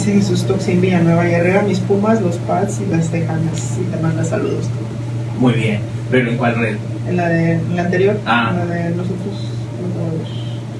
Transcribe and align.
Dice 0.00 0.12
Jesús 0.14 0.46
Toxin 0.46 0.80
Villanueva 0.80 1.28
y 1.28 1.34
arriba 1.34 1.60
mis 1.62 1.78
pumas, 1.80 2.22
los 2.22 2.36
pads 2.38 2.80
y 2.80 2.90
las 2.90 3.10
tejanas. 3.10 3.78
Y 3.78 3.84
te 3.94 4.00
manda 4.02 4.24
saludos. 4.24 4.66
Muy 5.38 5.52
bien. 5.52 5.80
¿Pero 6.10 6.30
en 6.30 6.36
cuál 6.38 6.54
red? 6.58 6.76
En 7.06 7.16
la, 7.18 7.28
de, 7.28 7.52
en 7.52 7.76
la 7.76 7.82
anterior, 7.82 8.18
Ah. 8.24 8.50
en 8.62 8.68
la 8.68 8.74
de 8.74 8.90
nosotros. 8.96 9.50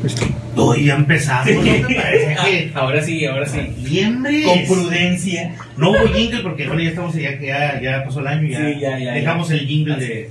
los. 0.06 0.16
Uy, 0.56 0.84
ya 0.86 0.94
empezamos. 0.96 1.54
¿No 1.54 1.60
te 1.62 1.94
parece 1.94 2.36
que 2.44 2.72
Ahora 2.74 3.02
sí, 3.02 3.24
ahora 3.26 3.46
sí. 3.46 3.58
septiembre? 3.58 4.42
Con 4.44 4.64
prudencia. 4.76 5.54
No 5.76 5.90
hubo 5.90 6.08
jingle 6.14 6.40
porque 6.42 6.66
bueno, 6.66 6.82
ya 6.82 6.88
estamos 6.88 7.14
ya, 7.14 7.38
ya, 7.38 7.78
ya 7.80 8.04
pasó 8.04 8.20
el 8.20 8.26
año 8.26 8.46
y 8.46 8.50
ya, 8.52 8.58
Sí, 8.58 8.80
ya, 8.80 8.98
ya, 8.98 9.12
dejamos 9.12 9.48
ya. 9.50 9.54
el 9.56 9.66
jingle 9.66 9.94
Así 9.94 10.04
de, 10.06 10.30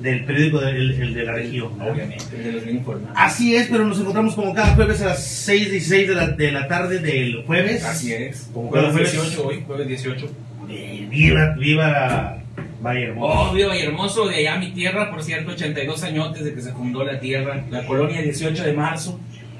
del 0.00 0.24
periódico 0.24 0.60
de, 0.60 0.70
el, 0.70 0.90
el 1.02 1.14
de 1.14 1.24
la 1.24 1.32
región. 1.32 1.78
¿no? 1.78 1.86
Obviamente, 1.86 2.36
de 2.36 2.52
los 2.52 2.64
bien 2.64 2.76
informados. 2.76 3.16
Así 3.16 3.54
es, 3.56 3.68
pero 3.68 3.84
nos 3.86 3.98
encontramos 3.98 4.34
como 4.34 4.52
cada 4.54 4.74
jueves 4.74 5.00
a 5.02 5.06
las 5.06 5.48
6.16 5.48 6.06
de 6.06 6.14
la, 6.14 6.28
de 6.28 6.52
la 6.52 6.68
tarde 6.68 6.98
del 6.98 7.42
jueves. 7.44 7.84
Así 7.84 8.12
es. 8.12 8.50
Como 8.52 8.68
Jueves 8.68 8.92
jueves. 8.92 9.12
18 9.12 9.46
hoy, 9.46 9.64
jueves 9.66 9.88
18. 9.88 10.30
Eh, 10.68 11.06
viva, 11.08 11.54
viva 11.58 12.42
Valle 12.82 13.04
Hermoso. 13.04 13.50
Oh, 13.50 13.54
viva 13.54 13.76
y 13.76 13.82
hermoso, 13.82 14.28
de 14.28 14.36
allá 14.36 14.56
mi 14.58 14.72
tierra, 14.72 15.10
por 15.10 15.22
cierto, 15.22 15.52
82 15.52 16.02
años 16.02 16.34
desde 16.34 16.54
que 16.54 16.60
se 16.60 16.72
fundó 16.72 17.04
la 17.04 17.18
tierra, 17.20 17.64
la 17.70 17.86
colonia 17.86 18.20
18 18.20 18.64
de 18.64 18.72
marzo, 18.72 19.18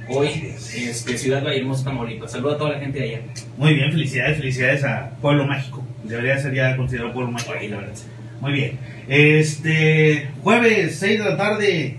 hoy, 0.08 0.28
este, 0.28 1.16
Ciudad 1.16 1.42
Valle 1.44 1.58
Hermoso, 1.60 1.84
Tamaulipas. 1.84 2.32
Saludo 2.32 2.54
a 2.54 2.58
toda 2.58 2.72
la 2.72 2.80
gente 2.80 2.98
de 2.98 3.04
allá. 3.08 3.20
Muy 3.56 3.74
bien, 3.74 3.90
felicidades, 3.90 4.38
felicidades 4.38 4.84
a 4.84 5.10
Pueblo 5.20 5.46
Mágico. 5.46 5.84
Debería 6.04 6.38
ser 6.38 6.54
ya 6.54 6.76
considerado 6.76 7.12
Pueblo 7.12 7.32
Mágico. 7.32 7.52
Ay, 7.58 7.68
la 7.68 7.78
verdad. 7.78 7.94
Muy 8.40 8.52
bien. 8.52 8.78
Este, 9.08 10.28
jueves, 10.42 10.96
6 10.98 11.18
de 11.18 11.24
la 11.24 11.36
tarde, 11.36 11.96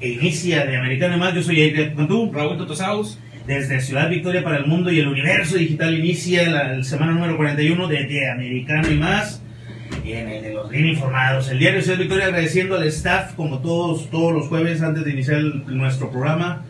inicia 0.00 0.66
de 0.66 0.76
Americano 0.76 1.16
y 1.16 1.18
más. 1.20 1.34
Yo 1.34 1.42
soy 1.42 1.62
Adrián 1.70 1.94
Cantú. 1.96 2.30
Raúl 2.32 2.56
Totosaus, 2.58 3.18
Desde 3.46 3.80
Ciudad 3.80 4.08
Victoria 4.10 4.42
para 4.44 4.58
el 4.58 4.66
mundo 4.66 4.90
y 4.92 5.00
el 5.00 5.08
universo 5.08 5.56
digital 5.56 5.98
inicia 5.98 6.48
la, 6.50 6.76
la 6.76 6.84
semana 6.84 7.12
número 7.12 7.36
41 7.36 7.88
de, 7.88 8.04
de 8.06 8.30
Americano 8.30 8.90
y 8.90 8.96
más. 8.96 9.42
Y 10.04 10.12
en 10.12 10.28
el 10.28 10.42
de 10.42 10.52
los 10.54 10.70
bien 10.70 10.86
informados. 10.86 11.50
El 11.50 11.58
diario 11.58 11.82
Ciudad 11.82 11.98
Victoria 11.98 12.26
agradeciendo 12.26 12.76
al 12.76 12.86
staff, 12.86 13.34
como 13.34 13.58
todos, 13.60 14.08
todos 14.10 14.32
los 14.32 14.46
jueves 14.48 14.82
antes 14.82 15.04
de 15.04 15.10
iniciar 15.10 15.38
el- 15.38 15.64
nuestro 15.76 16.10
programa. 16.10 16.64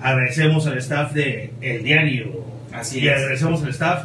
Agradecemos 0.00 0.66
al 0.66 0.78
staff 0.78 1.12
de 1.12 1.50
El 1.60 1.82
Diario. 1.82 2.44
Así 2.72 3.00
y 3.00 3.08
es. 3.08 3.14
agradecemos 3.16 3.62
al 3.62 3.70
staff 3.70 4.04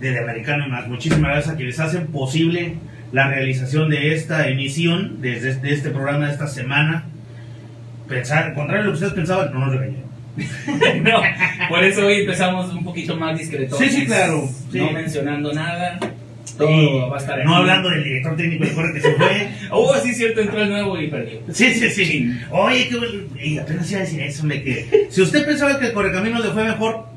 de, 0.00 0.12
de 0.12 0.18
Americano 0.18 0.66
y 0.66 0.70
más. 0.70 0.88
Muchísimas 0.88 1.30
gracias 1.32 1.54
a 1.54 1.56
quienes 1.56 1.78
hacen 1.80 2.06
posible 2.08 2.74
la 3.14 3.28
realización 3.28 3.88
de 3.90 4.12
esta 4.12 4.48
emisión, 4.48 5.18
desde 5.20 5.54
de 5.54 5.72
este 5.72 5.90
programa 5.90 6.26
de 6.26 6.32
esta 6.32 6.48
semana. 6.48 7.04
Pensar, 8.08 8.54
contrario 8.54 8.82
a 8.82 8.84
lo 8.86 8.90
que 8.90 8.94
ustedes 8.94 9.12
pensaban, 9.12 9.52
no 9.52 9.60
nos 9.60 9.70
regañaron. 9.70 10.04
no, 11.04 11.22
por 11.68 11.84
eso 11.84 12.04
hoy 12.06 12.22
empezamos 12.22 12.74
un 12.74 12.82
poquito 12.82 13.16
más 13.16 13.38
discretos. 13.38 13.78
Sí, 13.78 13.88
sí, 13.88 14.04
claro, 14.04 14.48
sí. 14.70 14.78
No 14.78 14.90
mencionando 14.90 15.52
nada, 15.52 15.96
todo 16.58 17.08
va 17.08 17.16
a 17.16 17.20
estar 17.20 17.38
no 17.44 17.52
aquí. 17.52 17.60
hablando 17.60 17.88
del 17.88 18.02
director 18.02 18.36
técnico 18.36 18.74
Corre 18.74 18.94
que 18.94 19.00
se 19.00 19.12
fue. 19.12 19.48
Oh, 19.70 19.94
sí, 20.02 20.12
cierto, 20.12 20.40
entró 20.40 20.60
el 20.62 20.70
nuevo 20.70 21.00
y 21.00 21.06
perdió. 21.06 21.38
Sí, 21.52 21.72
sí, 21.72 21.90
sí. 21.90 22.32
Oye, 22.50 22.88
qué 22.88 22.96
bueno. 22.96 23.22
Y 23.40 23.58
apenas 23.58 23.88
iba 23.92 24.00
a 24.00 24.02
decir 24.02 24.20
eso, 24.22 24.42
hombre, 24.42 24.60
que 24.64 25.06
si 25.08 25.22
usted 25.22 25.46
pensaba 25.46 25.78
que 25.78 25.86
el 25.86 25.92
Correcamino 25.92 26.40
le 26.40 26.50
fue 26.50 26.64
mejor. 26.64 27.13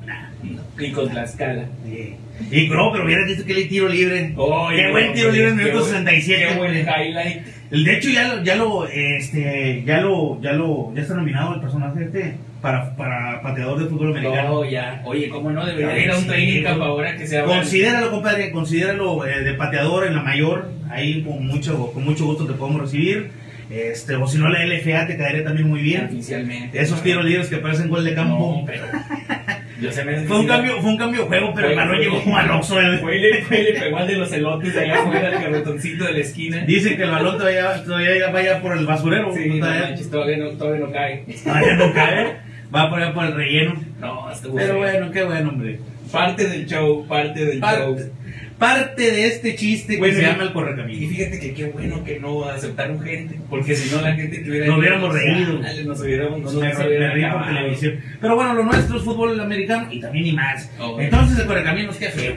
Y 0.79 0.91
con 0.91 1.09
Tlaxcala. 1.09 1.65
Sí. 1.85 2.15
Y 2.51 2.67
no, 2.67 2.91
pero 2.91 3.05
hubiera 3.05 3.25
visto 3.25 3.45
que 3.45 3.53
le 3.53 3.65
tiro 3.65 3.89
libre. 3.89 4.33
Oye, 4.35 4.77
qué 4.77 4.91
buen 4.91 5.13
tiro 5.13 5.31
libre 5.31 5.49
en 5.49 5.59
el 5.59 5.65
minuto 5.65 5.79
buen- 5.79 5.91
67. 5.91 6.47
Qué 6.47 6.57
buen 6.57 6.75
highlight. 6.77 7.45
De 7.69 7.97
hecho, 7.97 8.09
ya 8.09 8.27
lo, 8.27 8.43
ya 8.43 8.55
lo, 8.55 8.87
este, 8.87 9.83
ya 9.85 9.99
lo, 10.01 10.39
ya 10.41 10.53
lo, 10.53 10.93
ya 10.95 11.01
está 11.01 11.15
nominado 11.15 11.55
el 11.55 11.61
personaje 11.61 12.03
este 12.05 12.35
para, 12.61 12.95
para 12.95 13.41
pateador 13.41 13.79
de 13.83 13.89
fútbol 13.89 14.11
americano. 14.11 14.49
No, 14.49 14.69
ya. 14.69 15.01
Oye, 15.03 15.27
¿cómo 15.29 15.51
no? 15.51 15.65
Debería 15.65 15.97
ir 15.97 16.11
a 16.11 16.15
un 16.15 16.21
sí. 16.21 16.27
training 16.27 16.63
camp 16.63 16.81
ahora 16.81 17.17
que 17.17 17.27
sea. 17.27 17.43
Considéralo, 17.43 18.11
compadre, 18.11 18.51
considéralo 18.51 19.25
eh, 19.25 19.43
de 19.43 19.53
pateador 19.55 20.07
en 20.07 20.15
la 20.15 20.21
mayor. 20.23 20.71
Ahí 20.89 21.23
con 21.23 21.45
mucho, 21.45 21.91
con 21.91 22.05
mucho 22.05 22.25
gusto 22.25 22.45
te 22.45 22.53
podemos 22.53 22.81
recibir. 22.81 23.31
Este, 23.69 24.15
o 24.15 24.25
si 24.27 24.37
no, 24.37 24.47
la 24.47 24.65
LFA 24.65 25.07
te 25.07 25.17
caería 25.17 25.43
también 25.43 25.67
muy 25.67 25.81
bien. 25.81 26.05
Oficialmente. 26.05 26.79
Esos 26.79 27.03
tiros 27.03 27.25
libres 27.25 27.49
que 27.49 27.57
parecen 27.57 27.89
gol 27.89 28.05
de 28.05 28.13
campo. 28.13 28.59
No, 28.61 28.65
pero. 28.65 28.85
Yo 29.79 29.91
sé, 29.91 30.03
me 30.03 30.17
Fue 30.21 30.39
un 30.39 30.47
cambio, 30.47 30.81
fue 30.81 30.89
un 30.89 30.97
cambio 30.97 31.21
de 31.21 31.27
juego, 31.27 31.51
pero 31.53 31.69
el 31.69 31.75
balón 31.75 31.99
llegó 31.99 32.23
como 32.23 32.37
al 32.37 32.49
eh. 32.49 32.97
Fue 32.99 33.19
le, 33.19 33.79
pegó 33.79 33.97
al 33.97 34.07
de 34.07 34.15
los 34.15 34.31
elotes 34.31 34.73
de 34.73 34.81
allá 34.81 35.01
afuera, 35.01 35.27
al 35.27 35.43
carretoncito 35.43 36.05
de 36.05 36.13
la 36.13 36.19
esquina. 36.19 36.65
Dicen 36.65 36.97
que 36.97 37.03
el 37.03 37.11
balón 37.11 37.37
todavía, 37.37 37.83
todavía 37.83 38.29
vaya 38.31 38.61
por 38.61 38.75
el 38.75 38.85
basurero. 38.85 39.33
Sí, 39.33 39.47
no 39.49 39.59
todavía, 39.59 39.81
manches, 39.87 40.09
todavía 40.09 40.37
no, 40.37 40.49
todavía 40.51 40.85
no 40.85 40.91
cae. 40.91 41.25
todavía 41.43 41.75
no 41.75 41.93
cae. 41.93 42.37
Va 42.73 42.89
por 42.89 43.01
allá 43.01 43.13
por 43.13 43.25
el 43.25 43.35
relleno. 43.35 43.73
No, 43.99 44.31
estuvo 44.31 44.55
Pero 44.55 44.77
bueno, 44.77 45.11
qué 45.11 45.23
bueno, 45.23 45.49
hombre. 45.49 45.79
Parte 46.11 46.47
del 46.47 46.65
show, 46.65 47.05
parte 47.07 47.45
del 47.45 47.61
show. 47.61 47.97
Parte, 48.57 49.11
de 49.11 49.27
este 49.27 49.55
chiste 49.55 49.93
que 49.93 49.99
Bueno, 49.99 50.15
se 50.15 50.21
y- 50.21 50.25
llama 50.25 50.43
el 50.43 50.49
Y 50.49 50.53
correcamino. 50.53 51.09
fíjate 51.09 51.39
que 51.39 51.53
qué 51.53 51.65
bueno 51.65 52.03
que 52.03 52.19
no 52.19 52.43
aceptaron 52.45 52.99
gente, 53.01 53.39
porque 53.51 53.75
si 53.75 53.93
no 53.95 54.01
la 54.01 54.15
gente 54.15 54.41
que 54.41 54.49
hubiera 54.49 54.65
Nos 54.67 54.79
hubiéramos 54.79 55.13
reído. 55.13 55.59
Dale, 55.59 55.83
Nos 55.83 56.01
hubiéramos 56.01 56.39
nos 56.41 56.53
televisión. 57.47 57.99
Pero 58.19 58.35
bueno, 58.35 58.53
lo 58.55 58.63
nuestro 58.63 58.97
es 58.97 59.03
fútbol 59.03 59.39
americano 59.39 59.87
y 59.91 59.99
también 59.99 60.25
y 60.25 60.31
más. 60.31 60.71
Oh. 60.79 60.99
Entonces 60.99 61.37
el 61.39 61.45
correcaminos, 61.45 61.97
qué 61.97 62.09
feo. 62.09 62.33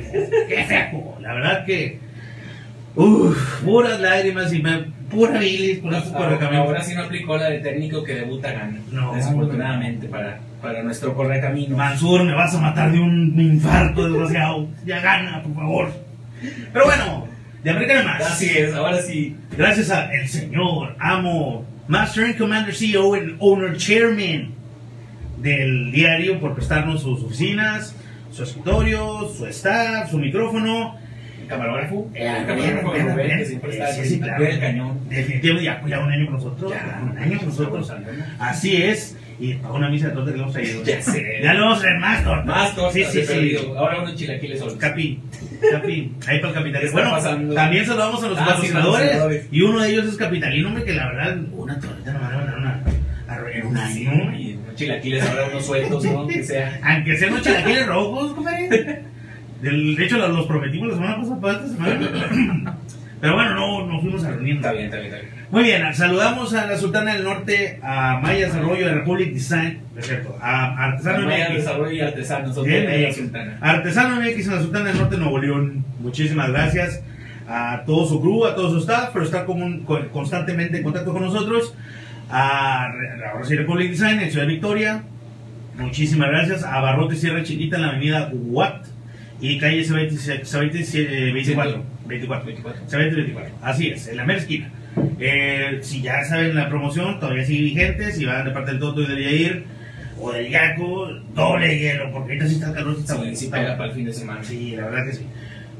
Qué 0.48 0.64
feo. 0.64 1.16
La 1.20 1.32
verdad 1.34 1.64
que. 1.64 1.98
Uff, 2.96 3.62
puras 3.64 4.00
lágrimas 4.00 4.52
y 4.52 4.60
me, 4.60 4.78
pura 5.10 5.38
bilis 5.38 5.78
por 5.78 5.94
estos 5.94 6.12
Ahora, 6.12 6.26
correcaminos. 6.26 6.66
ahora 6.66 6.82
sí 6.82 6.94
no 6.94 7.02
aplicó 7.04 7.36
la 7.38 7.48
de 7.48 7.60
técnico 7.60 8.02
que 8.02 8.14
debuta 8.16 8.50
gana. 8.52 8.78
No, 8.90 9.14
desafortunadamente 9.14 10.08
para, 10.08 10.40
para 10.60 10.82
nuestro 10.82 11.14
correcamino. 11.14 11.76
Mansur, 11.76 12.24
me 12.24 12.34
vas 12.34 12.52
a 12.54 12.60
matar 12.60 12.90
de 12.92 12.98
un 12.98 13.40
infarto, 13.40 14.04
desgraciado. 14.08 14.68
Ya 14.84 15.00
gana, 15.00 15.40
por 15.42 15.54
favor. 15.54 16.09
Pero 16.72 16.84
bueno, 16.84 17.28
de 17.62 17.70
Americano 17.70 18.04
más. 18.04 18.22
Así 18.22 18.50
es, 18.50 18.74
ahora 18.74 19.00
sí. 19.02 19.36
Gracias 19.56 19.90
a 19.90 20.12
el 20.12 20.28
señor, 20.28 20.96
amo, 20.98 21.66
Master 21.88 22.24
and 22.24 22.38
Commander 22.38 22.74
CEO 22.74 23.14
and 23.14 23.36
Owner 23.40 23.76
Chairman 23.76 24.52
del 25.38 25.90
diario 25.90 26.38
por 26.38 26.54
prestarnos 26.54 27.02
sus 27.02 27.22
oficinas, 27.22 27.94
su 28.30 28.42
escritorio, 28.42 29.28
su 29.36 29.46
staff, 29.46 30.10
su 30.10 30.18
micrófono. 30.18 30.96
El 31.40 31.48
camarógrafo. 31.48 32.10
El 32.14 32.46
camarógrafo 32.46 33.16
que 33.16 33.46
siempre 33.46 33.70
está 33.72 33.92
sí, 33.92 34.00
al 34.00 34.06
sí, 34.06 34.16
pie 34.16 34.24
claro. 34.24 34.44
del 34.44 34.60
cañón. 34.60 35.08
Definitivamente 35.08 35.64
ya, 35.64 35.82
ya 35.86 36.00
un 36.00 36.12
año 36.12 36.26
con 36.26 36.34
nosotros. 36.34 36.72
Ya, 36.72 37.02
un 37.02 37.18
año 37.18 37.38
con 37.38 37.48
nosotros. 37.48 37.92
Así 38.38 38.82
es. 38.82 39.16
Y 39.40 39.54
para 39.54 39.72
una 39.74 39.88
misa 39.88 40.08
de 40.08 40.14
torta 40.14 40.30
que 40.32 40.36
le 40.36 40.42
hemos 40.42 40.52
traído. 40.54 40.82
Ya 40.84 41.00
sé. 41.02 41.40
Ya 41.42 41.54
le 41.54 41.60
vamos 41.60 41.78
a 41.78 41.80
traer 41.80 41.98
más 42.00 42.24
tortas. 42.24 42.46
Más 42.46 42.92
Sí, 42.92 43.04
sí, 43.10 43.22
sí. 43.24 43.56
Ahora 43.76 44.00
unos 44.02 44.14
chilaquiles 44.16 44.58
solos. 44.58 44.74
Capi, 44.74 45.18
Capi, 45.70 46.12
ahí 46.26 46.38
para 46.40 46.48
el 46.48 46.54
capitalino. 46.54 46.80
¿Qué 46.80 46.86
está 46.86 46.92
Bueno, 47.00 47.10
pasando? 47.10 47.54
también 47.54 47.86
saludamos 47.86 48.22
a 48.22 48.28
los 48.28 48.38
Ah, 48.38 48.44
patrocinadores. 48.46 49.46
y 49.50 49.62
uno 49.62 49.80
de 49.80 49.90
ellos 49.90 50.06
es 50.06 50.16
capitalino, 50.16 50.68
hombre, 50.68 50.84
que 50.84 50.92
la 50.94 51.06
verdad, 51.06 51.38
una 51.52 51.80
torta 51.80 52.12
no 52.12 52.18
me 52.18 52.24
van 52.26 52.34
a 52.36 52.44
dar 52.44 52.58
una, 52.58 52.84
a- 53.28 53.50
en 53.52 53.66
un 53.66 53.76
año. 53.76 54.36
y 54.38 54.54
unos 54.62 54.74
chilaquiles 54.74 55.22
ahora 55.26 55.48
unos 55.50 55.64
sueltos, 55.66 56.04
¿no? 56.04 56.26
Que 56.26 56.44
sea. 56.44 56.78
Aunque 56.84 57.16
sean 57.16 57.32
unos 57.32 57.42
chilaquiles 57.44 57.86
rojos, 57.86 58.32
compadre. 58.32 59.02
De 59.62 60.04
hecho, 60.04 60.16
los, 60.18 60.30
los 60.30 60.46
prometimos 60.46 60.88
la 60.88 60.94
semana 60.94 61.16
pasada 61.16 61.40
para 61.40 61.54
esta 61.54 61.68
semana. 61.68 62.76
Pero 63.20 63.34
bueno, 63.34 63.54
no, 63.54 63.86
nos 63.86 64.00
fuimos 64.00 64.24
a 64.24 64.30
reunir. 64.30 64.56
Está 64.56 64.72
bien, 64.72 64.84
está 64.86 64.96
bien, 64.98 65.12
está 65.12 65.20
bien. 65.22 65.40
Muy 65.50 65.62
bien, 65.64 65.94
saludamos 65.94 66.54
a 66.54 66.66
la 66.66 66.76
Sultana 66.78 67.14
del 67.14 67.24
Norte, 67.24 67.80
a 67.82 68.18
Mayas 68.22 68.54
Arroyo 68.54 68.86
de 68.86 68.94
Republic 68.94 69.32
Design, 69.34 69.80
es 69.98 70.06
cierto, 70.06 70.38
a 70.40 70.84
Artesano 70.84 71.26
Vaya 71.26 71.48
MX. 71.48 71.56
desarrollo 71.56 71.90
y 71.92 72.00
artesanos, 72.00 72.54
son 72.54 72.64
Bien, 72.66 72.86
de 72.86 72.96
bien. 72.96 73.08
la 73.08 73.14
sultana. 73.14 73.58
Artesano 73.60 74.16
MX 74.20 74.46
en 74.46 74.54
la 74.54 74.60
Sultana 74.62 74.84
del 74.90 74.98
Norte, 74.98 75.16
Nuevo 75.18 75.38
León. 75.38 75.84
Muchísimas 75.98 76.50
gracias 76.50 77.02
a 77.48 77.82
todo 77.84 78.06
su 78.06 78.20
crew, 78.20 78.46
a 78.46 78.54
todo 78.54 78.70
su 78.70 78.78
staff, 78.78 79.12
común- 79.44 79.82
con- 79.84 80.08
constantemente 80.10 80.78
en 80.78 80.84
contacto 80.84 81.12
con 81.12 81.22
nosotros. 81.22 81.74
A, 82.30 82.84
ahora 83.32 83.44
sí, 83.44 83.56
Republic 83.56 83.90
Design 83.90 84.20
en 84.20 84.30
Ciudad 84.30 84.46
Victoria. 84.46 85.02
Muchísimas 85.76 86.28
gracias. 86.28 86.62
A 86.62 86.80
Barrote 86.80 87.16
Sierra 87.16 87.42
Chiquita 87.42 87.74
en 87.76 87.82
la 87.82 87.88
avenida 87.88 88.30
Watt 88.32 88.86
y 89.40 89.58
calle 89.58 89.82
C27, 89.82 90.42
C27, 90.44 91.32
24. 91.32 91.82
24. 92.10 92.46
24. 92.46 92.82
C20, 92.88 93.14
24. 93.16 93.54
Así 93.62 93.88
es, 93.88 94.08
en 94.08 94.16
la 94.16 94.24
mera 94.24 94.38
esquina. 94.38 94.70
Eh, 95.18 95.78
si 95.82 96.02
ya 96.02 96.24
saben 96.24 96.54
la 96.54 96.68
promoción, 96.68 97.20
todavía 97.20 97.44
sigue 97.44 97.62
vigente. 97.64 98.12
Si 98.12 98.24
van 98.24 98.44
de 98.44 98.50
parte 98.50 98.72
del 98.72 98.80
Toto 98.80 99.02
y 99.02 99.06
del 99.06 99.22
Yair 99.22 99.64
o 100.20 100.32
del 100.32 100.50
Yaco, 100.50 101.08
doble 101.34 101.78
hielo, 101.78 102.10
porque 102.12 102.32
ahorita 102.32 102.46
sí 102.48 102.54
está 102.54 102.72
calor. 102.74 102.94
Sí, 102.96 103.00
está 103.02 103.22
Sí, 103.22 103.36
sí 103.36 103.46
pega 103.48 103.76
para 103.76 103.90
el 103.90 103.94
fin 103.96 104.04
de 104.04 104.12
semana. 104.12 104.42
Sí, 104.42 104.76
la 104.76 104.86
verdad 104.86 105.06
que 105.06 105.12
sí. 105.14 105.26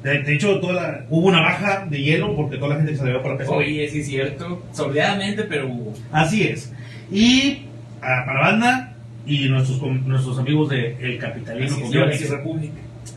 De, 0.03 0.23
de 0.23 0.35
hecho, 0.35 0.59
toda 0.61 0.73
la- 0.75 1.07
hubo 1.11 1.29
una 1.29 1.43
baja 1.43 1.87
de 1.91 2.01
hielo 2.03 2.35
porque 2.35 2.57
toda 2.57 2.71
la 2.71 2.77
gente 2.77 2.97
se 2.97 3.05
le 3.05 3.11
dio 3.11 3.23
para 3.23 3.35
la 3.37 3.51
Oye, 3.51 3.87
sí 3.89 4.01
es 4.01 4.07
cierto. 4.07 4.65
Soleadamente, 4.73 5.43
pero 5.45 5.69
hubo. 5.69 5.95
Así 6.11 6.45
es. 6.45 6.73
Y 7.13 7.67
ah, 8.01 8.23
para 8.25 8.35
la 8.35 8.51
banda 8.51 8.97
y 9.27 9.49
nuestros, 9.49 9.83
nuestros 10.07 10.39
amigos 10.39 10.71
de 10.71 10.97
El 11.01 11.19
Capitalino. 11.19 11.67
Así 11.67 12.25
es, 12.25 12.33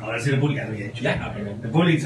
ahora 0.04 0.18
Guiones. 0.18 0.24
sí 0.24 0.32
República. 0.32 0.64
Lo 0.66 0.70
había 0.74 0.86
hecho. 0.88 1.04
Ya, 1.04 1.20
ah, 1.24 1.34
perdón. 1.34 1.60
Republic. 1.64 2.04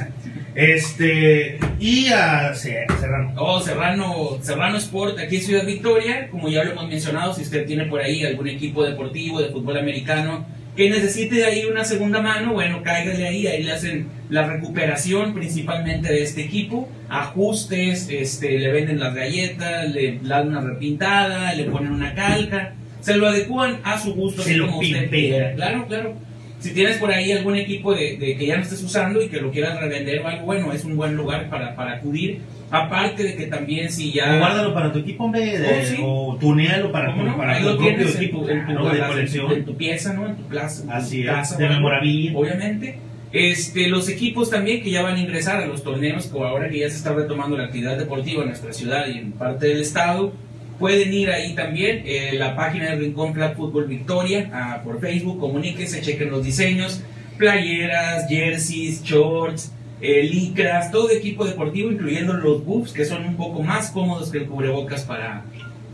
Este, 0.56 1.60
y 1.80 2.08
a 2.08 2.54
Ce- 2.56 2.86
Serrano. 3.00 3.34
Oh, 3.38 3.60
Serrano, 3.62 4.40
Serrano 4.42 4.78
Sport, 4.78 5.20
aquí 5.20 5.36
en 5.38 5.42
Ciudad 5.44 5.66
Victoria, 5.66 6.30
como 6.30 6.50
ya 6.50 6.64
lo 6.64 6.72
hemos 6.72 6.88
mencionado, 6.88 7.34
si 7.34 7.44
usted 7.44 7.66
tiene 7.66 7.86
por 7.86 8.02
ahí 8.02 8.24
algún 8.26 8.48
equipo 8.48 8.84
deportivo 8.84 9.40
de 9.42 9.50
fútbol 9.50 9.78
americano 9.78 10.46
que 10.76 10.90
necesite 10.90 11.36
de 11.36 11.46
ahí 11.46 11.66
una 11.66 11.84
segunda 11.86 12.22
mano, 12.22 12.54
bueno, 12.54 12.82
cáigale 12.84 13.28
ahí, 13.28 13.48
ahí 13.48 13.64
le 13.64 13.72
hacen 13.72 14.08
la 14.30 14.48
recuperación 14.48 15.34
principalmente 15.34 16.12
de 16.12 16.22
este 16.24 16.42
equipo, 16.42 16.88
ajustes, 17.10 18.08
este, 18.12 18.60
le 18.60 18.72
venden 18.72 19.00
las 19.00 19.16
galletas, 19.16 19.90
le 19.90 20.20
dan 20.22 20.50
una 20.50 20.62
repintada, 20.62 21.54
le 21.54 21.64
ponen 21.66 21.92
una 21.94 22.14
calca, 22.14 22.74
se 23.00 23.16
lo 23.16 23.28
adecúan 23.28 23.80
a 23.84 24.00
su 24.00 24.14
gusto, 24.14 24.44
Se 24.44 24.52
así 24.52 24.58
lo 24.60 24.68
como 24.68 24.80
usted 24.80 25.00
pimpean. 25.10 25.10
quiera. 25.30 25.54
Claro, 25.56 25.88
claro. 25.88 26.14
Si 26.60 26.74
tienes 26.74 26.98
por 26.98 27.12
ahí 27.12 27.32
algún 27.32 27.56
equipo 27.56 27.94
de, 27.94 28.18
de 28.18 28.36
que 28.36 28.46
ya 28.48 28.58
no 28.58 28.64
estés 28.64 28.82
usando 28.84 29.22
y 29.22 29.30
que 29.30 29.40
lo 29.40 29.52
quieras 29.52 29.80
revender 29.80 30.22
o 30.22 30.28
algo, 30.28 30.46
bueno, 30.46 30.74
es 30.74 30.84
un 30.86 30.98
buen 30.98 31.16
lugar 31.16 31.50
para, 31.50 31.76
para 31.76 31.94
acudir. 31.94 32.40
Aparte 32.72 33.24
de 33.24 33.36
que 33.36 33.46
también 33.46 33.90
si 33.92 34.12
ya... 34.12 34.36
O 34.36 34.40
guárdalo 34.40 34.74
para 34.74 34.92
tu 34.92 35.00
equipo, 35.00 35.26
hombre, 35.26 35.58
de- 35.60 35.68
Oh, 35.68 35.86
sí. 35.86 35.96
o 36.04 36.38
tunealo 36.40 36.92
para, 36.92 37.12
¿Cómo 37.12 37.24
tu, 37.24 37.30
no? 37.30 37.38
para 37.38 37.54
Ahí 37.54 37.64
tu 37.64 37.70
lo 37.70 37.78
propio 37.78 38.08
equipo 38.10 38.50
en 38.50 38.66
tu, 38.66 38.74
claro, 38.74 38.90
de 38.90 39.00
colección. 39.08 39.52
en 39.52 39.66
tu 39.66 39.78
pieza, 39.78 40.14
¿no? 40.14 40.28
En 40.28 40.36
tu 40.36 40.44
plaza, 40.44 40.84
tu 40.84 40.92
Así 40.92 41.22
es, 41.22 41.28
casa, 41.28 41.58
de 41.58 41.70
memorabilia. 41.70 42.32
Obviamente. 42.36 42.98
Este, 43.32 43.88
los 43.88 44.10
equipos 44.10 44.50
también 44.50 44.82
que 44.82 44.90
ya 44.90 45.02
van 45.04 45.16
a 45.16 45.20
ingresar 45.20 45.62
a 45.62 45.68
los 45.68 45.84
torneos, 45.84 46.28
que 46.28 46.40
ahora 46.40 46.70
que 46.70 46.80
ya 46.80 46.90
se 46.90 46.96
está 46.98 47.14
retomando 47.14 47.56
la 47.58 47.66
actividad 47.66 47.98
deportiva 47.98 48.42
en 48.42 48.50
nuestra 48.50 48.74
ciudad 48.74 49.06
y 49.08 49.18
en 49.20 49.32
parte 49.34 49.68
del 49.68 49.82
estado, 49.82 50.34
pueden 50.80 51.14
ir 51.14 51.30
ahí 51.30 51.54
también, 51.56 52.04
eh, 52.06 52.32
la 52.34 52.56
página 52.56 52.92
del 52.92 53.00
Rincón 53.00 53.34
Flag 53.34 53.56
Fútbol 53.56 53.86
Victoria, 53.86 54.50
ah, 54.54 54.82
por 54.84 55.00
Facebook, 55.00 55.40
comuníquense, 55.40 56.02
chequen 56.02 56.30
los 56.30 56.44
diseños, 56.44 57.02
playeras, 57.38 58.28
jerseys, 58.28 59.04
shorts, 59.04 59.72
eh, 60.00 60.24
licras, 60.24 60.92
todo 60.92 61.10
equipo 61.10 61.46
deportivo, 61.46 61.92
incluyendo 61.92 62.34
los 62.34 62.64
buffs, 62.64 62.94
que 62.94 63.06
son 63.06 63.26
un 63.26 63.36
poco 63.36 63.64
más 63.64 63.90
cómodos 63.90 64.32
que 64.32 64.40
el 64.40 64.46
cubrebocas 64.46 65.04
para, 65.04 65.44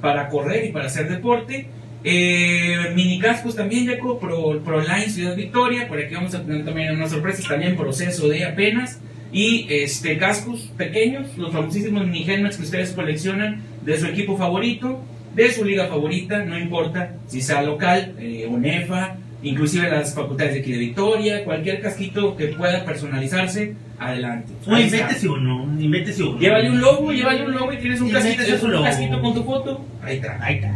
para 0.02 0.28
correr 0.30 0.66
y 0.66 0.72
para 0.72 0.88
hacer 0.88 1.10
deporte. 1.10 1.68
Eh, 2.04 2.92
mini 2.96 3.18
cascos 3.18 3.56
también, 3.56 3.88
Jaco, 3.88 4.20
Pro, 4.20 4.62
Proline 4.62 5.10
Ciudad 5.10 5.38
Victoria, 5.38 5.88
por 5.88 6.00
aquí 6.00 6.14
vamos 6.14 6.36
a 6.36 6.44
tener 6.44 6.66
también 6.66 6.96
unas 6.96 7.12
sorpresas, 7.12 7.48
también 7.48 7.78
proceso 7.78 8.28
de 8.28 8.44
apenas. 8.44 9.00
Y 9.32 9.66
este, 9.70 10.18
cascos 10.18 10.70
pequeños, 10.78 11.38
los 11.38 11.52
famosísimos 11.54 12.06
mini 12.06 12.30
helmets 12.30 12.58
que 12.58 12.64
ustedes 12.64 12.92
coleccionan 12.92 13.64
de 13.84 13.98
su 13.98 14.08
equipo 14.08 14.38
favorito, 14.38 15.00
de 15.36 15.52
su 15.52 15.66
liga 15.66 15.88
favorita, 15.88 16.44
no 16.44 16.58
importa 16.58 17.14
si 17.28 17.42
sea 17.42 17.62
local, 17.62 18.14
eh, 18.20 18.46
UNEFA, 18.50 19.16
inclusive 19.42 19.90
las 19.90 20.14
facultades 20.14 20.54
de 20.54 20.60
aquí 20.62 20.72
de 20.72 20.78
Victoria, 20.78 21.44
cualquier 21.44 21.82
casquito 21.82 22.36
que 22.36 22.48
pueda 22.48 22.86
personalizarse, 22.86 23.76
adelante. 24.00 24.54
O 24.66 24.78
invéntese 24.78 25.28
uno, 25.28 25.68
invéntese 25.80 26.24
uno. 26.24 26.40
Llévale 26.40 26.70
un 26.70 26.82
logo, 26.82 27.12
llévale 27.12 27.46
un 27.46 27.54
logo 27.54 27.74
y 27.74 27.78
tienes 27.78 28.02
un 28.02 28.10
casquito, 28.10 28.58
su 28.58 28.66
un 28.66 28.72
logo. 28.72 28.84
casquito 28.86 29.22
con 29.22 29.34
tu 29.34 29.44
foto. 29.44 29.86
Ahí 30.02 30.16
está. 30.18 30.38
Ahí 30.42 30.56
está. 30.56 30.74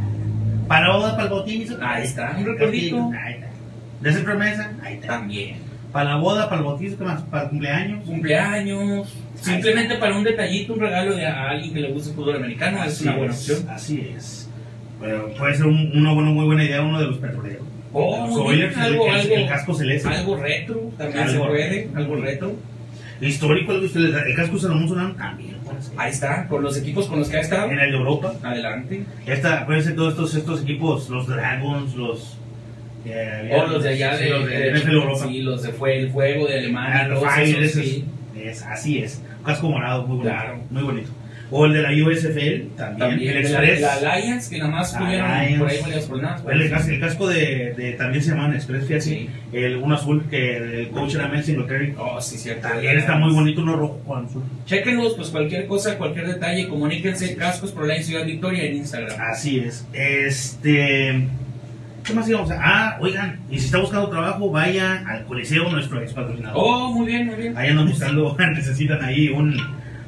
Para 0.67 0.95
boda, 0.95 1.11
para 1.11 1.23
el 1.23 1.29
bautizo. 1.29 1.77
Ahí 1.81 2.03
está, 2.03 2.35
un 2.37 2.45
recuerdito. 2.45 3.11
Ahí 3.23 3.33
está. 3.35 3.47
De 4.01 4.09
hacer 4.09 4.23
promesa, 4.23 4.71
ahí 4.83 4.95
está. 4.95 5.07
También. 5.07 5.66
Para 5.97 6.11
la 6.11 6.17
boda, 6.17 6.47
para 6.47 6.61
el 6.61 6.67
bautizo. 6.67 6.95
Para 6.97 7.43
el 7.45 7.49
cumpleaños. 7.49 8.03
Cumpleaños, 8.05 9.15
simplemente 9.41 9.95
para 9.97 10.15
un 10.15 10.23
detallito, 10.23 10.73
un 10.73 10.79
regalo 10.79 11.15
de 11.15 11.25
a 11.25 11.49
alguien 11.49 11.73
que 11.73 11.79
le 11.79 11.91
guste 11.91 12.11
el 12.11 12.15
fútbol 12.15 12.35
americano, 12.35 12.83
es 12.83 13.01
una 13.01 13.15
buena 13.15 13.33
opción. 13.33 13.67
Así 13.67 14.11
es. 14.15 14.47
Pero 15.01 15.33
puede 15.33 15.55
ser 15.55 15.65
un- 15.65 15.91
una 15.97 16.13
buena, 16.13 16.29
muy 16.29 16.45
buena 16.45 16.63
idea 16.63 16.83
uno 16.83 16.99
de 16.99 17.07
los 17.07 17.17
petroleros. 17.17 17.63
Oh, 17.93 18.27
Los 18.27 18.37
Oilers, 18.37 18.77
algo, 18.77 19.07
el, 19.07 19.15
algo, 19.15 19.35
el 19.37 19.47
casco 19.47 19.73
celeste. 19.73 20.07
algo 20.07 20.35
retro, 20.35 20.91
también 20.99 21.23
Algo 21.23 21.43
se 21.45 21.49
puede, 21.49 21.89
algo 21.95 22.15
retro. 22.17 22.53
Histórico, 23.19 23.71
algo 23.71 23.85
histórico. 23.85 24.17
El 24.19 24.35
casco 24.35 24.59
Salomón 24.59 24.89
Solano 24.89 25.15
también. 25.15 25.55
Ahí 25.97 26.11
está, 26.11 26.47
con 26.47 26.61
los 26.61 26.77
equipos 26.77 27.07
con 27.07 27.17
los 27.17 27.27
que 27.29 27.37
ha 27.37 27.41
estado. 27.41 27.71
En 27.71 27.79
el 27.79 27.89
de 27.91 27.97
Europa. 27.97 28.35
Adelante. 28.43 29.03
Esta, 29.25 29.61
acuérdense 29.61 29.93
todos 29.93 30.11
estos, 30.13 30.35
estos 30.35 30.61
equipos, 30.61 31.09
los 31.09 31.25
Dragons, 31.25 31.95
los. 31.95 32.36
O 33.51 33.67
los 33.67 33.83
de 33.83 33.89
allá 33.89 34.17
de, 34.17 34.29
los 34.29 34.45
de 34.47 34.57
de- 34.59 34.71
NFL 34.79 34.91
Europa. 34.91 35.25
Sí, 35.27 35.41
los 35.41 35.63
de 35.63 35.69
fue 35.71 35.97
el 35.99 36.09
fuego 36.11 36.47
de 36.47 36.59
Alemania. 36.59 37.09
Ah, 37.11 37.29
Fire, 37.35 37.67
sí. 37.69 38.05
Es, 38.35 38.61
así 38.63 38.99
es. 38.99 39.21
Casco 39.45 39.69
morado, 39.69 40.05
muy 40.07 40.17
bonito. 40.17 40.35
Claro. 40.35 40.59
Muy 40.69 40.83
bonito. 40.83 41.09
O 41.49 41.65
el 41.65 41.71
de 41.71 41.81
la 41.81 41.91
USFL, 41.91 42.75
también. 42.75 42.97
También 42.97 43.37
el 43.37 43.43
de 43.43 43.49
la, 43.49 43.63
Express. 43.63 43.81
la 44.01 44.11
Alliance, 44.13 44.49
que 44.53 44.57
nada 44.59 44.69
más 44.71 44.97
tuvieron 44.97 45.31
Alliance. 45.31 45.57
por 45.59 45.69
ahí 45.69 45.77
varias 45.81 46.05
jornadas. 46.07 46.41
el, 46.51 46.69
casco, 46.69 46.91
el 46.91 46.99
casco 46.99 47.27
de, 47.29 47.73
de- 47.73 47.93
también 47.93 48.21
se 48.21 48.31
llaman 48.31 48.53
Express, 48.53 48.81
fíjate. 48.85 49.01
Sí. 49.01 49.29
El 49.53 49.77
uno 49.77 49.95
azul 49.95 50.25
que 50.29 50.57
el 50.57 50.89
coach 50.89 51.15
era 51.15 51.29
Mel 51.29 51.41
Singletary. 51.45 51.95
Oh, 51.97 52.19
sí, 52.19 52.37
cierto. 52.37 52.67
También 52.67 52.97
está 52.97 53.15
muy 53.15 53.33
bonito, 53.33 53.61
uno 53.61 53.77
rojo 53.77 53.97
con 54.05 54.25
azul. 54.25 54.43
Chequenlos, 54.65 55.13
pues 55.15 55.29
cualquier 55.29 55.67
cosa, 55.67 55.97
cualquier 55.97 56.27
detalle, 56.27 56.67
comuníquense, 56.67 57.33
Cascos 57.37 57.71
por 57.71 57.87
la 57.87 57.95
Ciudad 58.01 58.25
Victoria 58.25 58.63
en 58.65 58.75
Instagram. 58.75 59.17
Así 59.31 59.59
es. 59.59 59.87
Este. 59.93 61.27
¿Qué 62.07 62.13
más 62.13 62.27
íbamos 62.29 62.49
a.? 62.51 62.59
Ah, 62.61 62.97
oigan, 63.01 63.39
y 63.51 63.59
si 63.59 63.65
está 63.65 63.79
buscando 63.79 64.09
trabajo, 64.09 64.49
vaya 64.49 65.03
al 65.07 65.25
Coliseo, 65.25 65.69
nuestro 65.69 66.01
ex 66.01 66.13
patrocinador. 66.13 66.57
Oh, 66.57 66.93
muy 66.93 67.05
bien, 67.07 67.27
muy 67.27 67.35
bien. 67.35 67.57
Ahí 67.57 67.69
andan 67.69 67.87
buscando, 67.87 68.35
necesitan 68.55 69.03
ahí 69.03 69.29
un. 69.29 69.55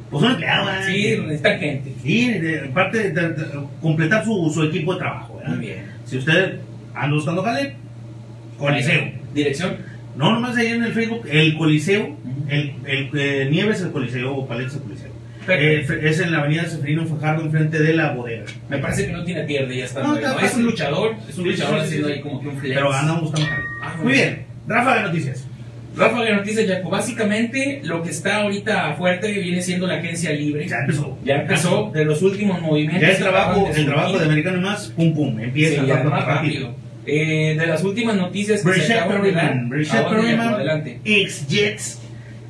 Pues 0.09 0.23
un 0.23 0.31
empleado, 0.31 0.69
¿eh? 0.71 0.83
Sí, 0.87 1.17
necesitan 1.21 1.59
gente. 1.59 1.93
Sí, 2.01 2.29
de, 2.39 2.57
parte 2.73 2.97
de, 2.97 3.11
de- 3.11 3.33
de 3.33 3.45
completar 3.81 4.23
su, 4.25 4.49
su 4.51 4.63
equipo 4.63 4.93
de 4.93 4.99
trabajo. 4.99 5.35
¿verdad? 5.37 5.55
Muy 5.55 5.65
bien. 5.67 5.85
Si 6.05 6.17
usted 6.17 6.59
anda 6.95 7.15
buscando 7.15 7.43
jale, 7.43 7.75
Coliseo. 8.57 9.11
Dirección. 9.33 9.75
No, 10.15 10.31
nomás 10.31 10.57
ahí 10.57 10.67
en 10.67 10.83
el 10.83 10.93
Facebook, 10.93 11.21
el 11.29 11.55
Coliseo, 11.57 12.17
el, 12.49 12.73
el, 12.85 13.09
eh, 13.13 13.47
Nieves 13.51 13.81
el 13.81 13.91
Coliseo 13.91 14.35
o 14.35 14.47
Paletes 14.47 14.75
el 14.75 14.81
Coliseo. 14.81 15.11
Eh, 15.47 15.85
es 16.03 16.19
en 16.19 16.31
la 16.31 16.39
avenida 16.39 16.65
Seferino 16.65 17.05
Fajardo, 17.05 17.43
enfrente 17.43 17.79
de 17.79 17.93
la 17.93 18.11
bodega. 18.11 18.43
Me 18.69 18.77
parece 18.77 19.07
que 19.07 19.13
no 19.13 19.23
tiene 19.23 19.43
pierde, 19.43 19.77
ya 19.77 19.85
está. 19.85 20.03
No, 20.03 20.17
es 20.17 20.53
un 20.55 20.63
luchador, 20.65 21.15
es 21.27 21.37
un 21.37 21.45
luchador 21.47 21.79
haciendo 21.79 22.07
ahí 22.09 22.21
como 22.21 22.41
que 22.41 22.47
un 22.49 22.57
flex. 22.57 22.75
Pero 22.75 22.93
andamos 22.93 23.31
jale. 23.31 23.45
Ah, 23.81 23.95
Muy 24.03 24.13
bien, 24.13 24.45
Rafa 24.67 24.95
de 24.95 25.01
Noticias. 25.03 25.45
Rafa 25.95 26.21
de 26.23 26.33
Noticias, 26.33 26.67
Jaco. 26.67 26.89
Básicamente, 26.89 27.81
lo 27.83 28.03
que 28.03 28.11
está 28.11 28.37
ahorita 28.43 28.93
fuerte 28.93 29.31
viene 29.31 29.61
siendo 29.61 29.87
la 29.87 29.95
agencia 29.95 30.31
libre. 30.33 30.67
Ya 30.67 30.77
empezó. 30.81 31.17
Ya 31.25 31.35
empezó 31.41 31.91
de 31.93 32.05
los 32.05 32.21
últimos 32.21 32.61
movimientos. 32.61 33.01
Ya 33.01 33.09
el 33.11 33.17
trabajo, 33.17 33.69
el 33.75 33.85
trabajo 33.85 34.19
de 34.19 34.25
Americano 34.25 34.61
más, 34.61 34.87
pum 34.89 35.13
pum, 35.13 35.39
empieza 35.39 35.81
Sí, 35.81 35.87
ya, 35.87 36.03
rápido, 36.03 36.25
rápido. 36.25 36.75
Eh, 37.05 37.57
de 37.59 37.65
las 37.65 37.83
últimas 37.83 38.15
noticias 38.15 38.61
que 38.63 38.71
se 38.73 38.79
Breshad 38.79 38.97
acaban 38.99 39.23
de 39.23 39.31
dar. 39.31 40.09
Perryman, 40.09 40.53
adelante. 40.53 40.99
ex 41.03 41.47
Jets. 41.47 41.99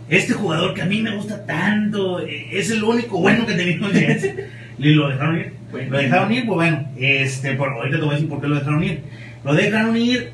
Este 0.09 0.33
jugador 0.33 0.73
que 0.73 0.81
a 0.81 0.85
mí 0.85 1.01
me 1.01 1.15
gusta 1.15 1.45
tanto, 1.45 2.19
eh, 2.21 2.47
es 2.51 2.71
el 2.71 2.83
único 2.83 3.19
bueno 3.19 3.45
que 3.45 3.53
tenía 3.53 3.77
los 3.77 3.93
Jets. 3.93 4.29
Y 4.81 4.93
lo 4.93 5.09
dejaron 5.09 5.37
ir. 5.37 5.51
Bueno. 5.71 5.91
Lo 5.91 5.97
dejaron 5.97 6.31
ir, 6.31 6.45
pues 6.45 6.55
bueno, 6.55 6.87
este, 6.97 7.53
por, 7.55 7.67
ahorita 7.67 7.97
te 7.97 8.01
voy 8.05 8.11
a 8.11 8.13
decir 8.13 8.29
por 8.29 8.39
qué 8.39 8.47
lo 8.47 8.55
dejaron 8.55 8.81
ir. 8.81 9.01
Lo 9.43 9.53
dejaron 9.53 9.97
ir 9.97 10.31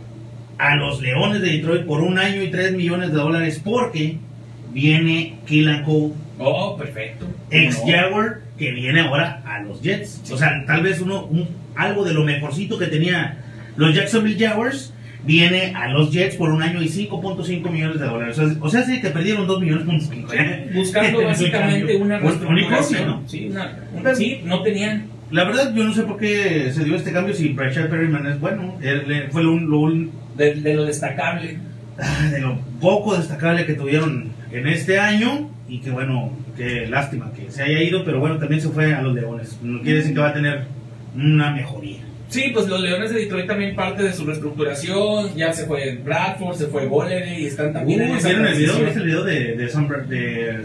a 0.60 0.76
los 0.76 1.02
Leones 1.02 1.42
de 1.42 1.50
Detroit 1.50 1.86
por 1.88 2.02
un 2.02 2.20
año 2.20 2.44
y 2.44 2.52
tres 2.52 2.74
millones 2.74 3.10
de 3.10 3.16
dólares 3.16 3.60
porque 3.64 4.18
viene 4.72 5.36
Killan 5.48 5.84
Cole, 5.84 6.14
Oh, 6.38 6.78
perfecto. 6.78 7.26
ex 7.50 7.80
No. 7.80 7.92
Jaguar, 7.92 8.42
que 8.58 8.72
viene 8.72 9.02
ahora 9.02 9.42
a 9.48 9.62
los 9.64 9.82
Jets. 9.82 10.22
O 10.32 10.38
sea, 10.38 10.64
tal 10.68 10.84
vez 10.84 11.02
uno, 11.02 11.26
un- 11.26 11.48
algo 11.76 12.04
de 12.06 12.14
lo 12.14 12.24
mejorcito 12.24 12.78
que 12.78 12.86
tenía 12.86 13.38
los 13.78 13.96
Jacksonville 13.96 14.38
Jaguars 14.48 14.94
viene 15.26 15.74
a 15.76 15.88
los 15.90 16.12
Jets 16.12 16.36
por 16.36 16.50
un 16.52 16.62
año 16.62 16.82
y 16.82 16.88
5.5 16.88 17.70
millones 17.72 18.00
de 18.00 18.06
dólares. 18.06 18.38
O 18.40 18.48
sea, 18.48 18.58
o 18.62 18.70
sea, 18.70 18.84
sí 18.84 19.02
que 19.02 19.10
perdieron 19.10 19.48
2 19.48 19.62
millones. 19.62 19.86
Buscando 20.74 21.24
básicamente 21.26 21.96
una 21.98 22.20
reestructuración. 22.20 23.08
¿no? 23.08 23.24
Sí, 23.28 23.48
una- 23.52 23.78
un- 23.94 24.16
sí, 24.16 24.42
no 24.46 24.62
tenían. 24.62 25.08
La 25.32 25.44
verdad, 25.44 25.74
yo 25.74 25.84
no 25.84 25.94
sé 25.94 26.04
por 26.04 26.18
qué 26.18 26.72
se 26.72 26.84
dio 26.84 26.96
este 26.96 27.12
cambio 27.12 27.34
si 27.34 27.50
Brashad 27.50 27.90
Perryman 27.90 28.28
es 28.28 28.40
bueno. 28.40 28.78
Él- 28.82 29.26
fue 29.32 29.44
lo, 29.44 29.58
lo 29.60 29.92
De, 30.38 30.54
de 30.56 30.74
lo 30.76 30.86
destacable. 30.86 31.58
ah, 32.00 32.30
de 32.32 32.40
lo 32.42 32.60
poco 32.80 33.16
destacable 33.18 33.66
que 33.66 33.74
tuvieron 33.74 34.30
en 34.52 34.68
este 34.68 35.00
año. 35.00 35.50
Y 35.68 35.80
que 35.80 35.90
bueno, 35.90 36.32
qué 36.56 36.86
lástima 36.88 37.32
que 37.34 37.50
se 37.50 37.64
haya 37.64 37.82
ido, 37.82 38.06
pero 38.06 38.20
bueno, 38.20 38.38
también 38.38 38.62
se 38.62 38.70
fue 38.70 38.94
a 38.94 39.02
los 39.02 39.16
Leones. 39.16 39.58
No 39.64 39.82
quiere 39.82 39.98
decir 40.00 40.14
que 40.14 40.20
va 40.20 40.30
a 40.30 40.34
tener 40.34 40.66
una 41.16 41.50
mejoría. 41.52 41.98
Sí, 42.36 42.52
pues 42.54 42.68
los 42.68 42.82
Leones 42.82 43.12
de 43.14 43.20
Detroit 43.22 43.48
también 43.48 43.76
parte 43.76 44.04
de 44.04 44.12
su 44.14 44.26
reestructuración. 44.26 45.36
Ya 45.36 45.54
se 45.54 45.66
fue 45.66 45.96
Bradford, 46.04 46.56
se 46.56 46.68
fue 46.68 46.86
Bollere 46.86 47.40
y 47.40 47.46
están 47.46 47.72
también 47.74 48.02
en 48.02 48.12
Uh, 48.12 48.16
esa 48.18 48.28
¿Vieron 48.28 48.48
el 48.48 48.56
video? 48.58 48.80
¿Viste 48.80 49.00
el 49.00 49.06
video 49.06 49.24
de, 49.24 49.34
de, 49.34 49.56
de, 49.56 49.58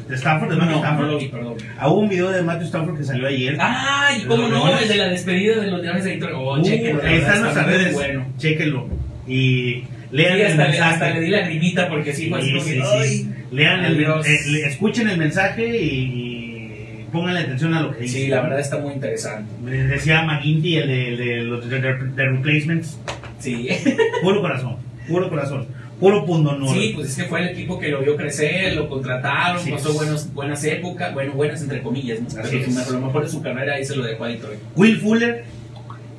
de 0.08 0.14
Stanford, 0.16 0.50
de 0.50 0.56
Matthew 0.56 0.56
No, 0.56 0.66
no 0.72 0.78
Stafford? 0.82 1.06
lo 1.10 1.18
vi, 1.18 1.28
perdón. 1.28 1.54
Ah, 1.78 1.88
hubo 1.88 2.00
un 2.00 2.08
video 2.08 2.30
de 2.30 2.42
Matthew 2.42 2.66
Stafford 2.66 2.98
que 2.98 3.04
salió 3.04 3.28
ayer. 3.28 3.56
¡Ay! 3.60 4.24
¿Cómo 4.26 4.48
no? 4.48 4.66
Leones. 4.66 4.82
El 4.82 4.88
de 4.88 4.96
la 4.96 5.08
despedida 5.08 5.60
de 5.60 5.70
los 5.70 5.80
Leones 5.82 6.04
de 6.04 6.10
Detroit. 6.10 6.34
Oh, 6.36 6.58
Uh, 6.58 6.62
chequenlo, 6.62 7.02
ahí 7.04 7.14
están 7.18 7.40
nuestras 7.42 7.66
redes. 7.66 7.92
Bueno. 7.94 8.26
Chéquenlo. 8.38 8.88
Y 9.28 9.84
Sí, 10.10 10.16
lean 10.16 10.38
el 10.40 10.46
hasta, 10.46 10.62
le, 10.64 10.68
mensaje. 10.70 10.92
hasta 10.94 11.10
le 11.10 11.20
di 11.20 11.30
la 11.30 11.40
grimita 11.46 11.88
porque 11.88 12.12
sí, 12.12 12.28
fue 12.28 12.40
así 12.40 12.48
Sí, 12.48 12.54
que, 12.54 12.60
sí, 12.60 12.80
sí. 13.04 13.30
Lean 13.52 13.84
el, 13.84 14.02
eh, 14.02 14.06
le- 14.48 14.66
escuchen 14.66 15.08
el 15.08 15.18
mensaje 15.18 15.64
y 15.80 16.39
pónganle 17.12 17.40
atención 17.40 17.74
a 17.74 17.82
lo 17.82 17.92
que 17.92 18.02
dice. 18.02 18.18
Sí, 18.22 18.26
la 18.28 18.40
verdad 18.42 18.60
está 18.60 18.78
muy 18.78 18.94
interesante. 18.94 19.50
Decía 19.70 20.22
McGinty, 20.22 20.76
el 20.76 20.88
de, 20.88 21.16
de 21.24 21.36
los 21.42 21.68
de, 21.68 21.80
de- 21.80 22.26
replacements. 22.30 22.98
Sí. 23.38 23.68
Puro 24.22 24.40
corazón, 24.42 24.76
puro 25.08 25.28
corazón, 25.28 25.66
puro 25.98 26.24
pundonor. 26.26 26.74
Sí, 26.74 26.92
pues 26.94 27.08
es 27.10 27.16
que 27.16 27.24
fue 27.24 27.40
el 27.42 27.48
equipo 27.48 27.78
que 27.78 27.88
lo 27.88 28.00
vio 28.02 28.16
crecer, 28.16 28.74
lo 28.76 28.88
contrataron, 28.88 29.62
Sí. 29.62 29.70
pasó 29.70 29.92
buenos, 29.94 30.32
buenas 30.34 30.62
épocas, 30.64 31.12
bueno, 31.14 31.32
buenas 31.32 31.62
entre 31.62 31.82
comillas, 31.82 32.20
¿no? 32.20 32.28
Pero 32.34 32.48
es. 32.48 32.74
su- 32.86 32.92
lo 32.92 33.00
mejor 33.00 33.22
de 33.22 33.28
su 33.30 33.40
carrera 33.42 33.74
ahí 33.74 33.84
se 33.84 33.96
lo 33.96 34.04
dejó 34.04 34.24
a 34.24 34.28
Detroit. 34.28 34.60
Will 34.76 34.98
Fuller, 35.00 35.44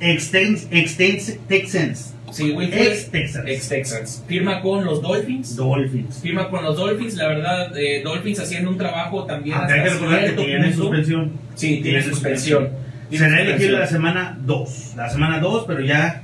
Extens, 0.02 0.66
Extens, 0.70 1.38
Texans. 1.48 2.14
Sí, 2.32 2.50
Will 2.50 2.72
Ex 2.72 2.78
Fuller, 2.78 3.10
Texans. 3.10 3.48
ex 3.48 3.68
Texans. 3.68 4.24
Firma 4.26 4.62
con 4.62 4.84
los 4.84 5.02
Dolphins. 5.02 5.54
Dolphins. 5.54 6.18
Firma 6.22 6.48
con 6.48 6.64
los 6.64 6.76
Dolphins, 6.76 7.14
la 7.16 7.28
verdad, 7.28 7.76
eh, 7.76 8.00
Dolphins 8.02 8.40
haciendo 8.40 8.70
un 8.70 8.78
trabajo 8.78 9.24
también 9.26 9.56
Aunque 9.58 9.72
hay 9.74 9.82
que 9.84 9.90
recordar 9.90 10.24
que 10.24 10.32
tiene 10.32 10.64
punto. 10.70 10.82
suspensión. 10.82 11.32
Sí, 11.54 11.80
tiene 11.82 12.02
suspensión. 12.02 12.70
Será 13.10 13.40
elegible 13.42 13.78
la 13.78 13.86
semana 13.86 14.38
2. 14.44 14.94
La 14.96 15.10
semana 15.10 15.38
2, 15.40 15.64
pero 15.66 15.82
ya, 15.82 16.22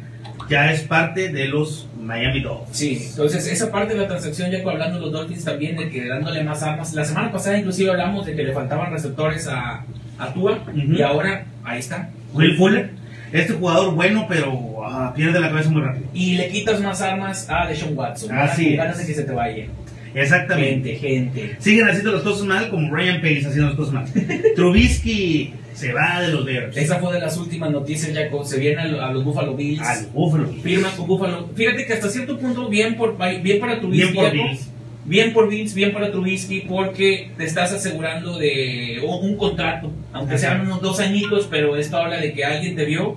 ya 0.49 0.73
es 0.73 0.81
parte 0.81 1.29
de 1.29 1.47
los 1.47 1.87
Miami 2.01 2.41
Dolphins. 2.41 2.77
Sí, 2.79 3.07
entonces 3.11 3.47
esa 3.47 3.71
parte 3.71 3.93
de 3.93 4.01
la 4.01 4.09
transacción, 4.09 4.51
ya 4.51 4.59
hablando 4.61 4.95
de 4.97 5.03
los 5.03 5.13
Dolphins 5.13 5.45
también, 5.45 5.77
de 5.77 5.91
que 5.91 6.09
dándole 6.09 6.43
más 6.43 6.63
armas. 6.63 6.95
La 6.95 7.05
semana 7.05 7.31
pasada 7.31 7.59
inclusive 7.59 7.91
hablamos 7.91 8.25
de 8.25 8.35
que 8.35 8.45
le 8.45 8.53
faltaban 8.55 8.91
receptores 8.91 9.47
a, 9.47 9.85
a 10.19 10.33
Tua 10.33 10.59
y 10.75 11.03
ahora 11.03 11.45
ahí 11.65 11.81
está. 11.81 12.09
Will 12.33 12.57
Fuller, 12.57 12.91
este 13.33 13.53
jugador 13.55 13.95
bueno, 13.95 14.27
pero 14.29 14.85
ah, 14.85 15.13
pierde 15.15 15.41
la 15.41 15.51
cabeza 15.51 15.71
muy 15.71 15.83
rápido. 15.83 16.07
Y 16.15 16.37
le 16.37 16.49
quitas 16.49 16.81
más 16.81 17.01
armas 17.03 17.49
a 17.51 17.67
Deshaun 17.67 17.97
Watson. 17.97 18.33
Así 18.37 18.77
ganas 18.77 18.99
de 18.99 19.07
que 19.07 19.15
se 19.15 19.23
te 19.25 19.33
vaya. 19.33 19.67
Exactamente. 20.15 20.95
Gente, 20.97 21.41
gente. 21.41 21.57
Siguen 21.61 21.89
haciendo 21.89 22.13
las 22.13 22.23
cosas 22.23 22.45
mal 22.47 22.71
como 22.71 22.95
Ryan 22.95 23.21
Pace 23.21 23.47
haciendo 23.47 23.67
las 23.69 23.75
cosas 23.77 23.95
mal. 23.95 24.07
Trubisky 24.57 25.53
se 25.75 25.93
va 25.93 26.21
de 26.23 26.29
los 26.29 26.45
Bears. 26.45 26.77
Esa 26.77 26.99
fue 26.99 27.13
de 27.13 27.21
las 27.21 27.37
últimas 27.37 27.71
noticias, 27.71 28.13
Jacob. 28.17 28.45
Se 28.45 28.59
viene 28.59 28.81
a, 28.81 28.85
lo- 28.87 29.03
a 29.05 29.13
los 29.13 29.25
Buffalo 29.25 29.55
Bills. 29.55 29.81
Al 29.81 30.07
Buffalo. 30.07 30.49
Firma 30.63 30.91
con 30.97 31.07
Buffalo. 31.07 31.49
Fíjate 31.55 31.87
que 31.87 31.93
hasta 31.93 32.09
cierto 32.09 32.39
punto, 32.39 32.69
bien, 32.69 32.97
por, 32.97 33.17
bien 33.43 33.61
para 33.61 33.79
Trubisky. 33.79 34.11
Bien 34.13 34.15
por. 34.25 34.33
Bills. 34.33 34.71
Bien 35.09 35.33
por 35.33 35.49
Bills, 35.49 35.75
bien 35.75 35.93
para 35.93 36.13
Trubisky, 36.13 36.61
porque 36.69 37.31
te 37.39 37.45
estás 37.45 37.73
asegurando 37.73 38.39
de 38.39 39.03
un, 39.07 39.37
contrato, 39.37 39.91
aunque 40.13 40.35
Ajá. 40.35 40.41
sean 40.41 40.61
unos 40.61 40.83
dos 40.83 41.01
añitos, 41.01 41.49
pero 41.51 41.77
esto 41.77 41.97
habla 41.97 42.19
de 42.19 42.33
que 42.35 42.45
alguien 42.45 42.77
te 42.77 42.85
vio 42.85 43.17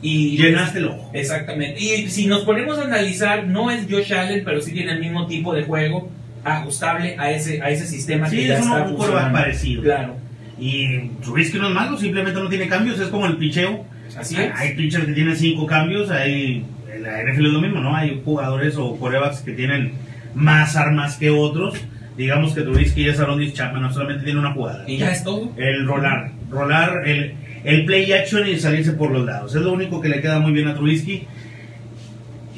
y 0.00 0.36
Llenaste 0.36 0.78
el 0.78 0.86
ojo. 0.86 1.10
Exactamente. 1.12 1.80
Y 1.80 2.08
si 2.08 2.26
nos 2.26 2.42
ponemos 2.44 2.78
a 2.78 2.84
analizar, 2.84 3.46
no 3.46 3.70
es 3.70 3.86
Josh 3.88 4.12
Allen, 4.12 4.42
pero 4.44 4.60
sí 4.60 4.72
tiene 4.72 4.92
el 4.92 5.00
mismo 5.00 5.26
tipo 5.26 5.54
de 5.54 5.62
juego 5.62 6.08
ajustable 6.44 7.14
a 7.18 7.30
ese, 7.30 7.62
a 7.62 7.70
ese 7.70 7.86
sistema 7.86 8.28
Sí, 8.28 8.36
que 8.36 8.46
ya 8.48 8.58
es 8.58 8.66
un 8.66 8.72
está 8.72 8.84
funcionando. 8.86 9.38
parecido. 9.38 9.82
Claro, 9.82 10.16
Y 10.58 11.08
Trubisky 11.22 11.58
no 11.58 11.68
es 11.68 11.74
malo, 11.74 11.96
simplemente 11.98 12.40
no 12.40 12.48
tiene 12.48 12.66
cambios, 12.68 12.98
es 12.98 13.08
como 13.08 13.26
el 13.26 13.36
picheo. 13.36 13.84
así 14.16 14.36
es. 14.36 14.50
Hay 14.56 14.74
pitchers 14.74 15.04
que 15.04 15.12
tienen 15.12 15.36
cinco 15.36 15.66
cambios, 15.66 16.10
hay 16.10 16.64
en 16.92 17.02
la 17.02 17.22
NFL 17.22 17.46
es 17.46 17.52
lo 17.52 17.60
mismo, 17.60 17.80
¿no? 17.80 17.94
Hay 17.94 18.20
jugadores 18.24 18.76
o 18.76 18.96
corebacks 18.96 19.40
que 19.40 19.52
tienen 19.52 19.92
más 20.34 20.76
armas 20.76 21.16
que 21.16 21.30
otros. 21.30 21.74
Digamos 22.16 22.54
que 22.54 22.60
Trubisky 22.62 23.08
es 23.08 23.18
Arondis 23.20 23.54
Chapman, 23.54 23.82
no 23.82 23.92
solamente 23.92 24.24
tiene 24.24 24.38
una 24.40 24.52
jugada. 24.52 24.84
Y 24.86 24.98
ya 24.98 25.12
es 25.12 25.24
todo. 25.24 25.50
El 25.56 25.86
rolar, 25.86 26.30
rolar, 26.50 27.08
el, 27.08 27.34
el 27.64 27.84
play 27.86 28.12
action 28.12 28.46
y 28.46 28.58
salirse 28.58 28.92
por 28.92 29.10
los 29.10 29.24
lados. 29.24 29.54
Es 29.54 29.62
lo 29.62 29.72
único 29.72 30.00
que 30.00 30.08
le 30.08 30.20
queda 30.20 30.38
muy 30.38 30.52
bien 30.52 30.68
a 30.68 30.74
Trubisky. 30.74 31.26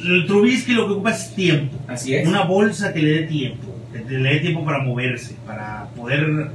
El 0.04 0.26
Trubisky 0.26 0.72
lo 0.74 0.86
que 0.86 0.92
ocupa 0.94 1.10
es 1.12 1.34
tiempo. 1.34 1.78
Así 1.88 2.14
es. 2.14 2.26
Una 2.26 2.42
bolsa 2.42 2.92
que 2.92 3.00
le 3.00 3.10
dé 3.10 3.22
tiempo, 3.22 3.74
que 3.92 4.18
le 4.18 4.28
dé 4.34 4.40
tiempo 4.40 4.64
para 4.64 4.80
moverse, 4.80 5.36
para 5.46 5.86
poder 5.96 6.48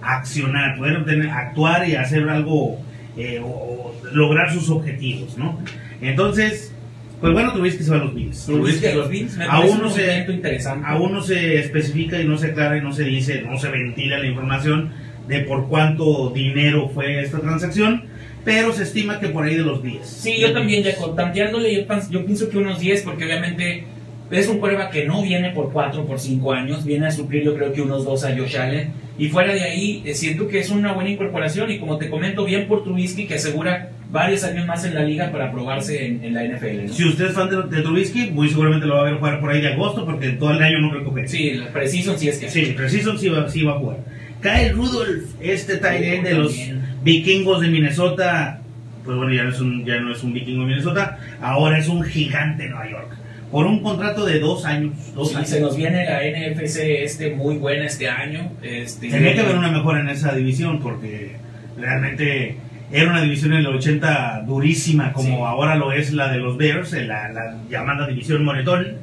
accionar, 0.00 0.76
poder 0.78 1.04
tener- 1.04 1.30
actuar 1.30 1.88
y 1.88 1.94
hacer 1.94 2.28
algo, 2.28 2.78
eh, 3.16 3.40
o, 3.42 3.46
o 3.48 3.94
lograr 4.12 4.52
sus 4.52 4.70
objetivos, 4.70 5.36
¿no? 5.36 5.60
Entonces, 6.00 6.74
pues 7.20 7.32
bueno, 7.32 7.52
Trubisky 7.52 7.82
se 7.84 7.90
va 7.90 7.96
a 7.96 8.04
los 8.04 8.14
Bills. 8.14 8.46
Trubisky 8.46 8.86
a 8.86 8.94
los 8.94 9.08
Bills 9.08 9.36
me 9.36 9.44
Aún 9.46 9.78
no 9.80 9.86
un 9.88 9.92
se- 9.92 10.26
interesante. 10.28 10.84
Aún 10.86 11.12
no 11.12 11.22
se 11.22 11.58
especifica 11.58 12.20
y 12.20 12.24
no 12.26 12.36
se 12.38 12.48
aclara 12.48 12.76
y 12.76 12.82
no 12.82 12.92
se 12.92 13.04
dice, 13.04 13.42
no 13.42 13.58
se 13.58 13.68
ventila 13.70 14.18
la 14.18 14.26
información 14.26 14.92
de 15.28 15.40
por 15.40 15.68
cuánto 15.68 16.30
dinero 16.30 16.88
fue 16.88 17.20
esta 17.22 17.40
transacción, 17.40 18.04
pero 18.44 18.72
se 18.72 18.84
estima 18.84 19.18
que 19.18 19.28
por 19.28 19.44
ahí 19.44 19.56
de 19.56 19.62
los 19.64 19.82
10. 19.82 20.06
Sí, 20.06 20.36
yo 20.38 20.52
también, 20.52 20.84
Jacob, 20.84 21.16
tanteándole, 21.16 21.74
yo, 21.74 21.82
yo 22.10 22.24
pienso 22.24 22.48
que 22.48 22.58
unos 22.58 22.78
10, 22.78 23.02
porque 23.02 23.24
obviamente 23.24 23.84
es 24.30 24.48
un 24.48 24.60
prueba 24.60 24.90
que 24.90 25.04
no 25.04 25.22
viene 25.22 25.50
por 25.50 25.72
4 25.72 26.04
por 26.04 26.20
5 26.20 26.52
años, 26.52 26.84
viene 26.84 27.06
a 27.06 27.10
suplir 27.10 27.42
yo 27.44 27.54
creo 27.56 27.72
que 27.72 27.80
unos 27.82 28.04
2 28.04 28.24
a 28.24 28.36
Josh 28.36 28.56
Allen, 28.56 28.90
y 29.18 29.28
fuera 29.28 29.52
de 29.54 29.62
ahí 29.62 30.02
eh, 30.04 30.14
siento 30.14 30.46
que 30.48 30.58
es 30.60 30.70
una 30.70 30.92
buena 30.92 31.10
incorporación, 31.10 31.70
y 31.70 31.78
como 31.78 31.96
te 31.98 32.08
comento, 32.10 32.44
bien 32.44 32.68
por 32.68 32.84
Trubisky, 32.84 33.26
que 33.26 33.34
asegura 33.34 33.90
varios 34.16 34.42
años 34.44 34.66
más 34.66 34.84
en 34.84 34.94
la 34.94 35.02
liga 35.04 35.30
para 35.30 35.52
probarse 35.52 36.06
en, 36.06 36.24
en 36.24 36.34
la 36.34 36.42
NFL. 36.44 36.86
¿no? 36.86 36.92
Si 36.92 37.04
usted 37.04 37.26
es 37.26 37.32
fan 37.32 37.48
de, 37.50 37.62
de 37.76 37.82
Trubisky, 37.82 38.30
muy 38.30 38.48
seguramente 38.48 38.86
lo 38.86 38.94
va 38.96 39.00
a 39.02 39.04
ver 39.04 39.14
jugar 39.18 39.40
por 39.40 39.50
ahí 39.50 39.60
de 39.60 39.72
agosto, 39.74 40.04
porque 40.04 40.30
todo 40.30 40.52
el 40.52 40.62
año 40.62 40.78
no 40.80 40.90
creo 40.90 41.04
que 41.04 41.10
juegue. 41.10 41.28
Sí, 41.28 41.54
la 41.54 41.66
preciso 41.68 42.16
si 42.18 42.28
es 42.28 42.38
que 42.38 42.48
Sí, 42.48 42.74
Precision 42.76 43.18
sí 43.18 43.28
va, 43.28 43.48
sí 43.48 43.62
va 43.62 43.74
a 43.74 43.78
jugar. 43.78 43.98
Kyle 44.42 44.72
Rudolph, 44.74 45.24
este 45.40 45.76
tight 45.76 46.02
end 46.04 46.24
de 46.26 46.34
los 46.34 46.48
También. 46.56 46.82
vikingos 47.04 47.60
de 47.60 47.68
Minnesota, 47.68 48.60
pues 49.04 49.16
bueno, 49.16 49.32
ya 49.32 49.44
no, 49.44 49.50
es 49.50 49.60
un, 49.60 49.84
ya 49.84 50.00
no 50.00 50.12
es 50.12 50.22
un 50.24 50.32
vikingo 50.32 50.62
de 50.62 50.68
Minnesota, 50.68 51.18
ahora 51.40 51.78
es 51.78 51.88
un 51.88 52.02
gigante 52.02 52.64
de 52.64 52.68
Nueva 52.70 52.90
York. 52.90 53.08
Por 53.50 53.64
un 53.66 53.80
contrato 53.80 54.26
de 54.26 54.40
dos 54.40 54.64
años. 54.64 54.92
Dos 55.14 55.30
Sí, 55.30 55.36
años. 55.36 55.48
se 55.48 55.60
nos 55.60 55.76
viene 55.76 56.04
la 56.04 56.18
NFC 56.22 56.78
este 57.04 57.30
muy 57.34 57.56
buena 57.58 57.86
este 57.86 58.08
año. 58.08 58.50
Este, 58.62 59.08
Tenía 59.08 59.34
que 59.34 59.40
haber 59.40 59.56
una 59.56 59.70
mejora 59.70 60.00
en 60.00 60.08
esa 60.08 60.34
división 60.34 60.80
porque 60.80 61.36
realmente 61.78 62.56
era 62.92 63.10
una 63.10 63.22
división 63.22 63.52
en 63.52 63.60
el 63.60 63.66
80 63.66 64.42
durísima 64.46 65.12
como 65.12 65.28
Sí. 65.28 65.42
ahora 65.44 65.76
lo 65.76 65.92
es 65.92 66.12
la 66.12 66.30
de 66.32 66.38
los 66.38 66.56
Bears, 66.56 66.92
la, 66.92 67.28
la 67.30 67.56
llamada 67.68 68.06
división 68.06 68.44
Moretón, 68.44 68.96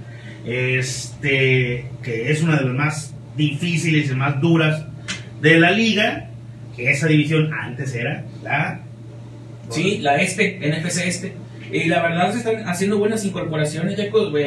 este, 0.46 1.86
que 2.02 2.32
es 2.32 2.42
una 2.44 2.58
de 2.58 2.66
las 2.66 2.74
más 2.74 3.16
difíciles 3.36 4.10
y 4.12 4.16
más 4.16 4.40
duras 4.42 4.86
de 5.42 5.60
la 5.60 5.72
liga, 5.72 6.30
que 6.76 6.90
esa 6.90 7.08
división 7.08 7.54
antes 7.54 7.94
era 7.96 8.24
la... 8.44 8.80
Sí, 9.70 10.00
la 10.00 10.18
este, 10.18 10.60
NFC 10.60 11.08
este. 11.08 11.34
Y 11.72 11.86
la 11.86 12.04
verdad 12.04 12.32
se 12.32 12.40
están 12.40 12.68
haciendo 12.68 12.98
buenas 13.00 13.26
incorporaciones. 13.26 13.98
Ya, 13.98 14.06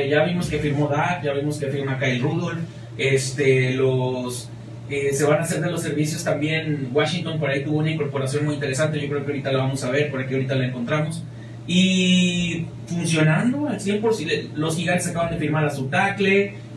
ya 0.09 0.25
vimos 0.25 0.49
que 0.49 0.59
firmó 0.59 0.89
Dak, 0.89 1.25
ya 1.25 1.33
vimos 1.33 1.59
que 1.59 1.67
firma 1.67 1.99
Kyle 1.99 2.21
Rudolph. 2.21 2.61
Este, 2.99 3.73
los, 3.75 4.49
se 4.89 5.25
van 5.25 5.39
a 5.39 5.43
hacer 5.43 5.61
de 5.61 5.71
los 5.71 5.83
servicios 5.83 6.23
también. 6.23 6.91
Washington 6.93 7.39
por 7.39 7.51
ahí 7.51 7.65
tuvo 7.65 7.79
una 7.79 7.91
incorporación 7.91 8.45
muy 8.45 8.55
interesante. 8.55 9.01
Yo 9.01 9.09
creo 9.09 9.25
que 9.25 9.33
ahorita 9.33 9.53
la 9.53 9.59
vamos 9.59 9.83
a 9.85 9.91
ver, 9.91 10.11
por 10.11 10.21
aquí 10.21 10.35
ahorita 10.35 10.55
la 10.55 10.67
encontramos. 10.67 11.23
Y 11.67 12.67
funcionando 12.87 13.69
al 13.69 13.81
100%. 13.81 14.55
Los 14.55 14.77
gigantes 14.77 15.09
acaban 15.09 15.33
de 15.33 15.39
firmar 15.39 15.65
a 15.65 15.71
su. 15.71 15.91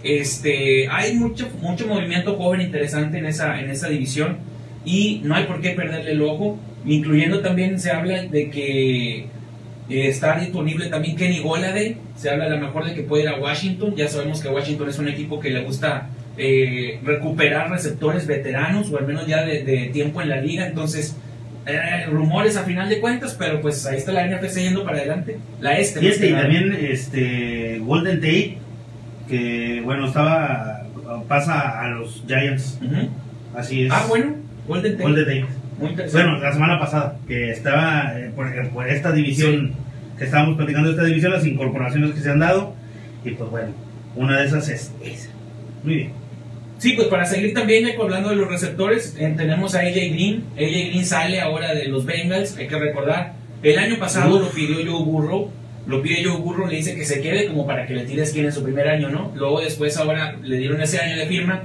Este, 0.04 0.88
hay 0.88 1.14
mucho, 1.16 1.48
mucho 1.62 1.86
movimiento 1.88 2.36
joven 2.38 2.62
interesante 2.62 3.20
en 3.20 3.26
esa, 3.26 3.60
en 3.60 3.70
esa 3.70 3.90
división. 3.90 4.38
Y 4.86 5.22
no 5.24 5.36
hay 5.36 5.44
por 5.44 5.62
qué 5.62 5.72
perderle 5.72 6.12
el 6.12 6.22
ojo. 6.22 6.58
Incluyendo 6.86 7.42
también 7.42 7.80
se 7.80 7.92
habla 7.92 8.24
de 8.24 8.50
que 8.50 9.18
eh, 9.20 9.28
está 9.90 10.40
disponible 10.40 10.88
también 10.88 11.16
Kenny 11.16 11.40
Golade. 11.40 11.98
Se 12.16 12.30
habla 12.30 12.46
a 12.46 12.50
lo 12.50 12.60
mejor 12.60 12.86
de 12.86 12.96
que 12.96 13.04
puede 13.04 13.24
ir 13.24 13.30
a 13.30 13.38
Washington. 13.38 13.96
Ya 13.96 14.08
sabemos 14.08 14.42
que 14.42 14.48
Washington 14.48 14.90
es 14.90 14.98
un 14.98 15.10
equipo 15.10 15.40
que 15.40 15.52
le 15.52 15.64
gusta 15.64 16.10
eh, 16.40 17.00
recuperar 17.04 17.70
receptores 17.70 18.26
veteranos 18.26 18.92
o 18.92 18.98
al 18.98 19.06
menos 19.06 19.28
ya 19.28 19.44
de, 19.44 19.64
de 19.64 19.90
tiempo 19.94 20.22
en 20.22 20.30
la 20.30 20.42
liga. 20.42 20.66
Entonces, 20.66 21.16
eh, 21.66 22.06
rumores 22.10 22.58
a 22.58 22.64
final 22.64 22.90
de 22.90 23.00
cuentas, 23.00 23.36
pero 23.38 23.62
pues 23.62 23.86
ahí 23.86 23.98
está 23.98 24.12
la 24.12 24.26
NFC 24.26 24.60
yendo 24.62 24.84
para 24.84 24.98
adelante. 24.98 25.38
La 25.60 25.78
este. 25.78 26.04
Y, 26.04 26.08
este, 26.08 26.32
también 26.32 26.74
este, 26.74 27.80
Golden 27.80 28.20
Tate, 28.20 28.58
que 29.28 29.82
bueno, 29.84 30.08
estaba 30.08 30.84
pasa 31.28 31.82
a 31.82 31.90
los 31.90 32.24
Giants, 32.28 32.80
así 33.56 33.86
es. 33.86 33.92
Ah, 33.92 34.06
bueno. 34.08 34.36
Golden 34.68 34.94
Tate. 34.94 35.04
Golden 35.04 35.26
Tate. 35.26 35.46
Muy 35.78 35.90
interesante. 35.92 36.28
Bueno, 36.28 36.44
la 36.44 36.54
semana 36.54 36.80
pasada, 36.80 37.18
que 37.28 37.52
estaba 37.52 38.20
eh, 38.20 38.32
por, 38.36 38.70
por 38.70 38.88
esta 38.88 39.12
división, 39.12 39.74
que 40.18 40.26
estábamos 40.26 40.58
platicando 40.58 40.90
de 40.90 40.96
esta 40.96 41.06
división, 41.06 41.34
las 41.34 41.46
incorporaciones 41.46 42.12
que 42.12 42.20
se 42.20 42.30
han 42.32 42.40
dado, 42.40 42.74
y 43.24 43.32
pues 43.32 43.50
bueno, 43.50 43.70
una 44.16 44.40
de 44.40 44.46
esas 44.48 44.70
es 44.70 44.92
esa. 45.04 45.30
Muy 45.84 45.96
bien. 45.96 46.19
Sí, 46.80 46.94
pues 46.94 47.08
para 47.10 47.26
seguir 47.26 47.54
también 47.54 47.86
hablando 48.02 48.30
de 48.30 48.38
los 48.38 48.48
receptores, 48.50 49.16
eh, 49.20 49.34
tenemos 49.38 49.76
a 49.76 49.82
AJ 49.82 49.94
Green. 49.94 50.44
AJ 50.56 50.90
Green 50.90 51.06
sale 51.06 51.42
ahora 51.42 51.76
de 51.76 51.86
los 51.90 52.06
Bengals, 52.06 52.58
hay 52.58 52.68
que 52.68 52.80
recordar. 52.80 53.34
El 53.62 53.78
año 53.78 53.98
pasado 54.00 54.36
Uf. 54.38 54.42
lo 54.44 54.50
pidió 54.52 54.76
Joe 54.78 55.04
Burrow. 55.04 55.52
Lo 55.88 56.02
pide 56.02 56.24
Joe 56.24 56.38
Burrow, 56.38 56.68
le 56.68 56.78
dice 56.78 56.96
que 56.96 57.04
se 57.04 57.22
quede 57.22 57.48
como 57.48 57.66
para 57.68 57.86
que 57.86 57.94
le 57.96 58.06
tire 58.06 58.22
esquina 58.24 58.48
en 58.48 58.54
su 58.54 58.64
primer 58.64 58.88
año, 58.88 59.10
¿no? 59.10 59.32
Luego 59.36 59.60
después 59.60 59.98
ahora 59.98 60.38
le 60.42 60.58
dieron 60.58 60.82
ese 60.82 61.00
año 61.00 61.18
de 61.18 61.26
firma. 61.28 61.64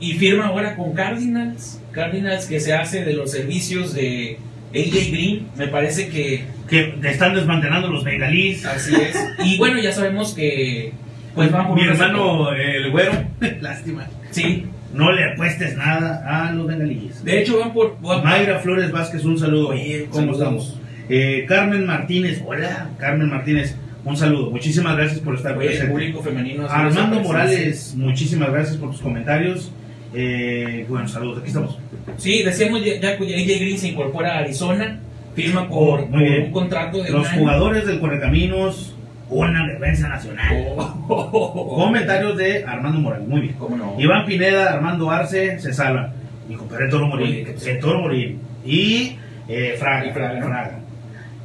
Y 0.00 0.14
firma 0.14 0.46
ahora 0.46 0.76
con 0.76 0.94
Cardinals. 0.94 1.80
Cardinals 1.92 2.46
que 2.46 2.58
se 2.60 2.72
hace 2.72 3.04
de 3.04 3.12
los 3.14 3.30
servicios 3.30 3.94
de 3.94 4.38
AJ 4.74 5.10
Green. 5.10 5.48
Me 5.56 5.68
parece 5.68 6.08
que 6.08 6.44
Que 6.70 6.94
están 7.04 7.34
desmantelando 7.34 7.88
los 7.88 8.02
bengalíes. 8.04 8.64
así 8.64 8.94
es. 8.94 9.16
Y 9.44 9.58
bueno, 9.58 9.78
ya 9.78 9.92
sabemos 9.92 10.32
que 10.34 10.92
pues 11.34 11.50
van 11.50 11.66
por 11.66 11.76
Mi 11.76 11.84
hermano, 11.84 12.52
el 12.52 12.90
güero, 12.90 13.12
lástima. 13.60 14.06
Sí, 14.32 14.66
No 14.94 15.10
le 15.12 15.24
apuestes 15.32 15.76
nada 15.76 16.22
a 16.48 16.52
los 16.52 16.66
bengalíes. 16.66 17.24
de 17.24 17.40
hecho 17.40 17.58
van 17.60 17.72
por... 17.72 17.98
van- 18.02 18.22
Mayra 18.24 18.58
Flores 18.58 18.90
Vázquez, 18.92 19.24
un 19.24 19.38
saludo. 19.38 19.68
Oye, 19.68 20.06
¿Cómo 20.10 20.32
estamos? 20.32 20.78
Eh, 21.08 21.44
Carmen 21.48 21.86
Martínez, 21.86 22.42
hola, 22.46 22.90
Carmen 22.98 23.28
Martínez, 23.30 23.76
un 24.04 24.16
saludo. 24.16 24.50
Muchísimas 24.50 24.96
gracias 24.96 25.20
por 25.20 25.34
estar 25.36 25.56
Oye, 25.56 25.66
el 25.66 25.70
presente. 25.72 25.92
público 25.92 26.22
femenino. 26.22 26.66
Armando. 26.68 27.20
Morales, 27.20 27.94
muchísimas 27.96 28.50
gracias 28.50 28.76
por 28.76 28.90
tus 28.90 29.00
comentarios. 29.00 29.72
Eh, 30.14 30.84
bueno, 30.88 31.08
saludos, 31.08 31.38
aquí 31.38 31.48
estamos. 31.48 31.78
Sí, 32.18 32.42
decíamos 32.42 32.84
ya, 32.84 33.00
ya 33.00 33.16
que 33.16 33.24
AJ 33.34 33.46
Green 33.60 33.78
se 33.78 33.88
incorpora 33.88 34.34
a 34.34 34.38
Arizona. 34.40 35.00
Firma 35.34 35.66
por, 35.68 36.06
Muy 36.08 36.26
por 36.28 36.38
un 36.44 36.52
contrato 36.52 37.02
de 37.02 37.10
Los 37.10 37.26
año. 37.26 37.38
jugadores 37.40 37.86
del 37.86 37.98
Correcaminos, 38.00 38.91
una 39.32 39.66
defensa 39.66 40.08
nacional. 40.08 40.64
Oh. 41.08 41.74
Comentarios 41.76 42.36
de 42.36 42.64
Armando 42.64 43.00
Morales, 43.00 43.26
muy 43.28 43.40
bien. 43.42 43.54
¿Cómo 43.54 43.76
no? 43.76 43.96
Iván 43.98 44.24
Pineda, 44.26 44.72
Armando 44.72 45.10
Arce, 45.10 45.58
se 45.58 45.72
salvan. 45.72 46.12
Mi 46.48 46.56
compadre 46.56 46.88
Toro. 46.88 47.10
¿qué? 47.18 47.54
El 47.70 47.78
Toro. 47.80 48.14
Y 48.14 49.16
eh, 49.48 49.76
Fraga. 49.78 50.06
Y 50.06 50.12
Fraga, 50.12 50.40
¿no? 50.40 50.46
Fraga. 50.46 50.78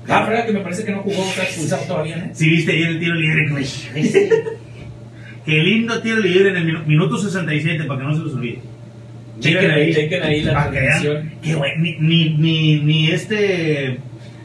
Ah, 0.09 0.25
verdad 0.25 0.45
que 0.45 0.53
me 0.53 0.59
parece 0.61 0.85
que 0.85 0.91
no 0.93 0.99
jugó, 0.99 1.21
está 1.21 1.43
expulsado 1.43 1.83
todavía, 1.83 2.15
¿eh? 2.17 2.29
Si 2.33 2.49
viste 2.49 2.71
ayer 2.71 2.87
el 2.89 2.99
tiro 2.99 3.15
libre. 3.15 3.45
Qué 5.45 5.51
lindo 5.63 6.01
tiro 6.01 6.19
libre 6.19 6.49
en 6.49 6.57
el 6.57 6.65
minu- 6.65 6.85
minuto 6.85 7.17
67, 7.17 7.83
para 7.85 7.99
que 8.01 8.05
no 8.05 8.13
se 8.15 8.23
los 8.23 8.33
olvide. 8.33 8.59
Chequen 9.39 9.71
ahí, 9.71 9.93
chequen 9.93 10.23
ahí 10.23 10.41
la 10.43 10.69
transmisión. 10.71 11.31
güey, 11.57 11.71
ni, 11.77 11.95
ni, 11.99 12.29
ni, 12.37 12.75
ni 12.81 13.11
este. 13.11 13.97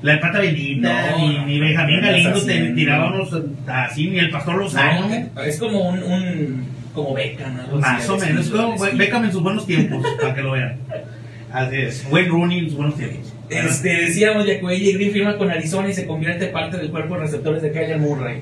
La 0.03 0.21
pata 0.21 0.41
bendita, 0.41 1.13
No, 1.13 1.19
ni, 1.19 1.39
ni 1.45 1.61
Benjamín 1.61 2.01
Galindo 2.01 2.43
te 2.43 2.71
tiraba 2.71 3.13
unos 3.13 3.31
así, 3.67 4.09
ni 4.09 4.19
el 4.19 4.31
Pastor 4.31 4.57
Lozano. 4.57 5.09
No, 5.09 5.43
es 5.43 5.59
como 5.59 5.89
un, 5.89 6.03
un 6.03 6.67
como 6.93 7.15
Beckham, 7.15 7.59
algo 7.59 7.79
Más 7.79 8.09
o 8.09 8.19
menos, 8.19 8.49
como. 8.51 8.77
Beckham 8.79 9.25
en 9.25 9.33
sus 9.33 9.43
buenos 9.43 9.67
tiempos, 9.67 10.05
para 10.21 10.35
que 10.35 10.43
lo 10.43 10.53
vean. 10.53 10.77
Así 11.53 11.77
es, 11.77 12.07
Wayne 12.11 12.29
Rooney 12.29 12.59
en 12.61 12.65
sus 12.67 12.77
buenos 12.77 12.97
tiempos. 12.97 13.33
Este, 13.49 13.89
decíamos, 13.89 14.47
Yacuelli 14.47 14.93
Green 14.95 15.13
firma 15.13 15.37
con 15.37 15.51
Arizona 15.51 15.89
y 15.89 15.93
se 15.93 16.07
convierte 16.07 16.47
parte 16.47 16.79
del 16.79 16.91
cuerpo 16.91 17.15
de 17.15 17.21
receptores 17.21 17.63
de 17.63 17.71
Kyler 17.71 17.99
Murray. 17.99 18.41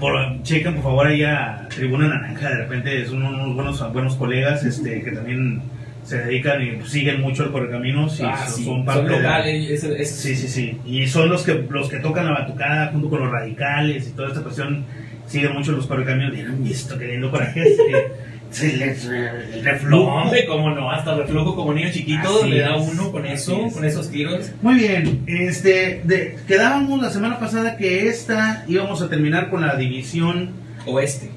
Por, 0.00 0.42
chequen 0.42 0.74
por 0.74 0.82
favor 0.82 1.06
ahí 1.06 1.22
a 1.22 1.68
Tribuna 1.74 2.08
Naranja, 2.08 2.50
de 2.50 2.56
repente 2.56 3.06
son 3.06 3.22
unos 3.22 3.54
buenos, 3.54 3.92
buenos 3.92 4.14
colegas 4.16 4.64
este, 4.64 5.02
que 5.02 5.10
también 5.10 5.62
se 6.06 6.18
dedican 6.18 6.62
y 6.62 6.86
siguen 6.86 7.20
mucho 7.20 7.44
el 7.44 7.50
Correcaminos 7.50 8.18
y 8.20 8.22
Ah, 8.24 8.46
son, 8.46 8.56
sí, 8.56 8.64
son 8.64 8.74
son 8.76 8.84
parte 8.86 9.02
de 9.02 9.08
la- 9.10 9.16
locales. 9.38 9.70
es- 9.70 9.84
es- 9.84 10.10
Sí, 10.16 10.34
sí, 10.36 10.48
sí. 10.48 10.78
Y 10.86 11.06
son 11.08 11.28
los 11.28 11.42
que 11.42 11.54
los 11.68 11.88
que 11.88 11.98
tocan 11.98 12.24
la 12.26 12.32
batucada 12.32 12.88
junto 12.92 13.10
con 13.10 13.20
los 13.24 13.30
radicales 13.32 14.08
y 14.08 14.12
toda 14.12 14.28
esta 14.28 14.42
cuestión. 14.42 14.84
Siguen 15.26 15.52
mucho 15.54 15.72
los 15.72 15.86
correcaminos. 15.88 16.32
Miren, 16.32 16.62
visto 16.64 16.96
qué 16.96 17.08
lindo 17.08 17.30
coraje. 17.30 17.60
es 17.62 17.76
que 17.76 18.26
Se 18.48 18.76
les 18.76 19.04
el 19.06 19.56
No, 19.56 19.62
reflujo. 19.64 20.04
hombre, 20.14 20.46
cómo 20.46 20.70
no, 20.70 20.88
hasta 20.92 21.16
reflujo 21.16 21.56
como 21.56 21.74
niño 21.74 21.90
chiquito 21.92 22.38
Así 22.42 22.48
le 22.50 22.60
da 22.60 22.76
uno 22.76 23.10
con 23.10 23.26
eso, 23.26 23.66
es. 23.66 23.74
con 23.74 23.84
esos 23.84 24.08
tiros. 24.08 24.52
Muy 24.62 24.74
bien, 24.76 25.24
este, 25.26 26.00
de- 26.04 26.36
quedábamos 26.46 27.02
la 27.02 27.10
semana 27.10 27.40
pasada 27.40 27.76
que 27.76 28.06
esta 28.08 28.64
íbamos 28.68 29.02
a 29.02 29.10
terminar 29.10 29.50
con 29.50 29.62
la 29.62 29.74
división 29.76 30.50
Oeste. 30.86 31.28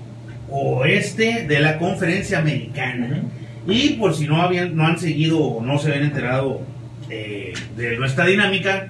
oeste 0.50 1.46
de 1.48 1.60
la 1.60 1.78
conferencia 1.80 2.40
americana. 2.40 3.24
Y 3.68 3.90
por 3.94 4.16
si 4.16 4.28
no 4.28 4.42
habían, 4.42 4.76
no 4.76 4.86
han 4.88 4.98
seguido 5.00 5.40
o 5.40 5.64
no 5.64 5.78
se 5.80 5.90
habían 5.90 6.06
enterado 6.06 6.62
eh, 7.10 7.54
de 7.78 7.98
nuestra 7.98 8.26
dinámica, 8.26 8.88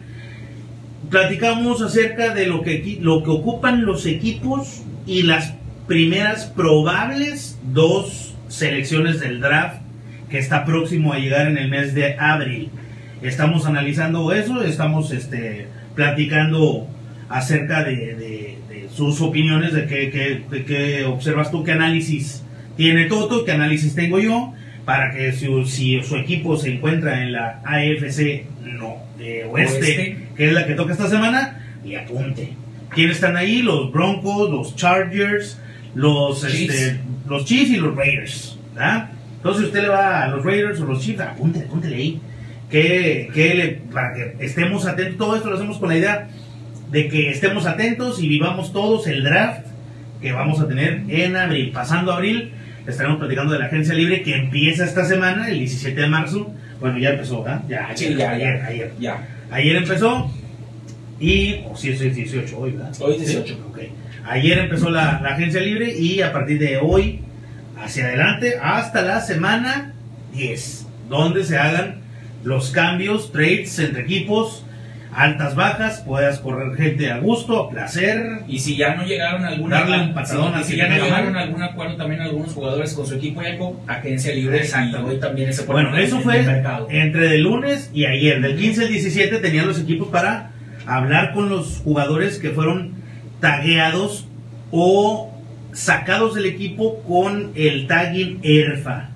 platicamos 1.09 1.81
acerca 1.81 2.33
de 2.33 2.47
lo 2.47 2.61
que, 2.61 2.97
lo 3.01 3.23
que 3.23 3.29
ocupan 3.31 3.85
los 3.85 4.05
equipos 4.05 4.83
y 5.05 5.23
las 5.23 5.53
primeras 5.87 6.45
probables 6.45 7.57
dos 7.73 8.35
selecciones 8.47 9.19
del 9.19 9.39
draft 9.41 9.81
que 10.29 10.37
está 10.37 10.65
próximo 10.65 11.13
a 11.13 11.17
llegar 11.19 11.47
en 11.47 11.57
el 11.57 11.69
mes 11.69 11.95
de 11.95 12.15
abril. 12.19 12.69
Estamos 13.21 13.65
analizando 13.65 14.31
eso, 14.31 14.61
estamos 14.63 15.11
este, 15.11 15.67
platicando 15.95 16.87
acerca 17.27 17.83
de, 17.83 17.95
de- 17.95 18.57
de 18.69 18.89
sus 18.95 19.19
opiniones, 19.21 19.73
de 19.73 19.87
qué, 19.87 20.09
qué- 20.11 20.43
de 20.49 20.65
qué 20.65 21.05
observas 21.05 21.49
tú, 21.51 21.63
qué 21.63 21.71
análisis 21.71 22.43
tiene 22.77 23.05
Toto, 23.05 23.43
qué 23.43 23.51
análisis 23.51 23.95
tengo 23.95 24.19
yo, 24.19 24.53
para 24.89 25.11
que 25.11 25.31
si, 25.33 25.45
si 25.65 26.01
su 26.01 26.15
equipo 26.15 26.57
se 26.57 26.73
encuentra 26.73 27.21
en 27.21 27.31
la 27.33 27.61
AFC 27.63 28.43
no, 28.63 28.95
de 29.19 29.45
oeste, 29.45 29.77
Oeste. 29.77 30.17
que 30.35 30.47
es 30.47 30.51
la 30.53 30.65
que 30.65 30.73
toca 30.73 30.93
esta 30.93 31.07
semana, 31.07 31.59
y 31.85 31.93
apunte. 31.93 32.53
¿Quiénes 32.89 33.17
están 33.17 33.37
ahí? 33.37 33.61
Los 33.61 33.91
Broncos, 33.91 34.49
los 34.49 34.75
Chargers, 34.75 35.59
los 35.93 36.41
Chiefs. 36.41 36.73
este, 36.73 36.99
los 37.27 37.45
Chiefs 37.45 37.69
y 37.69 37.77
los 37.77 37.95
Raiders. 37.95 38.57
¿verdad? 38.73 39.11
Entonces 39.37 39.65
usted 39.67 39.83
le 39.83 39.89
va 39.89 40.23
a 40.23 40.27
los 40.29 40.43
Raiders 40.43 40.79
o 40.81 40.85
los 40.85 41.03
Chiefs, 41.03 41.21
apúntele, 41.21 41.65
apúntele 41.65 41.95
ahí. 41.95 42.21
Que, 42.71 43.29
que 43.31 43.53
le- 43.53 43.67
para 43.93 44.15
que 44.15 44.43
estemos 44.43 44.87
atentos, 44.87 45.17
todo 45.19 45.35
esto 45.35 45.51
lo 45.51 45.55
hacemos 45.57 45.77
con 45.77 45.89
la 45.89 45.97
idea 45.99 46.27
de 46.89 47.07
que 47.09 47.29
estemos 47.29 47.67
atentos 47.67 48.23
y 48.23 48.27
vivamos 48.27 48.73
todos 48.73 49.05
el 49.05 49.23
draft 49.23 49.67
que 50.19 50.31
vamos 50.31 50.59
a 50.59 50.67
tener 50.67 51.03
en 51.09 51.35
abril. 51.35 51.69
Pasando 51.71 52.11
abril, 52.11 52.53
estaremos 52.87 53.19
platicando 53.19 53.53
de 53.53 53.59
la 53.59 53.65
agencia 53.65 53.93
libre 53.93 54.21
que 54.23 54.35
empieza 54.35 54.85
esta 54.85 55.05
semana, 55.05 55.49
el 55.49 55.59
17 55.59 55.99
de 55.99 56.07
marzo. 56.07 56.51
Bueno, 56.79 56.97
ya 56.97 57.09
empezó, 57.11 57.43
¿verdad? 57.43 57.63
Ya, 57.67 57.85
ayer, 57.87 57.97
Sí, 57.97 58.15
ya, 58.15 58.31
ayer, 58.31 58.57
ya. 58.61 58.65
ayer. 58.67 58.91
Ya. 58.99 59.27
Ayer 59.51 59.75
empezó 59.77 60.31
y, 61.19 61.61
o 61.69 61.75
si 61.75 61.89
es 61.89 62.01
el 62.01 62.13
18 62.13 62.57
hoy, 62.57 62.71
¿verdad? 62.71 62.93
Hoy 62.99 63.17
18. 63.17 63.45
Sí, 63.45 63.57
ok. 63.69 63.79
Ayer 64.25 64.59
empezó 64.59 64.89
la, 64.89 65.19
la 65.21 65.29
agencia 65.29 65.59
libre 65.61 65.93
y 65.97 66.21
a 66.21 66.31
partir 66.31 66.59
de 66.59 66.77
hoy 66.77 67.19
hacia 67.81 68.05
adelante 68.05 68.55
hasta 68.61 69.01
la 69.01 69.21
semana 69.21 69.93
10, 70.33 70.87
donde 71.09 71.43
se 71.43 71.57
hagan 71.57 72.01
los 72.43 72.71
cambios, 72.71 73.31
trades 73.31 73.77
entre 73.79 74.03
equipos, 74.03 74.63
altas, 75.13 75.55
bajas, 75.55 76.01
puedas 76.05 76.39
correr 76.39 76.75
gente 76.77 77.11
a 77.11 77.17
gusto, 77.17 77.63
a 77.65 77.69
placer. 77.69 78.41
Y 78.47 78.59
si 78.59 78.75
ya 78.77 78.95
no 78.95 79.03
llegaron 79.05 79.43
a 79.43 79.49
alguna 79.49 79.79
Darle 79.79 80.03
un 80.03 80.13
patadón 80.13 80.53
sí, 80.63 80.71
si 80.71 80.77
ya 80.77 80.87
no 80.87 80.95
llegaron 81.03 81.35
a 81.35 81.41
algún 81.41 81.63
acuerdo 81.63 81.95
también 81.97 82.21
algunos 82.21 82.53
jugadores 82.53 82.93
con 82.93 83.05
su 83.07 83.15
equipo 83.15 83.41
Eco, 83.41 83.81
agencia 83.87 84.33
libre 84.35 84.57
y 84.57 84.61
Exactamente. 84.61 85.11
hoy 85.15 85.19
también 85.19 85.49
ese 85.49 85.65
Bueno, 85.65 85.97
eso 85.97 86.19
fue 86.21 86.39
el 86.41 86.63
entre 86.89 87.35
el 87.35 87.41
lunes 87.41 87.89
y 87.93 88.05
ayer. 88.05 88.41
Del 88.41 88.55
15 88.57 88.83
al 88.83 88.89
17 88.89 89.37
tenían 89.39 89.67
los 89.67 89.79
equipos 89.79 90.09
para 90.09 90.51
hablar 90.85 91.33
con 91.33 91.49
los 91.49 91.79
jugadores 91.83 92.37
que 92.37 92.51
fueron 92.51 92.93
tagueados 93.39 94.27
o 94.71 95.33
sacados 95.71 96.35
del 96.35 96.45
equipo 96.45 97.01
con 97.03 97.51
el 97.55 97.87
tagging 97.87 98.39
ERFA. 98.43 99.09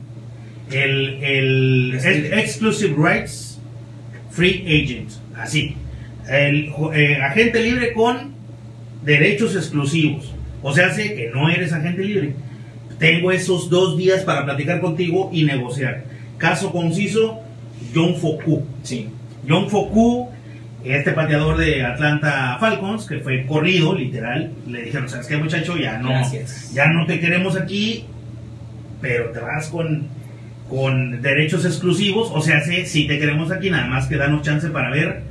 El, 0.71 1.23
el 1.23 1.93
Este- 1.95 2.27
ex- 2.27 2.37
Exclusive 2.39 2.95
Rights 2.97 3.59
Free 4.31 4.63
Agent. 4.65 5.11
Así. 5.37 5.75
El 6.29 6.71
eh, 6.93 7.17
agente 7.21 7.61
libre 7.61 7.93
con 7.93 8.33
derechos 9.03 9.55
exclusivos. 9.55 10.33
O 10.61 10.73
sea, 10.73 10.91
sé 10.91 11.13
que 11.15 11.29
no 11.29 11.49
eres 11.49 11.73
agente 11.73 12.03
libre. 12.03 12.35
Tengo 12.99 13.31
esos 13.31 13.69
dos 13.69 13.97
días 13.97 14.21
para 14.23 14.45
platicar 14.45 14.79
contigo 14.79 15.29
y 15.33 15.43
negociar. 15.43 16.05
Caso 16.37 16.71
conciso, 16.71 17.41
John 17.93 18.15
Foku. 18.15 18.65
Sí. 18.83 19.09
John 19.47 19.67
este 20.83 21.11
pateador 21.11 21.57
de 21.57 21.83
Atlanta 21.83 22.57
Falcons, 22.59 23.05
que 23.05 23.19
fue 23.19 23.45
corrido, 23.45 23.95
literal, 23.95 24.51
le 24.67 24.83
dijeron, 24.83 25.07
¿sabes 25.07 25.27
qué 25.27 25.37
muchacho? 25.37 25.77
Ya 25.77 25.97
no, 25.97 26.09
Gracias. 26.09 26.73
ya 26.73 26.87
no 26.87 27.05
te 27.05 27.19
queremos 27.19 27.55
aquí, 27.55 28.05
pero 29.01 29.31
te 29.31 29.39
vas 29.39 29.67
con, 29.67 30.07
con 30.69 31.21
derechos 31.21 31.65
exclusivos. 31.65 32.31
O 32.33 32.41
sea, 32.41 32.61
sí, 32.61 32.85
sí 32.85 33.07
te 33.07 33.17
queremos 33.17 33.51
aquí, 33.51 33.69
nada 33.69 33.87
más 33.87 34.07
que 34.07 34.17
danos 34.17 34.41
chance 34.41 34.67
para 34.69 34.89
ver 34.89 35.23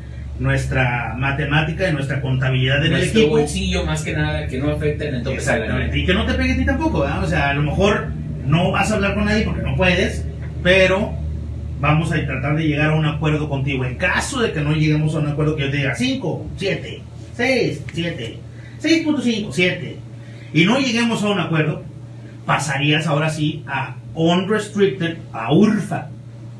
nuestra 0.42 1.14
matemática 1.16 1.88
y 1.88 1.92
nuestra 1.92 2.20
contabilidad 2.20 2.84
en 2.84 2.92
el 2.94 3.04
equipo. 3.04 3.30
bolsillo 3.30 3.86
más 3.86 4.02
que 4.02 4.12
nada 4.12 4.46
que 4.46 4.58
no 4.58 4.70
afecte 4.70 5.08
en 5.08 5.14
el 5.16 5.22
tope 5.22 5.36
Exactamente. 5.36 5.72
salarial. 5.72 5.98
Y 5.98 6.06
que 6.06 6.14
no 6.14 6.26
te 6.26 6.34
pegue 6.34 6.52
a 6.52 6.56
ti 6.56 6.64
tampoco, 6.64 7.00
¿verdad? 7.00 7.24
O 7.24 7.26
sea, 7.26 7.50
a 7.50 7.54
lo 7.54 7.62
mejor 7.62 8.08
no 8.46 8.72
vas 8.72 8.90
a 8.90 8.94
hablar 8.96 9.14
con 9.14 9.24
nadie 9.24 9.44
porque 9.44 9.62
no 9.62 9.76
puedes, 9.76 10.26
pero 10.62 11.12
vamos 11.80 12.12
a 12.12 12.26
tratar 12.26 12.56
de 12.56 12.64
llegar 12.66 12.90
a 12.90 12.94
un 12.96 13.06
acuerdo 13.06 13.48
contigo. 13.48 13.84
En 13.84 13.96
caso 13.96 14.40
de 14.40 14.52
que 14.52 14.60
no 14.60 14.72
lleguemos 14.74 15.14
a 15.14 15.20
un 15.20 15.28
acuerdo 15.28 15.56
que 15.56 15.62
yo 15.62 15.70
te 15.70 15.76
diga 15.78 15.94
5, 15.94 16.46
7, 16.56 17.00
6, 17.36 17.82
7, 17.92 18.36
6.5, 18.82 19.48
7, 19.52 19.96
y 20.54 20.64
no 20.64 20.78
lleguemos 20.78 21.22
a 21.22 21.28
un 21.28 21.40
acuerdo, 21.40 21.82
pasarías 22.44 23.06
ahora 23.06 23.30
sí 23.30 23.62
a 23.66 23.96
Unrestricted, 24.14 25.18
a 25.32 25.52
URFA, 25.52 26.08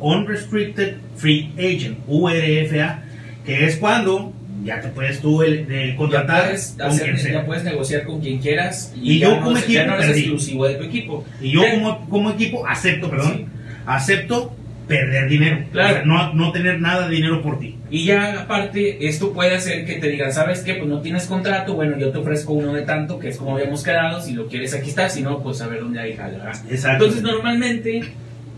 Unrestricted 0.00 0.96
Free 1.16 1.52
Agent, 1.58 1.98
URFA, 2.06 3.02
que 3.44 3.66
es 3.66 3.76
cuando 3.76 4.32
ya 4.64 4.80
te 4.80 4.88
puedes 4.88 5.20
tú 5.20 5.42
el, 5.42 5.66
de 5.66 5.88
Ya 5.88 5.96
contratar 5.96 6.44
puedes, 6.44 6.76
con 6.78 6.86
hacer- 6.86 7.04
quien 7.04 7.18
sea. 7.18 7.32
ya 7.32 7.46
puedes 7.46 7.64
negociar 7.64 8.04
con 8.04 8.20
quien 8.20 8.38
quieras 8.38 8.92
y, 8.96 9.12
Y 9.14 9.18
ya 9.18 9.28
yo 9.28 9.36
no, 9.36 9.42
como 9.44 9.56
ya 9.56 9.62
equipo 9.64 9.84
no 9.86 9.94
eres 10.02 10.16
exclusivo 10.16 10.68
de 10.68 10.74
tu 10.74 10.84
equipo. 10.84 11.24
Y 11.40 11.50
yo 11.50 11.62
Ya- 11.62 11.74
como, 11.74 12.08
como 12.08 12.30
equipo 12.30 12.66
acepto, 12.66 13.10
perdón, 13.10 13.34
Sí. 13.38 13.46
acepto 13.86 14.54
perder 14.86 15.28
dinero. 15.28 15.64
Claro. 15.72 15.88
O 15.88 15.92
sea, 15.94 16.04
no, 16.04 16.34
no 16.34 16.52
tener 16.52 16.80
nada 16.80 17.08
de 17.08 17.14
dinero 17.16 17.40
por 17.42 17.58
ti. 17.58 17.76
Y 17.90 18.04
ya 18.04 18.40
aparte, 18.42 19.06
esto 19.06 19.32
puede 19.32 19.54
hacer 19.54 19.84
que 19.86 19.94
te 19.94 20.08
digan, 20.08 20.32
¿sabes 20.32 20.60
qué? 20.60 20.74
Pues 20.74 20.88
no 20.88 21.00
tienes 21.00 21.26
contrato, 21.26 21.74
bueno, 21.74 21.98
yo 21.98 22.10
te 22.10 22.18
ofrezco 22.18 22.52
uno 22.52 22.72
de 22.72 22.82
tanto, 22.82 23.18
que 23.18 23.28
es 23.28 23.36
como 23.36 23.56
habíamos 23.56 23.82
quedado, 23.82 24.20
si 24.20 24.32
lo 24.34 24.48
quieres 24.48 24.74
aquí 24.74 24.90
está, 24.90 25.08
si 25.08 25.22
no, 25.22 25.42
pues 25.42 25.60
a 25.60 25.68
ver 25.68 25.80
dónde 25.80 26.00
hay 26.00 26.14
jala. 26.16 26.52
Exacto. 26.68 27.04
Entonces 27.04 27.22
normalmente, 27.22 28.02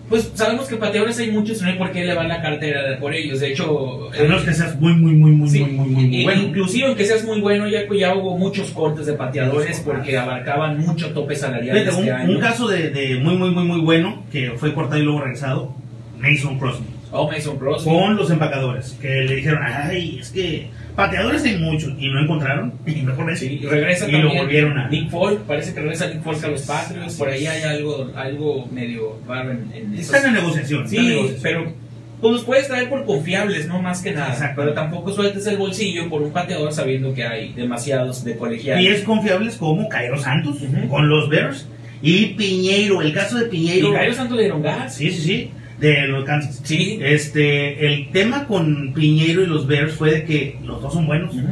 pues 0.08 0.30
sabemos 0.34 0.66
que 0.66 0.76
pateadores 0.76 1.18
hay 1.18 1.30
muchos, 1.30 1.62
no 1.62 1.68
hay 1.68 1.78
por 1.78 1.90
qué 1.90 2.04
le 2.04 2.14
van 2.14 2.28
la 2.28 2.42
cartera 2.42 2.98
por 3.00 3.14
ellos. 3.14 3.40
De 3.40 3.52
hecho, 3.52 4.10
a 4.12 4.22
menos 4.22 4.42
que 4.42 4.52
seas 4.52 4.78
muy, 4.78 4.92
muy, 4.94 5.12
muy, 5.12 5.30
muy, 5.30 5.48
Sí, 5.48 5.60
muy, 5.60 5.88
muy, 5.88 6.06
muy, 6.06 6.24
bueno. 6.24 6.42
Inclusive 6.42 6.86
aunque 6.88 7.04
seas 7.06 7.24
muy 7.24 7.40
bueno, 7.40 7.66
ya, 7.68 7.80
ya 7.98 8.14
hubo 8.14 8.36
muchos 8.36 8.70
cortes 8.70 9.06
de 9.06 9.14
pateadores 9.14 9.80
porque 9.80 10.18
abarcaban 10.18 10.78
mucho 10.78 11.10
tope 11.12 11.34
salarial 11.34 11.78
Fíjate, 11.78 11.90
este 11.96 12.10
un, 12.12 12.16
año. 12.16 12.32
un 12.34 12.40
caso 12.40 12.68
de, 12.68 12.90
de 12.90 13.16
muy, 13.16 13.36
muy, 13.36 13.50
muy, 13.50 13.64
muy 13.64 13.80
bueno 13.80 14.22
que 14.30 14.50
fue 14.56 14.74
cortado 14.74 15.00
y 15.00 15.04
luego 15.04 15.20
regresado, 15.20 15.74
Mason 16.18 16.58
Crosby. 16.58 16.84
Oh, 17.10 17.30
Mason 17.30 17.56
Crosby. 17.56 17.90
con 17.90 18.16
los 18.16 18.30
empacadores, 18.30 18.96
que 19.00 19.08
le 19.08 19.36
dijeron, 19.36 19.60
ay, 19.64 20.18
es 20.20 20.30
que 20.30 20.68
pateadores 20.96 21.44
hay 21.44 21.56
muchos, 21.58 21.92
y 21.98 22.08
no 22.08 22.20
encontraron, 22.22 22.72
y 22.86 23.02
mejor 23.02 23.30
es. 23.32 23.40
Sí, 23.40 23.58
y 23.62 23.66
regresa 23.66 24.08
Y 24.08 24.12
también 24.12 24.34
lo 24.34 24.42
volvieron 24.42 24.78
a- 24.78 24.88
Nick 24.88 25.10
Folk, 25.10 25.40
parece 25.42 25.74
que 25.74 25.80
regresa 25.80 26.06
Nick 26.08 26.22
Folk 26.22 26.44
a 26.44 26.48
los 26.48 26.62
Patriots, 26.62 27.14
por 27.14 27.28
ahí 27.28 27.46
hay 27.46 27.62
algo, 27.62 28.10
algo 28.16 28.66
medio 28.72 29.18
raro 29.26 29.50
en, 29.52 29.70
en 29.74 29.94
Están 29.94 30.26
en 30.26 30.34
negociación. 30.34 30.88
Sí, 30.88 30.98
negociación. 30.98 31.40
pero 31.42 31.72
pues 32.20 32.32
los 32.32 32.44
puedes 32.44 32.68
traer 32.68 32.88
por 32.88 33.04
confiables, 33.04 33.68
no 33.68 33.82
más 33.82 34.00
que 34.00 34.12
nada. 34.12 34.32
Exacto. 34.32 34.62
Pero 34.62 34.72
tampoco 34.72 35.12
sueltes 35.12 35.46
el 35.46 35.58
bolsillo 35.58 36.08
por 36.08 36.22
un 36.22 36.32
pateador 36.32 36.72
sabiendo 36.72 37.12
que 37.12 37.24
hay 37.24 37.52
demasiados 37.52 38.24
de 38.24 38.36
colegial. 38.36 38.80
Y 38.80 38.86
es 38.86 39.02
confiables 39.02 39.56
como 39.56 39.88
Cairo 39.90 40.16
Santos, 40.18 40.56
Ujú. 40.62 40.88
con 40.88 41.08
los 41.10 41.28
Bears, 41.28 41.68
y 42.00 42.26
Piñeiro, 42.34 43.02
el 43.02 43.12
caso 43.12 43.36
de 43.38 43.46
Y 43.46 43.50
Piñeiro. 43.50 43.92
Cairo 43.92 44.14
Santos 44.14 44.36
le 44.36 44.44
dieron 44.44 44.62
gas. 44.62 44.94
Sí, 44.94 45.10
sí, 45.10 45.20
sí, 45.20 45.50
de 45.80 46.06
los 46.08 46.24
Kansas. 46.24 46.60
Sí. 46.64 46.98
Este, 47.02 47.86
el 47.86 48.10
tema 48.10 48.46
con 48.46 48.92
Piñeiro 48.94 49.42
y 49.42 49.46
los 49.46 49.66
Bears 49.66 49.94
fue 49.94 50.12
de 50.12 50.24
que 50.24 50.58
los 50.64 50.80
dos 50.80 50.92
son 50.92 51.06
buenos. 51.06 51.34
Ujú. 51.34 51.46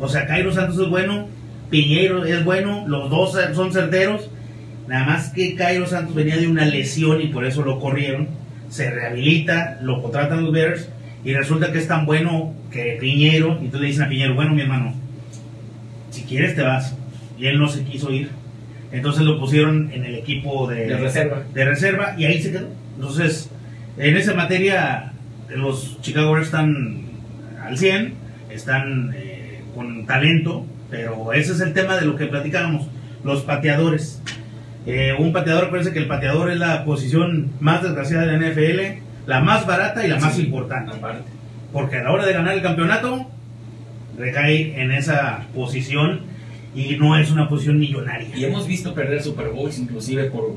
O 0.00 0.08
sea, 0.08 0.26
Cairo 0.26 0.52
Santos 0.52 0.78
es 0.78 0.88
bueno, 0.88 1.26
Piñeiro 1.70 2.24
es 2.24 2.44
bueno, 2.44 2.86
los 2.86 3.10
dos 3.10 3.36
son 3.54 3.72
certeros. 3.72 4.30
Nada 4.86 5.04
más 5.04 5.30
que 5.30 5.54
Cairo 5.54 5.86
Santos 5.86 6.14
venía 6.14 6.36
de 6.36 6.46
una 6.48 6.64
lesión 6.64 7.20
y 7.20 7.26
por 7.26 7.44
eso 7.44 7.62
lo 7.62 7.78
corrieron. 7.80 8.28
Se 8.70 8.90
rehabilita, 8.90 9.78
lo 9.82 10.00
contratan 10.02 10.44
los 10.44 10.52
Bears 10.52 10.88
y 11.24 11.34
resulta 11.34 11.72
que 11.72 11.78
es 11.78 11.88
tan 11.88 12.06
bueno 12.06 12.54
que 12.70 12.96
Piñeiro. 13.00 13.58
Y 13.60 13.64
entonces 13.66 13.80
le 13.80 13.86
dicen 13.88 14.02
a 14.04 14.08
Piñeiro, 14.08 14.34
bueno, 14.34 14.54
mi 14.54 14.62
hermano, 14.62 14.94
si 16.10 16.22
quieres 16.22 16.54
te 16.54 16.62
vas. 16.62 16.94
Y 17.38 17.46
él 17.46 17.58
no 17.58 17.68
se 17.68 17.82
quiso 17.84 18.10
ir. 18.12 18.30
Entonces 18.90 19.22
lo 19.22 19.38
pusieron 19.38 19.90
en 19.92 20.04
el 20.04 20.14
equipo 20.14 20.66
de, 20.68 20.86
De 20.86 20.96
reserva. 20.96 21.42
de 21.52 21.64
reserva 21.64 22.14
y 22.16 22.24
ahí 22.24 22.40
se 22.42 22.52
quedó. 22.52 22.68
Entonces, 22.98 23.48
en 23.96 24.16
esa 24.16 24.34
materia, 24.34 25.12
los 25.54 26.00
Chicago 26.02 26.32
Bears 26.32 26.46
están 26.46 27.02
al 27.64 27.78
100, 27.78 28.14
están 28.50 29.14
eh, 29.16 29.62
con 29.72 30.04
talento, 30.04 30.66
pero 30.90 31.32
ese 31.32 31.52
es 31.52 31.60
el 31.60 31.74
tema 31.74 31.96
de 31.96 32.06
lo 32.06 32.16
que 32.16 32.26
platicábamos, 32.26 32.88
los 33.22 33.42
pateadores. 33.42 34.20
Eh, 34.84 35.14
un 35.16 35.32
pateador, 35.32 35.70
parece 35.70 35.92
que 35.92 36.00
el 36.00 36.08
pateador 36.08 36.50
es 36.50 36.58
la 36.58 36.84
posición 36.84 37.52
más 37.60 37.84
desgraciada 37.84 38.26
de 38.26 38.36
la 38.36 38.48
NFL, 38.50 39.02
la 39.28 39.40
más 39.42 39.64
barata 39.64 40.04
y 40.04 40.08
la 40.08 40.18
más 40.18 40.34
Sí, 40.34 40.42
importante. 40.46 40.96
Aparte. 40.96 41.30
Porque 41.72 41.98
a 41.98 42.02
la 42.02 42.10
hora 42.10 42.26
de 42.26 42.32
ganar 42.32 42.54
el 42.54 42.62
campeonato, 42.62 43.30
recae 44.18 44.82
en 44.82 44.90
esa 44.90 45.44
posición 45.54 46.22
y 46.74 46.96
no 46.96 47.16
es 47.16 47.30
una 47.30 47.48
posición 47.48 47.78
millonaria. 47.78 48.36
Y 48.36 48.44
hemos 48.44 48.66
visto 48.66 48.92
perder 48.92 49.22
Super 49.22 49.50
Bowls 49.50 49.78
inclusive 49.78 50.24
por... 50.24 50.56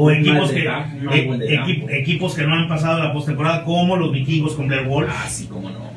O 0.00 0.10
equipos 0.12 0.52
que, 0.52 0.68
un 0.68 1.42
e- 1.42 1.56
campo. 1.56 1.86
equipos 1.90 2.34
que 2.36 2.46
no 2.46 2.54
han 2.54 2.68
pasado 2.68 3.02
la 3.02 3.12
postemporada, 3.12 3.64
como 3.64 3.96
los 3.96 4.12
vikingos 4.12 4.54
con 4.54 4.68
Blair 4.68 4.86
Wolf, 4.86 5.10
Ah, 5.12 5.26
sí, 5.28 5.46
cómo 5.50 5.70
no. 5.70 5.88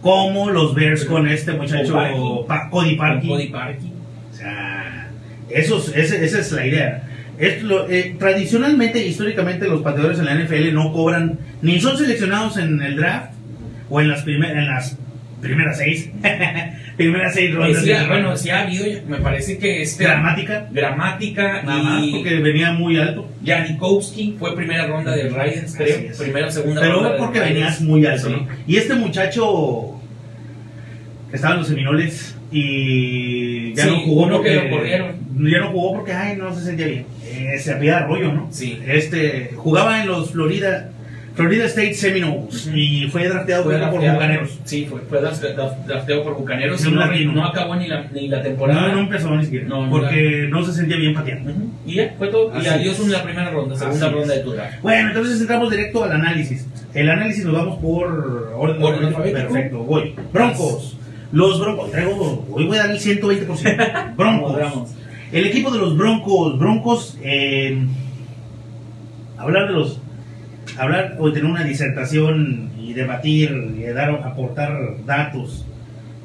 como 0.00 0.50
los 0.50 0.74
Bears 0.74 1.04
con 1.04 1.26
este 1.28 1.52
muchacho. 1.54 2.44
Pa- 2.46 2.70
Cody 2.70 2.94
Parkey. 2.94 3.28
Cody 3.28 3.46
Parkey. 3.48 3.92
O 4.32 4.34
sea, 4.36 5.08
esos- 5.50 5.88
ese- 5.96 6.24
esa 6.24 6.38
es 6.38 6.52
la 6.52 6.66
idea. 6.66 7.02
Es 7.36 7.62
lo- 7.64 7.88
eh, 7.88 8.14
tradicionalmente, 8.18 9.04
históricamente, 9.04 9.66
los 9.66 9.82
pateadores 9.82 10.18
en 10.20 10.26
la 10.26 10.32
NFL 10.34 10.72
no 10.72 10.92
cobran, 10.92 11.38
ni 11.62 11.80
son 11.80 11.96
seleccionados 11.98 12.56
en 12.58 12.80
el 12.80 12.96
draft 12.96 13.32
o 13.90 14.00
en 14.00 14.08
las, 14.08 14.22
primer- 14.22 14.56
en 14.56 14.66
las 14.68 14.96
primeras 15.40 15.78
seis, 15.78 16.10
primeras 16.96 17.34
seis 17.34 17.54
rondas. 17.54 17.82
sí, 17.82 17.88
de- 17.90 18.06
bueno, 18.06 18.36
sí 18.36 18.50
ha 18.50 18.62
habido, 18.62 18.84
me 19.08 19.18
parece 19.18 19.58
que 19.58 19.82
este... 19.82 20.04
Gramática, 20.04 20.68
Gramática 20.72 21.62
nada 21.62 21.82
más, 21.82 22.06
porque 22.10 22.36
venía 22.40 22.72
muy 22.72 22.98
alto. 22.98 23.30
Janikowski 23.44 24.36
fue 24.38 24.54
primera 24.56 24.86
ronda 24.86 25.14
de 25.14 25.24
Riders, 25.28 25.74
creo. 25.76 25.98
Primera 26.18 26.48
o 26.48 26.50
segunda 26.50 26.80
Pero 26.80 26.94
ronda. 26.94 27.12
de 27.12 27.18
porque 27.18 27.40
venías 27.40 27.80
muy 27.80 28.04
alto. 28.06 28.28
¿no? 28.30 28.48
Y 28.66 28.76
este 28.76 28.94
muchacho 28.94 30.00
que 31.30 31.36
estaba 31.36 31.54
en 31.54 31.60
los 31.60 31.68
Seminoles 31.68 32.34
y 32.50 33.74
ya 33.74 33.84
Sí, 33.84 33.90
no 33.90 34.00
jugó 34.00 34.30
porque 34.30 34.48
que 34.48 34.54
lo 34.56 34.70
corrieron. 34.70 35.16
ya 35.50 35.58
no 35.60 35.70
jugó 35.70 35.92
porque 35.96 36.12
ay 36.12 36.36
no 36.36 36.54
se 36.54 36.64
sentía 36.64 36.86
bien. 36.86 37.06
Eh, 37.30 37.58
se 37.58 37.72
había 37.72 38.00
rollo, 38.00 38.32
¿no? 38.32 38.48
Sí. 38.50 38.80
Este 38.86 39.50
jugaba 39.54 40.00
en 40.02 40.08
los 40.08 40.32
Florida 40.32 40.90
Florida 41.38 41.64
State 41.66 41.94
Seminoles 41.94 42.68
y 42.74 43.06
fue 43.12 43.28
drafteado 43.28 43.62
Fue 43.64 43.78
por 43.78 43.90
Bucaneros. 44.00 44.58
Sí, 44.64 44.86
fue, 44.90 45.00
fue 45.02 45.20
drafte- 45.22 45.54
draf- 45.54 45.84
drafteado 45.86 46.24
por 46.24 46.34
Bucaneros. 46.36 46.80
Sí, 46.80 46.90
no, 46.90 47.44
acabó 47.46 47.76
ni 47.76 47.86
la, 47.86 48.08
ni 48.12 48.26
la 48.26 48.42
temporada. 48.42 48.88
No, 48.88 48.92
no 48.94 48.98
empezó 49.00 49.34
ni 49.36 49.44
siquiera 49.44 49.68
No, 49.68 49.88
porque 49.88 50.48
no 50.50 50.64
se 50.64 50.72
sentía 50.72 50.96
bien 50.96 51.14
pateando. 51.14 51.52
Y 51.86 51.94
ya, 51.94 52.14
fue 52.18 52.26
todo. 52.28 52.52
y 52.54 52.58
Así 52.58 52.68
adiós 52.68 52.98
es. 52.98 53.04
en 53.04 53.12
la 53.12 53.22
primera 53.22 53.50
ronda, 53.50 53.76
segunda 53.76 54.06
Así 54.06 54.14
ronda 54.14 54.34
de 54.34 54.40
tu 54.40 54.50
draft. 54.52 54.82
Bueno, 54.82 55.08
entonces 55.08 55.40
entramos 55.40 55.70
directo 55.70 56.02
al 56.04 56.12
análisis. 56.12 56.66
El 56.92 57.08
análisis 57.08 57.44
nos 57.44 57.54
vamos 57.54 57.78
por 57.78 58.52
orden 58.56 58.82
Orden 58.82 59.04
alfabético. 59.06 59.38
Perfecto, 59.48 59.78
voy. 59.78 60.14
Broncos. 60.32 60.98
Los 61.30 61.60
Broncos. 61.60 61.90
Traigo, 61.92 62.46
hoy 62.50 62.66
voy 62.66 62.76
a 62.78 62.80
dar 62.82 62.90
el 62.90 62.98
120%. 62.98 64.14
Broncos. 64.16 64.90
El 65.30 65.46
equipo 65.46 65.70
de 65.70 65.78
los 65.78 65.96
Broncos. 65.96 66.58
Broncos. 66.58 67.16
eh, 67.22 67.78
hablar 69.36 69.68
de 69.68 69.74
los. 69.74 70.00
Hablar 70.78 71.16
o 71.18 71.32
tener 71.32 71.50
una 71.50 71.64
disertación 71.64 72.70
y 72.80 72.92
debatir 72.94 73.74
y 73.76 73.82
dar, 73.92 74.10
aportar 74.24 75.04
datos 75.04 75.66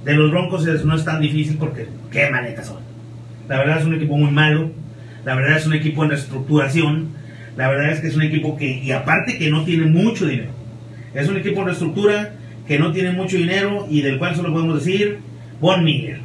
de 0.06 0.14
los 0.14 0.32
Broncos 0.32 0.66
no 0.86 0.96
es 0.96 1.06
tan 1.06 1.22
difícil 1.22 1.58
porque 1.58 1.88
qué 2.12 2.30
manetas 2.30 2.68
son. 2.68 2.80
La 3.48 3.58
verdad 3.58 3.80
es 3.80 3.86
un 3.86 3.96
equipo 3.96 4.16
muy 4.16 4.32
malo. 4.32 4.72
La 5.26 5.36
verdad 5.36 5.58
es 5.58 5.66
un 5.66 5.74
equipo 5.74 6.04
en 6.04 6.12
reestructuración. 6.12 7.10
La 7.58 7.70
verdad 7.70 7.92
es 7.92 8.00
que 8.02 8.08
es 8.08 8.16
un 8.16 8.24
equipo 8.24 8.58
que, 8.58 8.80
y 8.80 8.92
aparte 8.92 9.38
que 9.38 9.50
no 9.50 9.64
tiene 9.64 9.86
mucho 9.86 10.26
dinero. 10.26 10.52
Es 11.14 11.30
un 11.30 11.38
equipo 11.38 11.62
en 11.62 11.68
reestructura 11.68 12.34
que 12.68 12.80
no 12.80 12.92
tiene 12.92 13.12
mucho 13.12 13.38
dinero 13.38 13.88
y 13.90 14.02
del 14.02 14.18
cual 14.18 14.36
solo 14.36 14.52
podemos 14.52 14.84
decir 14.84 15.20
Von 15.60 15.84
Miller. 15.84 16.20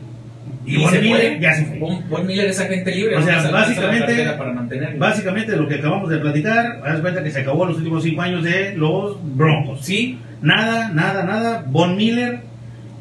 Y, 0.68 0.76
Von 0.76 0.90
se 0.92 1.00
Miller 1.00 1.32
fue. 1.32 1.38
ya 1.40 1.54
se 1.54 1.64
fue. 1.64 1.78
Von, 1.78 2.08
Von 2.08 2.26
Miller 2.26 2.46
es 2.46 2.60
agente 2.60 2.94
libre. 2.94 3.16
O 3.16 3.22
sea, 3.22 3.50
básicamente- 3.50 4.26
para. 4.36 4.52
Básicamente 4.98 5.56
lo 5.56 5.66
que 5.68 5.76
acabamos 5.76 6.10
de 6.10 6.18
platicar, 6.18 6.80
das 6.82 7.00
cuenta 7.00 7.22
que 7.22 7.30
se 7.30 7.40
acabó 7.40 7.64
los 7.64 7.76
últimos 7.78 8.02
cinco 8.02 8.22
años 8.22 8.42
de 8.44 8.74
los 8.76 9.16
Broncos. 9.36 9.80
Sí, 9.82 10.18
Nada, 10.40 10.90
nada, 10.92 11.24
nada. 11.24 11.64
Von 11.66 11.96
Miller 11.96 12.40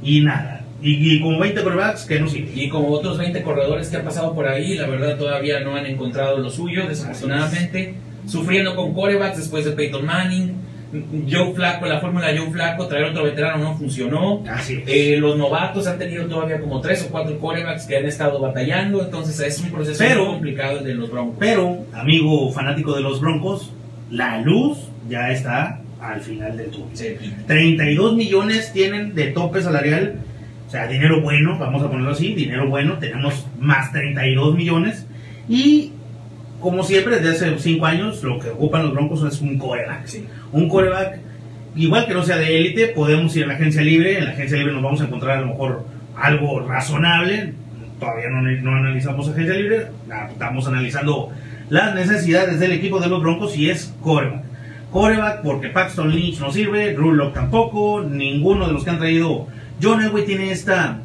y 0.02 0.22
nada. 0.22 0.64
Y, 0.82 1.16
y 1.18 1.22
como 1.22 1.40
20 1.40 1.62
quarterbacks 1.62 2.06
que 2.06 2.20
no 2.20 2.28
sirven. 2.28 2.52
y 2.56 2.70
como 2.70 2.90
otros 2.90 3.18
20 3.18 3.42
corredores 3.44 3.90
que 3.90 3.98
han 3.98 4.04
pasado 4.04 4.34
por 4.34 4.48
ahí, 4.48 4.76
la 4.76 4.88
verdad 4.88 5.18
todavía 5.18 5.60
no 5.60 5.76
han 5.76 5.86
encontrado 5.86 6.38
lo 6.40 6.50
suyo, 6.50 6.88
desafortunadamente. 6.88 7.96
Sufriendo 8.28 8.76
con 8.76 8.94
corebacks 8.94 9.38
después 9.38 9.66
de 9.66 9.72
Peyton 9.72 10.06
Manning. 10.06 10.54
Joe 11.30 11.54
Flaco, 11.54 11.86
la 11.86 12.00
fórmula 12.00 12.28
Joe 12.38 12.50
Flaco, 12.50 12.88
traer 12.88 13.06
otro 13.06 13.24
veterano 13.24 13.64
no 13.64 13.78
funcionó. 13.78 14.44
Así. 14.50 14.84
Eh, 14.88 15.18
los 15.20 15.38
novatos 15.38 15.86
han 15.88 15.98
tenido 16.00 16.26
todavía 16.28 16.60
como 16.60 16.80
tres 16.82 17.06
o 17.08 17.12
cuatro 17.12 17.38
corebacks 17.40 17.86
que 17.86 17.98
han 17.98 18.06
estado 18.06 18.40
batallando, 18.40 19.04
entonces 19.04 19.40
es 19.40 19.60
un 19.62 19.72
proceso 19.72 19.98
Pero- 20.00 20.24
muy 20.26 20.34
complicado 20.36 20.80
el 20.80 20.86
de 20.86 20.94
los 20.96 21.12
Broncos. 21.12 21.36
Pero, 21.40 21.86
amigo 21.94 22.52
fanático 22.52 22.94
de 22.96 23.02
los 23.02 23.20
Broncos, 23.20 23.72
la 24.10 24.40
luz 24.42 24.78
ya 25.10 25.32
está 25.32 25.82
al 26.00 26.22
final 26.22 26.56
del 26.56 26.70
túnel. 26.72 26.96
Sí. 26.96 27.16
32 27.48 28.16
millones 28.16 28.72
tienen 28.72 29.14
de 29.16 29.28
tope 29.32 29.62
salarial, 29.62 30.16
o 30.68 30.70
sea, 30.72 30.88
dinero 30.88 31.22
bueno, 31.22 31.58
vamos 31.60 31.82
a 31.84 31.90
ponerlo 31.90 32.12
así, 32.12 32.34
dinero 32.34 32.70
bueno, 32.70 32.98
tenemos 33.00 33.46
más 33.60 33.92
32 33.92 34.56
millones 34.56 35.06
y 35.50 35.92
como 36.60 36.84
siempre 36.84 37.20
desde 37.20 37.48
hace 37.48 37.60
5 37.60 37.86
años 37.86 38.24
lo 38.24 38.40
que 38.40 38.50
ocupan 38.50 38.84
los 38.84 38.94
Broncos 38.94 39.24
es 39.24 39.42
un 39.42 39.58
coreback. 39.58 40.06
Sí. 40.06 40.26
Un 40.52 40.68
coreback, 40.70 41.20
igual 41.76 42.08
que 42.08 42.14
no 42.14 42.24
sea 42.24 42.38
de 42.38 42.58
élite, 42.58 42.88
podemos 42.88 43.36
ir 43.36 43.44
a 43.44 43.48
la 43.48 43.54
agencia 43.54 43.82
libre, 43.82 44.18
en 44.18 44.26
la 44.26 44.32
agencia 44.32 44.58
libre 44.58 44.74
nos 44.74 44.84
vamos 44.84 45.02
a 45.02 45.06
encontrar 45.06 45.38
a 45.38 45.42
lo 45.42 45.48
mejor 45.48 45.86
algo 46.16 46.62
razonable, 46.62 47.54
todavía 48.00 48.30
no, 48.30 48.42
no 48.42 48.76
analizamos 48.76 49.30
agencia 49.30 49.54
libre, 49.54 49.88
ah, 50.12 50.30
estamos 50.32 50.68
analizando 50.68 51.32
las 51.70 51.94
necesidades 51.94 52.60
del 52.60 52.72
equipo 52.72 53.00
de 53.00 53.08
los 53.08 53.22
Broncos 53.22 53.58
y 53.58 53.70
es 53.70 53.94
coreback. 54.02 54.44
Coreback 54.92 55.42
porque 55.42 55.68
Paxton 55.68 56.10
Lynch 56.10 56.40
no 56.40 56.52
sirve, 56.52 56.94
Rulock 56.94 57.34
tampoco, 57.34 58.04
ninguno 58.04 58.68
de 58.68 58.74
los 58.74 58.84
que 58.84 58.90
han 58.90 59.00
traído. 59.00 59.48
John 59.82 60.02
Elway 60.02 60.26
tiene 60.26 60.52
esta 60.52 61.02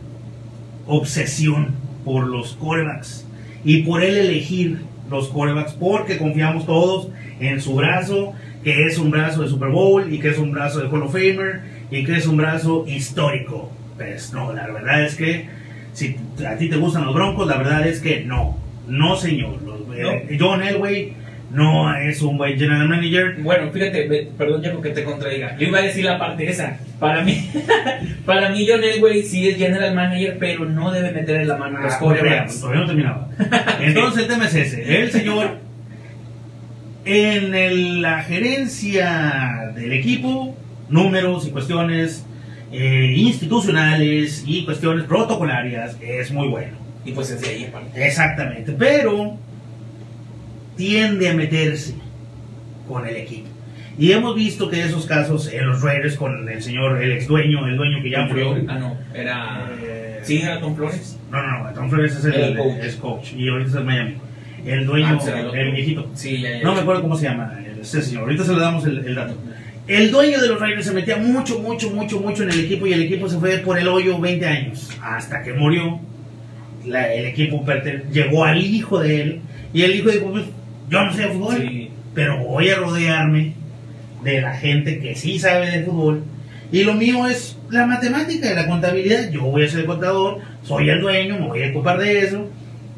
obsesión 0.86 1.74
por 2.04 2.26
los 2.26 2.54
corebacks 2.54 3.26
y 3.64 3.82
por 3.82 4.02
él 4.02 4.16
elegir 4.16 4.80
los 5.10 5.28
corebacks 5.28 5.72
porque 5.72 6.18
confiamos 6.18 6.66
todos 6.66 7.08
en 7.40 7.60
su 7.60 7.74
brazo, 7.74 8.32
que 8.64 8.86
es 8.86 8.98
un 8.98 9.10
brazo 9.10 9.42
de 9.42 9.48
Super 9.48 9.70
Bowl 9.70 10.12
y 10.12 10.18
que 10.20 10.28
es 10.30 10.38
un 10.38 10.52
brazo 10.52 10.80
de 10.80 10.88
Hall 10.88 11.02
of 11.02 11.12
Famer 11.12 11.60
y 11.90 12.04
que 12.04 12.16
es 12.16 12.26
un 12.26 12.36
brazo 12.36 12.84
histórico. 12.86 13.70
Pues 13.96 14.32
no, 14.32 14.52
la 14.52 14.66
verdad 14.68 15.04
es 15.04 15.14
que 15.16 15.48
si 15.92 16.16
a 16.46 16.56
ti 16.56 16.68
te 16.70 16.76
gustan 16.76 17.04
los 17.04 17.14
Broncos, 17.14 17.46
la 17.46 17.56
verdad 17.58 17.86
es 17.86 18.00
que 18.00 18.24
no, 18.24 18.56
no 18.88 19.16
señor. 19.16 19.60
Los- 19.62 19.80
eh, 19.96 20.36
John 20.40 20.62
Elway 20.62 21.12
no 21.52 21.94
es 21.96 22.22
un 22.22 22.38
buen 22.38 22.58
general 22.58 22.88
manager. 22.88 23.36
Bueno, 23.40 23.70
fíjate, 23.70 24.28
perdón 24.38 24.62
Jaco 24.64 24.80
que 24.80 24.90
te 24.90 25.04
contradiga. 25.04 25.56
Yo 25.58 25.68
iba 25.68 25.78
a 25.78 25.82
decir 25.82 26.04
la 26.04 26.18
parte 26.18 26.48
esa. 26.48 26.78
Para 26.98 27.22
mí, 27.22 27.50
para 28.26 28.48
mí 28.50 28.66
John 28.68 28.82
Elway 28.82 29.22
sí 29.22 29.48
es 29.48 29.56
general 29.58 29.94
manager, 29.94 30.36
pero 30.40 30.64
no 30.64 30.90
debe 30.90 31.12
meter 31.12 31.42
en 31.42 31.48
la 31.48 31.56
mano 31.56 31.78
a 31.78 31.82
los 31.82 31.92
Ah, 31.94 31.98
todavía, 31.98 32.20
corebacks. 32.22 32.60
todavía 32.60 32.80
no 32.80 32.86
terminaba. 32.86 33.28
Entonces 33.80 34.22
el 34.22 34.28
tema 34.28 34.46
es 34.46 34.54
ese. 34.54 35.02
El 35.02 35.10
señor 35.10 35.58
en 37.04 37.54
el- 37.54 38.00
la 38.02 38.22
gerencia 38.22 39.72
del 39.74 39.92
equipo 39.92 40.56
números 40.88 41.46
y 41.46 41.50
cuestiones 41.50 42.24
eh, 42.70 43.12
institucionales 43.16 44.44
y 44.46 44.64
cuestiones 44.64 45.04
protocolarias, 45.04 45.96
es 46.00 46.30
muy 46.30 46.48
bueno. 46.48 46.72
Y 47.04 47.12
pues 47.12 47.30
es 47.30 47.40
de 47.42 47.48
ahí, 47.48 47.64
aparte. 47.66 48.06
Exactamente, 48.06 48.72
pero 48.72 49.36
tiende 50.76 51.28
a 51.28 51.34
meterse 51.34 51.94
con 52.88 53.06
el 53.06 53.16
equipo. 53.16 53.48
Y 53.98 54.12
hemos 54.12 54.34
visto 54.34 54.70
que 54.70 54.82
esos 54.82 55.04
casos 55.06 55.52
en 55.52 55.66
los 55.66 55.82
Raiders 55.82 56.16
con 56.16 56.48
el 56.48 56.62
señor, 56.62 57.02
el 57.02 57.12
ex 57.12 57.26
dueño, 57.26 57.66
el 57.68 57.76
dueño 57.76 58.02
que 58.02 58.10
ya 58.10 58.22
murió. 58.26 58.56
Ah, 58.68 58.78
no, 58.78 58.96
era. 59.14 59.70
Eh, 59.82 59.98
Sí, 60.22 60.40
era 60.40 60.60
Tom 60.60 60.76
Flores. 60.76 61.18
No, 61.32 61.42
no, 61.42 61.64
no, 61.64 61.70
Tom 61.74 61.90
Flores 61.90 62.14
es 62.16 62.24
el, 62.26 62.34
El 62.34 62.56
coach. 62.56 62.76
es 62.80 62.94
coach 62.96 63.32
y 63.36 63.48
ahorita 63.48 63.70
es 63.70 63.76
el 63.76 63.84
Miami. 63.84 64.14
El 64.64 64.86
dueño, 64.86 65.18
Ah, 65.20 65.30
el 65.52 65.58
el 65.58 65.72
viejito. 65.72 66.08
Sí, 66.14 66.40
ya, 66.40 66.50
ya. 66.58 66.62
No 66.62 66.74
me 66.74 66.80
acuerdo 66.80 67.02
cómo 67.02 67.16
se 67.16 67.24
llama 67.24 67.58
ese 67.80 68.00
señor. 68.02 68.22
Ahorita 68.22 68.44
se 68.44 68.52
le 68.54 68.60
damos 68.60 68.86
el, 68.86 68.98
el 69.04 69.14
dato. 69.16 69.34
El 69.88 70.12
dueño 70.12 70.40
de 70.40 70.46
los 70.48 70.60
Raiders 70.60 70.86
se 70.86 70.92
metía 70.92 71.16
mucho, 71.16 71.58
mucho, 71.58 71.90
mucho, 71.90 72.20
mucho 72.20 72.44
en 72.44 72.50
el 72.50 72.60
equipo 72.60 72.86
y 72.86 72.92
el 72.92 73.02
equipo 73.02 73.28
se 73.28 73.38
fue 73.38 73.58
por 73.58 73.78
el 73.78 73.88
hoyo 73.88 74.18
20 74.20 74.46
años. 74.46 74.90
Hasta 75.02 75.42
que 75.42 75.52
murió. 75.52 75.98
La- 76.86 77.12
el 77.12 77.26
equipo 77.26 77.64
llegó 78.12 78.44
al 78.44 78.62
hijo 78.64 79.00
de 79.00 79.22
él 79.22 79.40
y 79.74 79.82
el 79.82 79.96
hijo 79.96 80.10
dijo, 80.10 80.30
pues, 80.30 80.44
yo 80.92 81.04
no 81.04 81.12
sé 81.12 81.22
de 81.22 81.28
fútbol, 81.28 81.56
Sí. 81.58 81.90
pero 82.14 82.38
voy 82.44 82.68
a 82.68 82.76
rodearme 82.76 83.54
de 84.22 84.40
la 84.40 84.54
gente 84.54 85.00
que 85.00 85.14
sí 85.16 85.38
sabe 85.38 85.70
de 85.70 85.84
fútbol. 85.84 86.22
Y 86.70 86.84
lo 86.84 86.94
mío 86.94 87.26
es 87.26 87.58
la 87.70 87.86
matemática 87.86 88.50
y 88.50 88.54
la 88.54 88.66
contabilidad. 88.66 89.30
Yo 89.30 89.42
voy 89.42 89.64
a 89.64 89.68
ser 89.68 89.80
el 89.80 89.86
contador, 89.86 90.38
soy 90.62 90.88
el 90.88 91.00
dueño, 91.00 91.38
me 91.38 91.48
voy 91.48 91.62
a 91.62 91.70
ocupar 91.70 91.98
de 91.98 92.20
eso. 92.20 92.48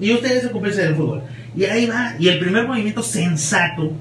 Y 0.00 0.12
ustedes 0.12 0.42
se 0.42 0.48
ocupen 0.48 0.74
del 0.76 0.94
fútbol. 0.94 1.22
Y 1.56 1.64
ahí 1.64 1.86
va. 1.86 2.14
Y 2.18 2.28
el 2.28 2.38
primer 2.38 2.66
movimiento 2.66 3.02
sensato 3.02 3.92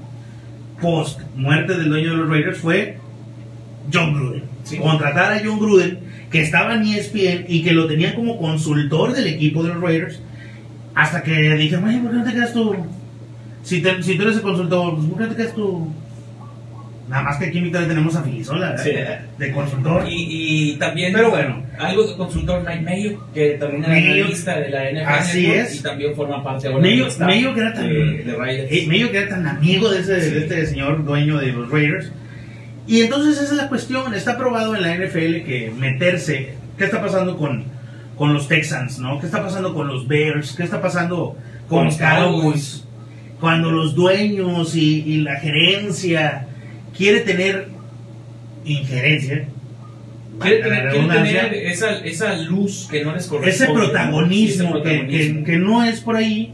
post 0.80 1.20
muerte 1.36 1.74
del 1.76 1.88
dueño 1.88 2.10
de 2.10 2.16
los 2.16 2.28
Raiders 2.28 2.58
fue 2.58 2.98
John 3.92 4.14
Gruden. 4.14 4.42
Sí. 4.64 4.76
Contratar 4.78 5.32
a 5.32 5.40
John 5.44 5.58
Gruden, 5.58 5.98
que 6.30 6.42
estaba 6.42 6.74
en 6.74 6.82
ESPN 6.84 7.44
y 7.48 7.62
que 7.62 7.72
lo 7.72 7.86
tenían 7.86 8.14
como 8.14 8.38
consultor 8.38 9.12
del 9.12 9.26
equipo 9.28 9.62
de 9.62 9.68
los 9.74 9.80
Raiders. 9.82 10.20
Hasta 10.94 11.22
que 11.22 11.32
dije, 11.54 11.76
"Oye, 11.76 11.98
¿por 11.98 12.10
qué 12.10 12.16
no 12.16 12.24
te 12.24 12.32
quedas 12.32 12.52
tú? 12.52 12.74
Si, 13.64 13.80
te- 13.82 14.02
si 14.02 14.16
tú 14.16 14.22
eres 14.22 14.36
el 14.36 14.42
consultor, 14.42 14.94
pues, 14.94 15.06
¿por 15.08 15.18
qué 15.18 15.24
no 15.24 15.30
te 15.30 15.36
quedas 15.36 15.54
tú? 15.54 15.88
Nada 17.08 17.22
más 17.22 17.36
que 17.36 17.46
aquí 17.46 17.58
en 17.58 17.64
Victoria 17.64 17.86
tenemos 17.88 18.16
a 18.16 18.22
Filisola 18.22 18.78
Sí. 18.78 18.90
de 19.38 19.52
consultor. 19.52 20.04
Y, 20.08 20.72
y 20.72 20.76
también. 20.76 21.12
Pero 21.12 21.30
bueno. 21.30 21.62
Algo 21.78 22.06
que 22.06 22.16
consultor 22.16 22.62
Mike 22.66 22.80
Mayo, 22.82 23.26
que 23.34 23.50
también 23.60 23.84
era 23.84 23.94
analista 23.94 24.58
de 24.58 24.70
la 24.70 24.90
NFL. 24.90 25.08
Así 25.20 25.46
es. 25.50 25.76
Y 25.80 25.82
también 25.82 26.14
forma 26.14 26.42
parte 26.42 26.68
ahora 26.68 26.80
Mayo, 26.80 27.06
staff 27.08 27.26
Mayo 27.28 27.52
que 27.54 27.60
era 27.60 27.74
tan, 27.74 27.88
de, 27.88 28.22
de 28.24 28.34
Raiders. 28.36 28.68
eh, 28.72 28.84
Mayo 28.86 29.10
que 29.10 29.18
era 29.18 29.28
tan 29.28 29.46
amigo 29.46 29.90
de, 29.90 30.00
ese, 30.00 30.20
Sí. 30.22 30.30
de 30.30 30.38
este 30.40 30.66
señor 30.66 31.04
dueño 31.04 31.36
de 31.38 31.48
los 31.52 31.70
Raiders. 31.70 32.10
Y 32.86 33.02
entonces 33.02 33.34
esa 33.42 33.52
es 33.52 33.58
la 33.58 33.68
cuestión. 33.68 34.14
Está 34.14 34.38
probado 34.38 34.74
en 34.74 34.82
la 34.82 34.94
NFL 34.94 35.44
que 35.44 35.72
meterse. 35.78 36.54
¿Qué 36.78 36.84
está 36.84 37.02
pasando 37.02 37.36
con, 37.36 37.64
con 38.16 38.32
los 38.32 38.48
Texans? 38.48 38.98
¿no? 38.98 39.20
¿Qué 39.20 39.26
está 39.26 39.42
pasando 39.42 39.74
con 39.74 39.88
los 39.88 40.08
Bears? 40.08 40.54
¿Qué 40.56 40.62
está 40.62 40.80
pasando 40.80 41.36
con, 41.68 41.78
Con 41.78 41.84
los 41.86 41.96
Cowboys? 41.98 42.84
Cuando 43.40 43.70
los 43.70 43.94
dueños 43.94 44.74
y, 44.76 45.02
y 45.02 45.20
la 45.20 45.36
gerencia 45.36 46.46
quiere 46.96 47.20
tener 47.20 47.68
injerencia. 48.64 49.48
Quiere 50.40 50.62
tener, 50.62 50.80
quiere 50.80 50.92
redundancia, 50.92 51.42
tener 51.42 51.66
esa, 51.66 51.98
esa 51.98 52.36
luz 52.36 52.88
que 52.90 53.04
no 53.04 53.14
les 53.14 53.26
corresponde. 53.26 53.50
ese 53.50 53.66
protagonismo. 53.72 54.82
Que, 54.82 55.44
que 55.44 55.56
no 55.58 55.84
es 55.84 56.00
por 56.00 56.16
ahí 56.16 56.52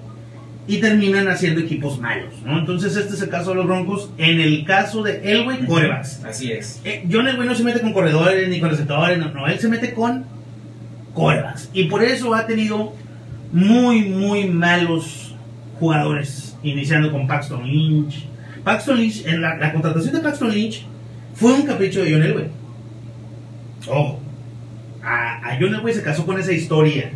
y 0.67 0.79
terminan 0.79 1.27
haciendo 1.29 1.61
equipos 1.61 1.99
malos, 1.99 2.35
¿no? 2.45 2.59
Entonces 2.59 2.95
este 2.97 3.15
es 3.15 3.23
el 3.23 3.29
caso 3.29 3.51
de 3.51 3.57
los 3.57 3.67
Broncos. 3.67 4.11
En 4.19 4.41
el 4.41 4.65
caso 4.65 5.03
de 5.03 5.21
Elway, 5.33 5.65
corebacks. 5.67 6.23
Así 6.25 6.53
es. 6.53 6.81
Eh, 6.85 7.05
John 7.11 7.27
Elway 7.27 7.49
no 7.49 7.55
se 7.55 7.65
mete 7.65 7.81
con 7.81 7.93
corredores 7.93 8.49
ni 8.49 8.61
con 8.61 8.71
receptores, 8.71 9.19
no, 9.19 9.33
no, 9.33 9.47
él 9.49 9.59
se 9.59 9.69
mete 9.69 9.93
con 9.93 10.25
corebacks. 11.15 11.71
Y 11.73 11.85
por 11.85 12.05
eso 12.05 12.35
ha 12.35 12.47
tenido 12.47 12.93
muy, 13.53 14.03
muy 14.03 14.45
malos 14.45 15.35
jugadores, 15.81 16.50
iniciando 16.63 17.11
con 17.11 17.27
Paxton 17.27 17.67
Lynch. 17.67 18.27
Paxton 18.65 18.99
Lynch, 18.99 19.27
en 19.27 19.41
la, 19.41 19.73
contratación 19.73 20.15
de 20.15 20.21
Paxton 20.21 20.51
Lynch 20.51 20.85
fue 21.35 21.55
un 21.55 21.63
capricho 21.63 22.03
de 22.03 22.13
John 22.13 22.23
Elway. 22.23 22.49
Ojo, 23.89 24.21
a, 25.03 25.49
a 25.49 25.59
John 25.59 25.75
Elway 25.75 25.95
se 25.95 26.03
casó 26.03 26.27
con 26.27 26.39
esa 26.39 26.53
historia. 26.53 27.11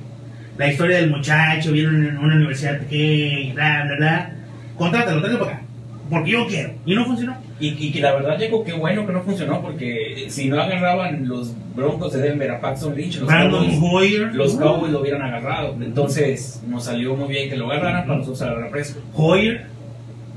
La 0.57 0.71
historia 0.71 0.99
del 0.99 1.11
muchacho, 1.11 1.73
viene 1.73 2.09
en 2.09 2.19
una 2.19 2.37
universidad 2.37 2.79
pequeña, 2.79 3.55
bla, 3.55 3.85
bla, 3.85 3.97
bla. 3.97 4.35
Contrátalo, 4.77 5.21
tráelo 5.21 5.41
para 5.41 5.53
acá. 5.57 5.63
Porque 6.09 6.31
yo 6.31 6.47
quiero. 6.47 6.75
Y 6.87 6.95
no 6.95 7.05
funcionó. 7.05 7.37
Y, 7.65 7.87
y 7.87 7.93
que 7.93 8.01
la 8.01 8.15
verdad, 8.15 8.39
llegó 8.39 8.63
qué 8.65 8.73
bueno 8.73 9.07
que 9.07 9.13
no 9.13 9.23
funcionó, 9.23 9.63
porque 9.63 10.27
si 10.29 10.49
no 10.49 10.61
agarraban 10.61 11.27
los 11.27 11.53
Broncos 11.75 12.13
de 12.13 12.21
Denver 12.21 12.51
a 12.51 12.61
Paxton 12.61 12.95
Lynch, 12.95 13.21
los 13.21 13.29
Cowboys, 13.29 13.79
Hoyer. 13.81 14.35
los 14.35 14.55
Cowboys 14.57 14.93
lo 14.93 15.01
hubieran 15.01 15.23
agarrado. 15.23 15.75
Entonces, 15.81 16.63
nos 16.69 16.85
salió 16.85 17.17
muy 17.17 17.29
bien 17.29 17.49
que 17.49 17.57
lo 17.57 17.71
agarraran 17.71 18.07
para 18.07 18.19
nosotros 18.19 18.43
agarrar 18.43 18.71
fresco. 18.71 19.01
Hoyer. 19.15 19.67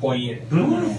Oye, 0.02 0.42
uh, 0.52 0.96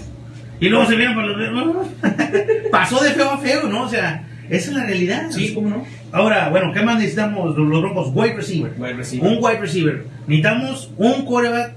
Y 0.59 0.69
luego 0.69 0.85
se 0.85 0.95
vieron 0.95 1.15
para 1.15 1.27
los. 1.27 1.87
Pasó 2.71 3.01
de 3.03 3.11
feo 3.11 3.31
a 3.31 3.37
feo, 3.37 3.63
¿no? 3.69 3.83
O 3.83 3.89
sea, 3.89 4.27
esa 4.49 4.71
es 4.71 4.75
la 4.75 4.85
realidad. 4.85 5.27
sí, 5.29 5.53
¿cómo 5.53 5.69
no? 5.69 5.85
Ahora, 6.11 6.49
bueno, 6.49 6.73
¿qué 6.73 6.81
más 6.81 6.97
necesitamos 6.97 7.55
los 7.55 7.81
Broncos? 7.81 8.11
Wide 8.13 8.33
receiver. 8.33 8.73
Wide 8.77 8.93
receiver. 8.93 9.29
Un 9.29 9.43
wide 9.43 9.59
receiver. 9.59 10.05
Necesitamos 10.27 10.91
un 10.97 11.23
quarterback 11.23 11.73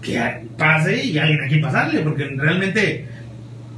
que 0.00 0.20
pase 0.56 1.04
y 1.04 1.18
alguien 1.18 1.42
a 1.42 1.48
quien 1.48 1.60
pasarle, 1.60 2.00
porque 2.00 2.24
realmente, 2.36 3.06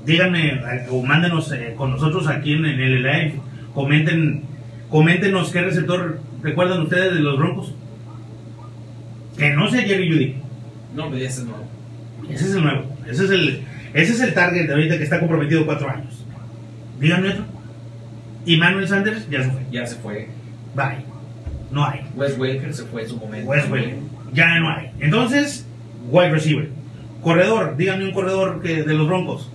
díganme 0.09 0.55
eh, 0.55 0.87
o 0.91 1.03
mándenos 1.03 1.53
eh, 1.53 1.75
con 1.77 1.91
nosotros 1.91 2.27
aquí 2.29 2.55
en, 2.55 2.65
en 2.65 2.81
el 2.81 3.03
live, 3.03 3.35
comenten, 3.75 4.43
coméntenos 4.89 5.53
qué 5.53 5.61
receptor 5.61 6.19
recuerdan 6.43 6.83
ustedes 6.83 7.15
de 7.15 7.21
los 7.21 7.39
Broncos. 7.39 7.75
Que 9.37 9.51
no 9.51 9.71
sea 9.71 9.83
Jerry 9.83 10.11
Judy. 10.11 10.37
No, 10.97 11.11
pues 11.11 11.23
ese 11.23 11.41
es 11.43 11.47
nuevo. 11.47 11.65
Ese 12.29 12.45
es 12.47 12.55
el 12.55 12.65
nuevo. 12.65 12.97
Ese 13.07 13.25
es 13.25 13.31
el, 13.31 13.63
ese 13.93 14.13
es 14.15 14.21
el 14.21 14.35
target 14.35 14.67
de 14.67 14.73
ahorita 14.73 14.97
que 14.97 15.05
está 15.05 15.21
comprometido 15.21 15.65
cuatro 15.65 15.89
años. 15.89 16.25
Díganme 16.99 17.29
otro. 17.29 17.45
Y 18.47 18.57
Manuel 18.57 18.89
Sanders 18.89 19.29
ya 19.29 19.45
se 19.45 19.51
fue. 19.51 19.61
Ya 19.71 19.87
se 19.87 19.97
fue. 19.97 20.29
Bye. 20.75 21.05
No 21.71 21.85
hay. 21.85 22.01
Wes 22.17 22.37
Welker 22.39 22.73
se 22.75 22.85
fue 22.85 23.03
en 23.03 23.09
su 23.11 23.17
momento. 23.19 23.51
Westwell. 23.51 23.99
Ya 24.33 24.59
no 24.59 24.71
hay. 24.71 24.91
Entonces, 25.01 25.67
wide 26.11 26.31
receiver. 26.31 26.71
Corredor. 27.23 27.77
Díganme 27.77 28.07
un 28.07 28.13
corredor 28.13 28.63
que, 28.63 28.83
de 28.83 28.95
los 28.95 29.07
Broncos. 29.07 29.51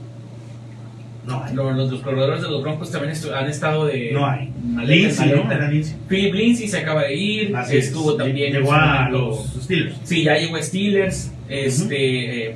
No 1.25 1.43
hay. 1.43 1.53
Lo- 1.55 1.71
Los, 1.71 1.89
los 1.91 2.01
corredores 2.01 2.41
de 2.41 2.49
los 2.49 2.61
Broncos 2.61 2.91
también 2.91 3.13
han 3.35 3.47
estado 3.47 3.85
de. 3.85 4.11
No 4.11 4.25
hay. 4.29 4.51
Lindsay, 4.85 5.31
¿no? 5.35 5.51
Era 5.51 5.69
Lindsay. 5.69 5.95
Philip 6.09 6.33
Lindsay 6.33 6.67
se 6.67 6.79
acaba 6.79 7.03
de 7.03 7.15
ir. 7.15 7.55
Así 7.55 7.77
es. 7.77 7.87
estuvo 7.87 8.15
también. 8.15 8.53
en 8.55 8.61
Llegó 8.61 8.73
a 8.73 9.09
los 9.09 9.45
Steelers. 9.63 9.95
Sí, 10.03 10.23
ya 10.23 10.37
llegó 10.37 10.57
a 10.57 10.61
Steelers. 10.63 11.31
Este. 11.49 12.49
eh, 12.49 12.55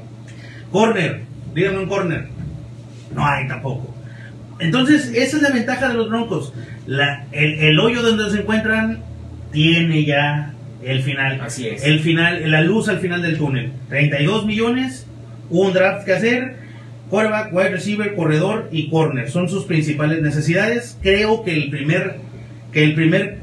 Corner. 0.72 1.22
Díganme 1.56 1.80
un 1.80 1.88
corner. 1.88 2.28
No 3.16 3.26
hay 3.26 3.48
tampoco. 3.48 3.94
Entonces, 4.60 5.12
esa 5.16 5.38
es 5.38 5.44
la 5.44 5.50
ventaja 5.52 5.88
de 5.88 5.94
los 5.94 6.10
Broncos. 6.10 6.54
La- 6.86 7.26
el, 7.32 7.54
el 7.60 7.80
hoyo 7.80 8.02
donde 8.02 8.30
se 8.32 8.42
encuentran 8.42 9.00
tiene 9.52 10.04
ya 10.04 10.54
el 10.84 11.02
final. 11.04 11.40
Así 11.42 11.68
es. 11.68 11.84
El 11.84 12.00
final, 12.02 12.52
la 12.52 12.62
luz 12.62 12.90
al 12.90 13.00
final 13.00 13.22
del 13.22 13.38
túnel. 13.38 13.72
32 13.90 14.46
millones, 14.46 15.06
un 15.50 15.74
draft 15.74 16.06
que 16.06 16.14
hacer, 16.14 16.58
quarterback, 17.10 17.54
wide 17.54 17.70
receiver, 17.70 18.16
corredor 18.16 18.70
y 18.72 18.90
corner. 18.90 19.30
Son 19.30 19.50
sus 19.50 19.66
principales 19.66 20.22
necesidades. 20.22 20.98
Creo 21.02 21.44
que 21.44 21.54
el 21.56 21.70
primer, 21.70 22.18
que 22.72 22.84
el 22.84 22.94
primer 22.96 23.40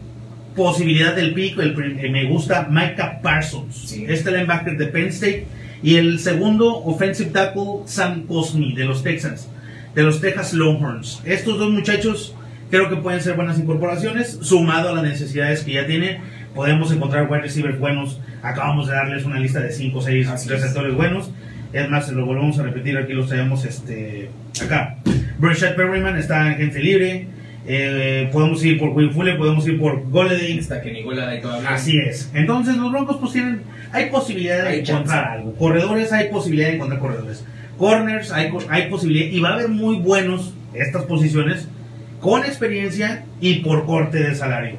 posibilidad 0.56 1.14
del 1.16 1.34
pico, 1.34 1.62
el, 1.62 1.74
prim- 1.74 1.98
eh, 1.98 2.10
me 2.10 2.24
gusta 2.26 2.68
Micah 2.70 3.20
Parsons, 3.22 3.74
Sí. 3.88 4.04
este 4.08 4.30
linebacker 4.30 4.76
de 4.76 4.86
Penn 4.86 5.08
State. 5.08 5.46
Y 5.82 5.96
el 5.96 6.18
segundo, 6.18 6.76
offensive 6.84 7.30
tackle, 7.30 7.80
Sam 7.86 8.26
Cosmi, 8.26 8.74
de 8.74 8.84
los 8.84 9.02
Texans, 9.02 9.48
de 9.94 10.02
los 10.02 10.20
Texas 10.20 10.54
Longhorns. 10.54 11.20
Estos 11.24 11.58
dos 11.58 11.70
muchachos 11.70 12.34
creo 12.70 12.88
que 12.88 12.96
pueden 12.96 13.20
ser 13.20 13.34
buenas 13.34 13.58
incorporaciones, 13.58 14.38
sumado 14.42 14.88
a 14.90 14.92
las 14.94 15.04
necesidades 15.04 15.62
que 15.62 15.72
ya 15.72 15.86
tiene. 15.86 16.20
Podemos 16.54 16.90
encontrar 16.92 17.28
wide 17.30 17.42
receivers 17.42 17.78
buenos. 17.78 18.18
Acabamos 18.42 18.86
de 18.86 18.94
darles 18.94 19.24
una 19.24 19.38
lista 19.40 19.60
de 19.60 19.72
5 19.72 19.98
o 19.98 20.02
6 20.02 20.28
Así 20.28 20.48
receptores 20.48 20.94
buenos. 20.94 21.30
Es 21.74 21.90
más, 21.90 22.08
lo 22.10 22.24
volvemos 22.24 22.56
a 22.60 22.62
repetir, 22.62 22.96
aquí 22.96 23.12
los 23.14 23.28
tenemos 23.28 23.64
este, 23.64 24.30
acá. 24.64 24.96
Breshad 25.38 25.74
Perryman 25.74 26.16
está 26.16 26.52
en 26.52 26.56
gente 26.56 26.78
libre. 26.78 27.26
Eh, 27.66 28.28
podemos 28.32 28.64
ir 28.64 28.78
por 28.78 28.90
Will 28.90 29.10
Fuller, 29.10 29.36
podemos 29.36 29.66
ir 29.66 29.80
por 29.80 30.08
Golladay. 30.08 30.56
Está 30.56 30.80
que 30.80 30.92
Nicola 30.92 31.40
todavía. 31.42 31.70
Así 31.70 31.98
es. 31.98 32.30
Entonces 32.32 32.76
los 32.76 32.92
Broncos 32.92 33.16
pues 33.18 33.32
tienen, 33.32 33.62
hay 33.90 34.08
posibilidad 34.08 34.62
de 34.62 34.68
Hay 34.68 34.80
encontrar 34.80 35.24
chance. 35.24 35.32
algo. 35.32 35.54
Corredores 35.56 36.12
hay 36.12 36.28
posibilidad 36.28 36.68
de 36.68 36.74
encontrar 36.76 37.00
corredores. 37.00 37.44
Corners 37.76 38.30
hay, 38.30 38.52
hay 38.68 38.88
posibilidad 38.88 39.26
y 39.32 39.40
va 39.40 39.48
a 39.48 39.54
haber 39.54 39.68
muy 39.68 39.96
buenos 39.96 40.54
estas 40.74 41.02
posiciones 41.06 41.66
con 42.20 42.44
experiencia 42.44 43.24
y 43.40 43.56
por 43.56 43.84
corte 43.84 44.18
de 44.18 44.32
salario. 44.36 44.76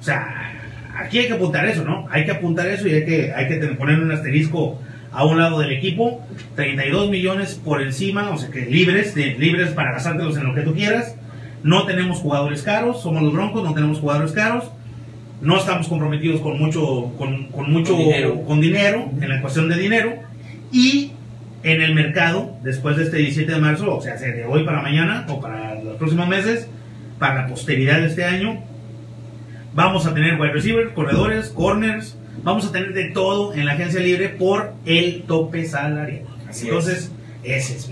O 0.00 0.02
sea, 0.02 0.52
aquí 0.96 1.20
hay 1.20 1.28
que 1.28 1.34
apuntar 1.34 1.64
eso, 1.68 1.84
¿no? 1.84 2.08
Hay 2.10 2.24
que 2.24 2.32
apuntar 2.32 2.66
eso 2.66 2.88
y 2.88 2.94
hay 2.94 3.04
que, 3.04 3.32
hay 3.32 3.46
que 3.46 3.56
poner 3.68 4.00
un 4.00 4.10
asterisco 4.10 4.80
a 5.14 5.24
un 5.24 5.38
lado 5.38 5.58
del 5.60 5.72
equipo. 5.72 6.20
32 6.56 7.10
millones 7.10 7.54
por 7.64 7.80
encima, 7.82 8.30
o 8.30 8.38
sea 8.38 8.50
que 8.50 8.66
libres, 8.66 9.14
de- 9.14 9.36
libres 9.38 9.70
para 9.70 9.92
gastártelos 9.92 10.36
en 10.36 10.44
lo 10.44 10.54
que 10.54 10.62
tú 10.62 10.74
quieras. 10.74 11.16
No 11.62 11.86
tenemos 11.86 12.18
jugadores 12.18 12.62
caros, 12.62 13.00
somos 13.02 13.22
los 13.22 13.32
Broncos, 13.32 13.64
no 13.64 13.72
tenemos 13.74 13.98
jugadores 13.98 14.32
caros. 14.32 14.64
No 15.40 15.58
estamos 15.58 15.88
comprometidos 15.88 16.40
con 16.40 16.58
mucho, 16.58 17.12
con, 17.18 17.46
con 17.48 17.70
mucho 17.70 17.92
Con 17.94 17.98
dinero. 18.04 18.42
con 18.42 18.60
dinero, 18.60 19.10
en 19.20 19.28
la 19.28 19.40
cuestión 19.40 19.68
de 19.68 19.76
dinero. 19.76 20.14
Y 20.72 21.12
en 21.62 21.80
el 21.82 21.94
mercado, 21.94 22.56
después 22.62 22.96
de 22.96 23.04
este 23.04 23.16
17 23.18 23.52
de 23.52 23.58
marzo, 23.60 23.94
o 23.96 24.00
sea, 24.00 24.16
sea 24.18 24.32
de 24.34 24.44
hoy 24.44 24.64
para 24.64 24.82
mañana 24.82 25.26
o 25.28 25.40
para 25.40 25.74
los 25.82 25.96
próximos 25.96 26.28
meses, 26.28 26.68
para 27.18 27.42
la 27.42 27.46
posteridad 27.46 28.00
de 28.00 28.06
este 28.06 28.24
año, 28.24 28.58
vamos 29.74 30.06
a 30.06 30.14
tener 30.14 30.40
wide 30.40 30.52
receivers, 30.52 30.92
corredores, 30.92 31.48
corners, 31.48 32.16
vamos 32.42 32.66
a 32.66 32.72
tener 32.72 32.92
de 32.92 33.10
todo 33.10 33.54
en 33.54 33.64
la 33.66 33.72
agencia 33.72 34.00
libre 34.00 34.28
por 34.30 34.74
el 34.84 35.22
tope 35.22 35.64
salarial. 35.66 36.22
Así 36.48 36.66
Entonces, 36.68 37.10
ese 37.42 37.76
es. 37.76 37.90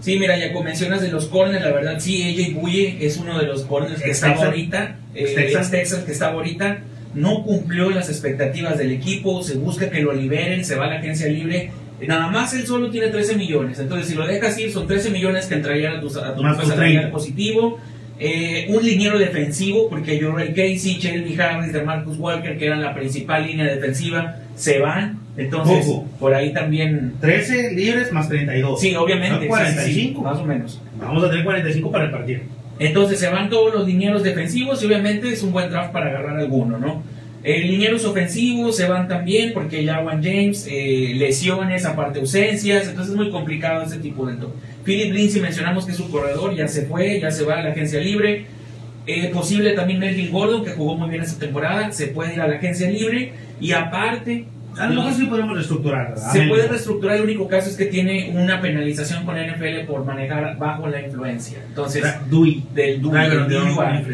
Sí, 0.00 0.18
mira, 0.18 0.36
ya 0.38 0.52
como 0.52 0.64
mencionas 0.64 1.00
de 1.00 1.10
los 1.10 1.26
corners, 1.26 1.64
la 1.64 1.72
verdad, 1.72 1.98
sí, 1.98 2.22
AJ 2.22 2.54
Buye 2.60 2.98
es 3.00 3.16
uno 3.16 3.38
de 3.38 3.46
los 3.46 3.62
corners 3.62 4.00
que 4.00 4.08
Texan. 4.08 4.34
ahorita, 4.34 4.98
eh, 5.14 5.32
Texan. 5.34 5.60
ex 5.62 5.70
Texas 5.70 6.04
que 6.04 6.12
estaba 6.12 6.34
ahorita, 6.34 6.82
no 7.14 7.42
cumplió 7.42 7.88
las 7.90 8.10
expectativas 8.10 8.76
del 8.76 8.90
equipo, 8.92 9.42
se 9.42 9.54
busca 9.54 9.88
que 9.88 10.02
lo 10.02 10.12
liberen, 10.12 10.62
se 10.64 10.74
va 10.74 10.84
a 10.84 10.88
la 10.88 10.96
agencia 10.96 11.26
libre, 11.28 11.70
nada 12.06 12.26
más 12.28 12.52
él 12.52 12.66
solo 12.66 12.90
tiene 12.90 13.08
13 13.08 13.36
millones, 13.36 13.78
entonces 13.78 14.08
si 14.08 14.14
lo 14.14 14.26
dejas 14.26 14.58
ir 14.58 14.70
son 14.72 14.86
13 14.86 15.08
millones 15.10 15.46
que 15.46 15.54
entrarían 15.54 15.96
a 15.96 16.00
tu, 16.02 16.08
a 16.18 16.34
tu 16.34 16.42
Más 16.42 16.52
tope 16.56 16.64
tus 16.64 16.68
salarial 16.74 17.02
30. 17.04 17.10
positivo, 17.10 17.78
eh, 18.24 18.66
un 18.68 18.82
liniero 18.84 19.18
defensivo, 19.18 19.88
porque 19.90 20.20
Jorrell 20.20 20.48
Casey, 20.54 20.98
Shelby 20.98 21.38
Harris, 21.40 21.72
de 21.72 21.82
Marcus 21.82 22.16
Walker, 22.18 22.56
que 22.56 22.66
eran 22.66 22.80
la 22.82 22.94
principal 22.94 23.46
línea 23.46 23.66
defensiva, 23.66 24.36
se 24.56 24.78
van, 24.78 25.18
entonces 25.36 25.86
Ojo. 25.88 26.06
por 26.18 26.32
ahí 26.32 26.52
también... 26.52 27.14
13 27.20 27.72
libres 27.72 28.12
más 28.12 28.28
32. 28.28 28.80
Sí, 28.80 28.94
obviamente, 28.96 29.46
Son 29.48 29.58
sí, 29.58 29.64
sí, 29.66 29.74
45. 30.14 30.22
más 30.22 30.38
o 30.38 30.44
menos. 30.44 30.80
Vamos 30.98 31.22
a 31.24 31.28
tener 31.30 31.44
45 31.44 31.90
para 31.90 32.06
repartir. 32.06 32.42
Entonces 32.78 33.18
se 33.20 33.28
van 33.28 33.50
todos 33.50 33.74
los 33.74 33.86
linieros 33.86 34.22
defensivos 34.22 34.82
y 34.82 34.86
obviamente 34.86 35.32
es 35.32 35.42
un 35.42 35.52
buen 35.52 35.70
draft 35.70 35.92
para 35.92 36.06
agarrar 36.06 36.38
alguno, 36.38 36.78
¿no? 36.78 37.02
Eh, 37.44 37.60
linieros 37.60 38.04
ofensivos 38.06 38.74
se 38.76 38.88
van 38.88 39.06
también 39.06 39.52
porque 39.52 39.84
ya 39.84 39.96
Juan 40.02 40.22
James, 40.24 40.66
eh, 40.70 41.12
lesiones, 41.16 41.84
aparte 41.84 42.20
ausencias, 42.20 42.88
entonces 42.88 43.12
es 43.12 43.16
muy 43.16 43.30
complicado 43.30 43.82
ese 43.84 43.98
tipo 43.98 44.24
de... 44.26 44.36
to- 44.36 44.54
Philip 44.84 45.12
Lindsay 45.12 45.40
mencionamos 45.40 45.84
que 45.86 45.92
es 45.92 45.96
su 45.96 46.10
corredor, 46.10 46.54
ya 46.54 46.68
se 46.68 46.82
fue, 46.86 47.18
ya 47.20 47.30
se 47.30 47.44
va 47.44 47.58
a 47.60 47.62
la 47.62 47.70
agencia 47.70 48.00
libre. 48.00 48.46
Eh, 49.06 49.30
posible 49.34 49.72
también 49.72 49.98
Melvin 49.98 50.30
Gordon, 50.32 50.64
que 50.64 50.70
jugó 50.72 50.96
muy 50.96 51.10
bien 51.10 51.22
esta 51.22 51.38
temporada, 51.38 51.90
se 51.92 52.06
puede 52.08 52.34
ir 52.34 52.40
a 52.40 52.46
la 52.48 52.56
agencia 52.56 52.88
libre. 52.90 53.32
Y 53.60 53.72
aparte, 53.72 54.46
A 54.78 54.86
lo 54.88 54.94
mejor 55.02 55.12
sí 55.14 55.26
podemos 55.26 55.54
reestructurar. 55.54 56.08
¿verdad? 56.14 56.32
se 56.32 56.42
puede 56.48 56.66
reestructurar, 56.66 57.16
el 57.16 57.22
único 57.22 57.46
caso 57.46 57.70
es 57.70 57.76
que 57.76 57.84
tiene 57.84 58.32
una 58.34 58.60
penalización 58.60 59.24
con 59.24 59.36
la 59.36 59.46
NFL 59.46 59.86
por 59.86 60.04
manejar 60.04 60.56
bajo 60.58 60.88
la 60.88 61.00
influencia. 61.00 61.58
Entonces, 61.68 62.02
DUI, 62.28 62.64
del 62.74 63.00
DUI. 63.00 63.12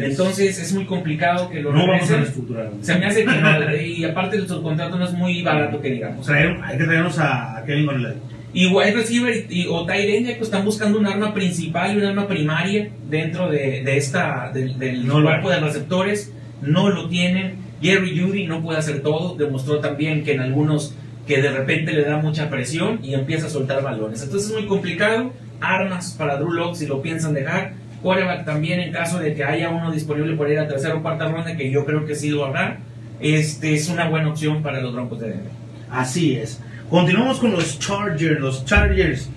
Entonces 0.03 0.59
es 0.59 0.73
muy 0.73 0.85
complicado 0.85 1.49
que 1.49 1.61
lo 1.61 1.71
No 1.73 1.87
vamos 1.87 2.11
a 2.11 2.17
reestructurar. 2.17 2.69
Se 2.81 2.95
me 2.97 3.05
hace 3.05 3.25
que 3.25 3.31
no, 3.31 3.75
y 3.75 4.03
aparte 4.03 4.37
el 4.37 4.45
contrato 4.45 4.97
no 4.97 5.05
es 5.05 5.13
muy 5.13 5.41
barato 5.41 5.81
que 5.81 5.89
digamos. 5.89 6.27
Traer- 6.27 6.61
hay 6.63 6.77
que 6.77 6.83
traernos 6.83 7.17
a, 7.17 7.57
a 7.57 7.65
Kevin 7.65 7.85
Conley. 7.85 8.13
Y 8.53 8.67
wide 8.67 8.93
receiver 8.93 9.45
y, 9.49 9.67
o 9.67 9.85
tight 9.85 10.09
end 10.09 10.27
ya 10.27 10.37
que 10.37 10.43
están 10.43 10.65
buscando 10.65 10.99
un 10.99 11.07
arma 11.07 11.33
principal 11.33 11.95
y 11.95 11.99
un 11.99 12.05
arma 12.05 12.27
primaria 12.27 12.89
dentro 13.09 13.49
de, 13.49 13.81
de 13.83 13.97
esta 13.97 14.51
del, 14.53 14.77
del 14.77 15.07
No 15.07 15.21
cuerpo 15.23 15.49
de 15.49 15.59
receptores, 15.59 16.33
no 16.61 16.89
lo 16.89 17.07
tienen. 17.07 17.55
Jerry 17.81 18.19
Judy 18.19 18.45
no 18.45 18.61
puede 18.61 18.79
hacer 18.79 19.01
todo, 19.01 19.35
demostró 19.35 19.79
también 19.79 20.23
que 20.23 20.33
en 20.33 20.41
algunos 20.41 20.95
que 21.25 21.41
de 21.41 21.51
repente 21.51 21.93
le 21.93 22.03
da 22.03 22.17
mucha 22.17 22.49
presión 22.49 22.99
y 23.03 23.13
empieza 23.13 23.47
a 23.47 23.49
soltar 23.49 23.81
balones. 23.81 24.21
Entonces 24.21 24.49
es 24.49 24.55
muy 24.55 24.67
complicado. 24.67 25.31
Armas 25.61 26.15
para 26.17 26.37
Drew 26.37 26.51
Lock 26.51 26.75
si 26.75 26.87
lo 26.87 27.01
piensan 27.01 27.33
dejar. 27.33 27.73
Quarterback 28.01 28.45
también 28.45 28.79
en 28.79 28.91
caso 28.91 29.19
de 29.19 29.35
que 29.35 29.43
haya 29.43 29.69
uno 29.69 29.91
disponible 29.91 30.35
por 30.35 30.49
ir 30.49 30.59
a 30.59 30.67
tercera 30.67 30.95
o 30.95 31.01
cuarta 31.01 31.29
ronda, 31.29 31.55
que 31.55 31.69
yo 31.71 31.85
creo 31.85 32.05
que 32.05 32.15
sí 32.15 32.29
lo 32.29 32.45
habrá. 32.45 32.79
Este 33.19 33.75
es 33.75 33.89
una 33.89 34.09
buena 34.09 34.29
opción 34.29 34.63
para 34.63 34.81
los 34.81 34.93
Broncos 34.93 35.19
de 35.19 35.29
Denver. 35.29 35.51
Así 35.91 36.35
es. 36.35 36.59
Continuamos 36.91 37.39
con 37.39 37.53
los 37.53 37.79
Chargers. 37.79 38.39
Los 38.39 38.65
Chargers. 38.65 39.29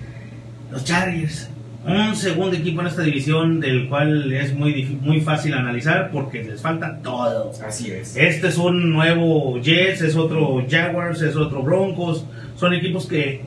Los 0.71 0.83
Chargers. 0.83 1.49
Un 1.87 2.15
segundo 2.15 2.55
equipo 2.57 2.81
en 2.81 2.87
esta 2.87 3.03
división 3.03 3.59
del 3.61 3.87
cual 3.87 4.33
es 4.33 4.53
muy, 4.53 4.97
muy 5.01 5.21
fácil 5.21 5.53
analizar 5.53 6.09
porque 6.11 6.43
les 6.43 6.61
falta 6.61 6.97
todo. 7.01 7.51
Así 7.65 7.91
es. 7.91 8.17
Este 8.17 8.47
es 8.49 8.57
un 8.57 8.91
nuevo 8.91 9.59
Jets, 9.61 10.01
es 10.01 10.15
otro 10.17 10.65
Jaguars, 10.69 11.21
es 11.21 11.35
otro 11.35 11.63
Broncos. 11.63 12.25
Son 12.57 12.73
equipos 12.73 13.07
que. 13.07 13.41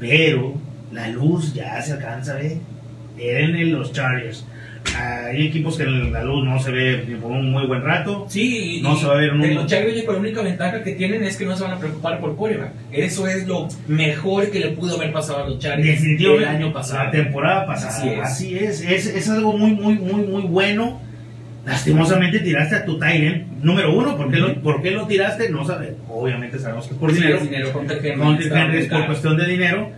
Pero 0.00 0.54
la 0.92 1.08
luz 1.08 1.54
ya 1.54 1.80
se 1.82 1.92
alcanza. 1.92 2.40
En 2.40 2.60
el- 3.56 3.70
los 3.70 3.92
Chargers. 3.92 4.44
Hay 4.96 5.46
equipos 5.46 5.76
que 5.76 5.84
la 5.84 6.24
luz 6.24 6.44
no 6.44 6.58
se 6.58 6.70
ve 6.70 7.16
por 7.20 7.30
un 7.30 7.50
muy 7.52 7.66
buen 7.66 7.82
rato. 7.82 8.26
Sí, 8.28 8.78
y- 8.78 8.82
No 8.82 8.96
se 8.96 9.06
va 9.06 9.14
a 9.14 9.16
ver 9.18 9.32
un- 9.32 9.54
los 9.54 9.66
Chargers 9.66 10.04
la 10.04 10.12
única 10.12 10.42
ventaja 10.42 10.82
que 10.82 10.92
tienen 10.92 11.22
es 11.22 11.36
que 11.36 11.44
no 11.44 11.56
se 11.56 11.62
van 11.64 11.72
a 11.74 11.78
preocupar 11.78 12.18
por 12.20 12.34
quarterback. 12.36 12.72
Eso 12.90 13.26
es 13.28 13.46
lo 13.46 13.68
mejor 13.86 14.50
que 14.50 14.58
le 14.60 14.68
pudo 14.70 14.96
haber 14.96 15.12
pasado 15.12 15.44
a 15.44 15.48
los 15.48 15.58
Chargers 15.58 16.02
el 16.02 16.44
año 16.44 16.66
La 16.68 16.72
pasado. 16.72 17.10
temporada 17.10 17.66
pasada. 17.66 18.22
Así 18.24 18.54
Así 18.54 18.58
es. 18.58 18.80
es. 18.82 19.28
Algo 19.30 19.56
muy, 19.56 19.72
muy, 19.72 19.94
muy, 19.94 20.22
muy 20.26 20.42
bueno. 20.42 21.00
Lastimosamente 21.66 22.38
tiraste 22.40 22.76
a 22.76 22.84
tu 22.84 22.98
Tyrant 22.98 23.46
número 23.62 23.94
uno. 23.94 24.16
¿Por 24.16 24.30
qué, 24.30 24.36
lo. 24.38 24.54
¿Por 24.62 24.80
qué 24.82 24.90
lo 24.92 25.06
tiraste? 25.06 25.50
No 25.50 25.64
sabes. 25.66 25.90
Obviamente 26.08 26.58
sabemos 26.58 26.86
que 26.86 26.94
es 26.94 26.98
por 27.00 27.10
Sí, 27.12 27.16
dinero. 27.20 27.40
dinero. 27.40 27.68
Hunter 27.78 28.52
Henry 28.56 28.78
es 28.78 28.86
por 28.88 29.06
cuestión 29.06 29.36
de 29.36 29.46
dinero. 29.46 29.90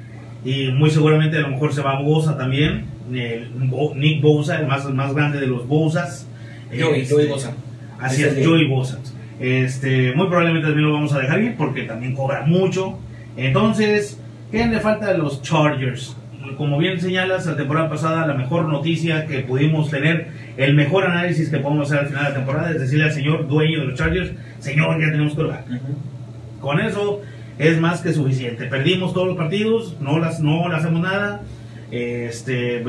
Y 0.45 0.69
muy 0.73 0.91
seguramente 0.91 1.37
a 1.37 1.41
lo 1.41 1.49
mejor 1.51 1.73
se 1.73 1.83
va 1.83 2.01
Bosa 2.03 2.37
también. 2.37 2.87
El 3.15 3.51
Nick 3.97 4.23
Bosa, 4.23 4.59
el 4.61 4.67
más, 4.67 4.89
más 4.93 5.15
grande 5.15 5.41
de 5.41 5.47
los 5.47 5.67
Bosas. 5.67 6.27
Joey, 6.69 7.03
Este, 7.03 7.15
Joey 7.15 7.27
Bosa. 7.29 7.53
Así 7.99 8.23
Es 8.23 8.37
es, 8.37 8.47
Joey 8.47 8.69
Bosa. 8.69 8.99
Este, 9.41 10.15
muy 10.15 10.27
probablemente 10.27 10.67
también 10.69 10.87
lo 10.89 10.95
vamos 10.95 11.13
a 11.15 11.19
dejar 11.19 11.41
ir 11.41 11.57
porque 11.57 11.83
también 11.83 12.15
cobra 12.15 12.43
mucho. 12.47 12.99
Entonces, 13.37 14.19
¿qué 14.51 14.67
le 14.67 14.81
falta 14.81 15.09
a 15.11 15.15
los 15.15 15.43
Chargers? 15.43 16.17
Como 16.57 16.79
bien 16.79 17.01
señalas, 17.01 17.47
la 17.47 17.57
temporada 17.57 17.89
pasada 17.89 18.27
la 18.27 18.35
mejor 18.35 18.67
noticia 18.67 19.27
que 19.27 19.41
pudimos 19.41 19.91
tener, 19.91 20.29
el 20.57 20.75
mejor 20.75 21.05
análisis 21.07 21.49
que 21.49 21.59
podemos 21.59 21.87
hacer 21.87 22.01
al 22.01 22.07
final 22.09 22.25
de 22.25 22.31
la 22.31 22.37
temporada 22.37 22.71
es 22.71 22.81
decirle 22.81 23.05
al 23.05 23.13
señor 23.13 23.49
dueño 23.49 23.81
de 23.81 23.87
los 23.87 23.99
Chargers, 23.99 24.33
señor, 24.59 25.01
ya 25.01 25.11
tenemos 25.11 25.35
quarterback. 25.35 25.67
Ujú. 25.69 26.61
Con 26.61 26.81
eso 26.81 27.23
es 27.59 27.81
más 27.81 28.01
que 28.03 28.13
suficiente. 28.13 28.67
Perdimos 28.67 29.15
todos 29.15 29.29
los 29.29 29.37
partidos, 29.37 29.97
no 30.01 30.19
las 30.19 30.41
no 30.41 30.69
le 30.69 30.75
hacemos 30.77 31.01
nada. 31.01 31.43
Este, 31.91 32.85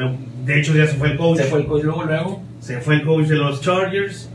de 0.46 0.60
hecho 0.60 0.76
ya 0.76 0.88
se 0.88 0.94
fue 0.96 1.12
el 1.12 1.18
coach. 1.18 1.38
Se 1.38 1.44
fue 1.46 1.60
el 1.62 1.66
coach 1.66 1.84
luego, 1.84 2.04
luego. 2.04 2.44
Se 2.60 2.80
fue 2.80 2.96
el 2.96 3.04
coach 3.04 3.28
de 3.28 3.36
los 3.36 3.62
Chargers. 3.62 4.30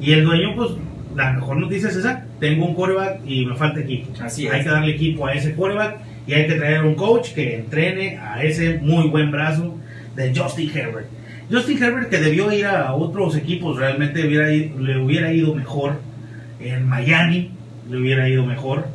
Y 0.00 0.12
el 0.12 0.24
dueño, 0.24 0.54
pues, 0.56 0.70
la 1.16 1.32
mejor 1.32 1.56
noticia 1.58 1.88
es 1.88 1.96
esa. 1.96 2.24
Tengo 2.40 2.66
un 2.66 2.74
quarterback 2.74 3.20
y 3.26 3.44
me 3.46 3.54
falta 3.56 3.80
equipo. 3.80 4.12
Así 4.22 4.46
es. 4.46 4.52
Hay 4.52 4.62
que 4.62 4.68
darle 4.68 4.92
equipo 4.94 5.26
a 5.26 5.32
ese 5.34 5.54
quarterback 5.54 5.96
y 6.26 6.34
hay 6.34 6.46
que 6.46 6.54
traer 6.54 6.84
un 6.84 6.94
coach 6.94 7.32
que 7.32 7.56
entrene 7.56 8.18
a 8.18 8.42
ese 8.42 8.78
muy 8.78 9.08
buen 9.08 9.30
brazo 9.30 9.74
de 10.14 10.32
Justin 10.34 10.70
Herbert. 10.74 11.06
Justin 11.50 11.82
Herbert 11.82 12.10
que 12.10 12.18
debió 12.18 12.52
ir 12.52 12.66
a 12.66 12.92
otros 12.94 13.34
equipos, 13.36 13.78
realmente 13.78 14.26
hubiera 14.26 14.52
ido- 14.52 14.78
le 14.78 14.98
hubiera 14.98 15.32
ido 15.32 15.54
mejor. 15.54 16.00
En 16.60 16.86
Miami 16.86 17.50
le 17.90 17.96
hubiera 17.96 18.28
ido 18.28 18.44
mejor. 18.44 18.86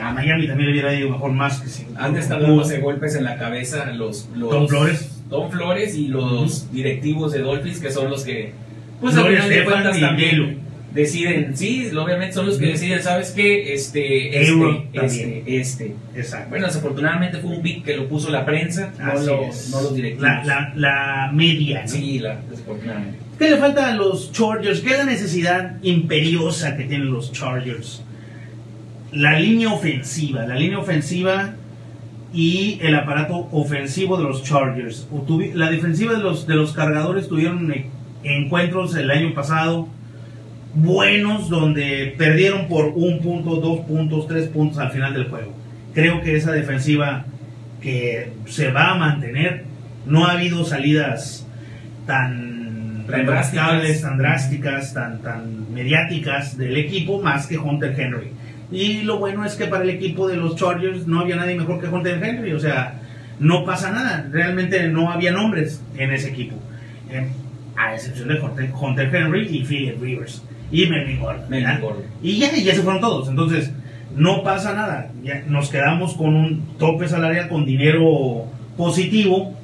A 0.00 0.12
Miami 0.12 0.46
también 0.46 0.66
le 0.68 0.72
hubiera 0.72 0.94
ido 0.94 1.10
mejor 1.10 1.32
más 1.32 1.60
que 1.60 1.68
si 1.68 1.86
Han 1.96 2.14
Hubo- 2.14 2.28
dándose 2.28 2.78
golpes 2.80 3.14
en 3.16 3.24
la 3.24 3.36
cabeza 3.38 3.86
los, 3.92 4.28
los 4.36 4.50
Tom 4.50 4.68
Flores. 4.68 5.20
Tom 5.30 5.50
Flores 5.50 5.94
y 5.94 6.08
los 6.08 6.72
directivos 6.72 7.32
de 7.32 7.40
Dolphins 7.40 7.80
que 7.80 7.90
son 7.90 8.10
los 8.10 8.24
que 8.24 8.52
pues 9.00 9.14
Flores, 9.14 9.40
al 9.40 9.46
final 9.46 9.48
de 9.50 9.54
Stefan 9.56 9.72
cuentas 9.72 9.98
y 9.98 10.00
también 10.00 10.58
deciden, 10.94 11.56
sí, 11.56 11.88
obviamente 11.96 12.32
son 12.34 12.46
los 12.46 12.58
que 12.58 12.66
deciden, 12.66 13.02
¿sabes 13.02 13.30
qué? 13.32 13.74
Este, 13.74 14.40
este, 14.40 14.88
este, 14.92 15.44
este. 15.60 15.94
Exacto. 16.16 16.50
Bueno, 16.50 16.66
desafortunadamente 16.66 17.38
fue 17.38 17.50
un 17.50 17.62
pick 17.62 17.84
que 17.84 17.96
lo 17.96 18.08
puso 18.08 18.30
la 18.30 18.44
prensa, 18.46 18.92
no, 18.98 19.12
los, 19.14 19.68
no 19.70 19.82
los 19.82 19.94
directivos. 19.94 20.22
La, 20.28 20.44
la, 20.44 20.72
la 20.76 21.30
media. 21.32 21.82
¿no? 21.82 21.88
Sí, 21.88 22.18
la, 22.20 22.40
desafortunadamente. 22.50 23.18
¿Qué 23.38 23.50
le 23.50 23.56
falta 23.58 23.88
a 23.90 23.94
los 23.94 24.32
Chargers? 24.32 24.80
¿Qué 24.80 24.90
es 24.92 24.98
la 24.98 25.04
necesidad 25.04 25.76
imperiosa 25.82 26.76
que 26.76 26.84
tienen 26.84 27.12
los 27.12 27.30
Chargers? 27.32 28.02
La 29.18 29.36
línea 29.36 29.72
ofensiva. 29.72 30.46
La 30.46 30.54
línea 30.54 30.78
ofensiva 30.78 31.54
y 32.32 32.78
el 32.82 32.94
aparato 32.94 33.48
ofensivo 33.50 34.16
de 34.16 34.22
los 34.22 34.44
Chargers. 34.44 35.08
La 35.54 35.70
defensiva 35.72 36.12
de 36.12 36.20
los, 36.20 36.46
de 36.46 36.54
los 36.54 36.72
cargadores 36.72 37.26
tuvieron 37.26 37.72
e- 37.72 37.86
encuentros 38.22 38.94
el 38.94 39.10
año 39.10 39.34
pasado 39.34 39.88
buenos 40.72 41.48
donde 41.48 42.14
perdieron 42.16 42.68
por 42.68 42.92
un 42.94 43.18
punto, 43.18 43.56
dos 43.56 43.80
puntos, 43.80 44.28
tres 44.28 44.48
puntos 44.50 44.78
al 44.78 44.92
final 44.92 45.12
del 45.12 45.28
juego. 45.28 45.52
Creo 45.94 46.22
que 46.22 46.36
esa 46.36 46.52
defensiva 46.52 47.24
que 47.82 48.30
se 48.46 48.70
va 48.70 48.92
a 48.92 48.94
mantener, 48.94 49.64
no 50.06 50.26
ha 50.26 50.32
habido 50.32 50.64
salidas 50.64 51.44
tan 52.06 53.04
remarcables, 53.08 54.00
tan 54.02 54.16
drásticas, 54.16 54.94
tan, 54.94 55.22
tan 55.22 55.72
mediáticas 55.74 56.56
del 56.56 56.76
equipo, 56.76 57.20
más 57.20 57.48
que 57.48 57.58
Hunter 57.58 57.98
Henry. 57.98 58.30
Y 58.70 59.02
lo 59.02 59.18
bueno 59.18 59.44
es 59.44 59.54
que 59.54 59.66
para 59.66 59.84
el 59.84 59.90
equipo 59.90 60.28
de 60.28 60.36
los 60.36 60.56
Chargers 60.56 61.06
no 61.06 61.20
había 61.20 61.36
nadie 61.36 61.56
mejor 61.56 61.80
que 61.80 61.88
Hunter 61.88 62.22
Henry, 62.22 62.52
o 62.52 62.60
sea, 62.60 63.00
no 63.38 63.64
pasa 63.64 63.90
nada, 63.90 64.28
realmente 64.30 64.88
no 64.88 65.10
había 65.10 65.32
nombres 65.32 65.82
en 65.96 66.12
ese 66.12 66.28
equipo. 66.28 66.56
Eh, 67.10 67.28
a 67.76 67.94
excepción 67.94 68.28
de 68.28 68.40
Hunter, 68.40 68.70
Hunter 68.78 69.14
Henry 69.14 69.46
y 69.48 69.64
Philip 69.64 70.02
Rivers 70.02 70.42
y 70.70 70.86
Melvin 70.86 71.20
Gordon. 71.20 72.04
Y 72.22 72.38
ya, 72.38 72.54
ya 72.54 72.74
se 72.74 72.82
fueron 72.82 73.00
todos. 73.00 73.28
Entonces, 73.28 73.72
no 74.14 74.42
pasa 74.42 74.74
nada. 74.74 75.10
Ya 75.22 75.42
nos 75.46 75.70
quedamos 75.70 76.14
con 76.14 76.34
un 76.34 76.76
tope 76.78 77.08
salarial 77.08 77.48
con 77.48 77.64
dinero 77.64 78.46
positivo. 78.76 79.54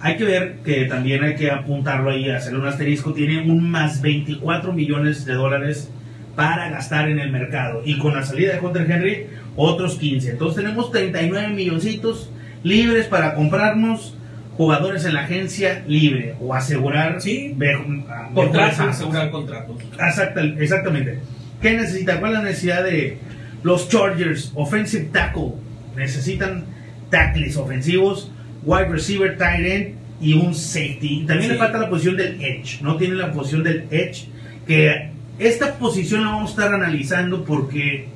Hay 0.00 0.16
que 0.16 0.24
ver 0.24 0.56
que 0.64 0.84
también 0.84 1.22
hay 1.24 1.36
que 1.36 1.50
apuntarlo 1.50 2.10
ahí, 2.10 2.28
hacerle 2.28 2.58
un 2.58 2.66
asterisco. 2.66 3.14
Tiene 3.14 3.40
un 3.40 3.70
más 3.70 4.02
24 4.02 4.72
millones 4.72 5.24
de 5.24 5.34
dólares 5.34 5.90
para 6.36 6.68
gastar 6.70 7.08
en 7.08 7.18
el 7.18 7.30
mercado. 7.30 7.82
Y 7.84 7.98
con 7.98 8.14
la 8.14 8.22
salida 8.24 8.54
de 8.54 8.60
Hunter 8.60 8.90
Henry, 8.90 9.26
otros 9.56 9.96
15. 9.96 10.30
Entonces 10.32 10.62
tenemos 10.62 10.90
39 10.90 11.48
milloncitos 11.54 12.30
libres 12.62 13.06
para 13.06 13.34
comprarnos 13.34 14.16
jugadores 14.56 15.04
en 15.04 15.14
la 15.14 15.20
agencia 15.24 15.82
libre 15.86 16.34
o 16.40 16.54
asegurar 16.54 17.20
Sí. 17.20 17.52
ve- 17.56 17.74
a- 17.74 17.78
mejores 17.78 18.32
Contratos, 18.34 18.80
asegurar 18.80 19.30
contratos. 19.30 19.76
Exacta- 19.98 20.42
exactamente. 20.60 21.18
¿Qué 21.60 21.72
necesita? 21.76 22.20
¿Cuál 22.20 22.32
es 22.32 22.38
la 22.38 22.44
necesidad 22.44 22.84
de 22.84 23.18
los 23.62 23.88
Chargers? 23.88 24.52
Offensive 24.54 25.08
tackle. 25.12 25.52
Necesitan 25.96 26.64
tackles 27.10 27.56
ofensivos, 27.56 28.30
wide 28.64 28.88
receiver, 28.88 29.36
tight 29.38 29.66
end 29.66 29.94
y 30.20 30.34
un 30.34 30.54
safety. 30.54 31.24
También 31.26 31.42
Sí. 31.42 31.52
le 31.54 31.58
falta 31.58 31.78
la 31.78 31.88
posición 31.88 32.16
del 32.16 32.40
edge. 32.42 32.80
No 32.82 32.96
tiene 32.96 33.14
la 33.16 33.32
posición 33.32 33.62
del 33.62 33.84
edge. 33.90 34.26
Que 34.66 35.10
esta 35.38 35.74
posición 35.78 36.22
la 36.22 36.30
vamos 36.30 36.50
a 36.50 36.52
estar 36.52 36.74
analizando 36.74 37.44
porque 37.44 38.08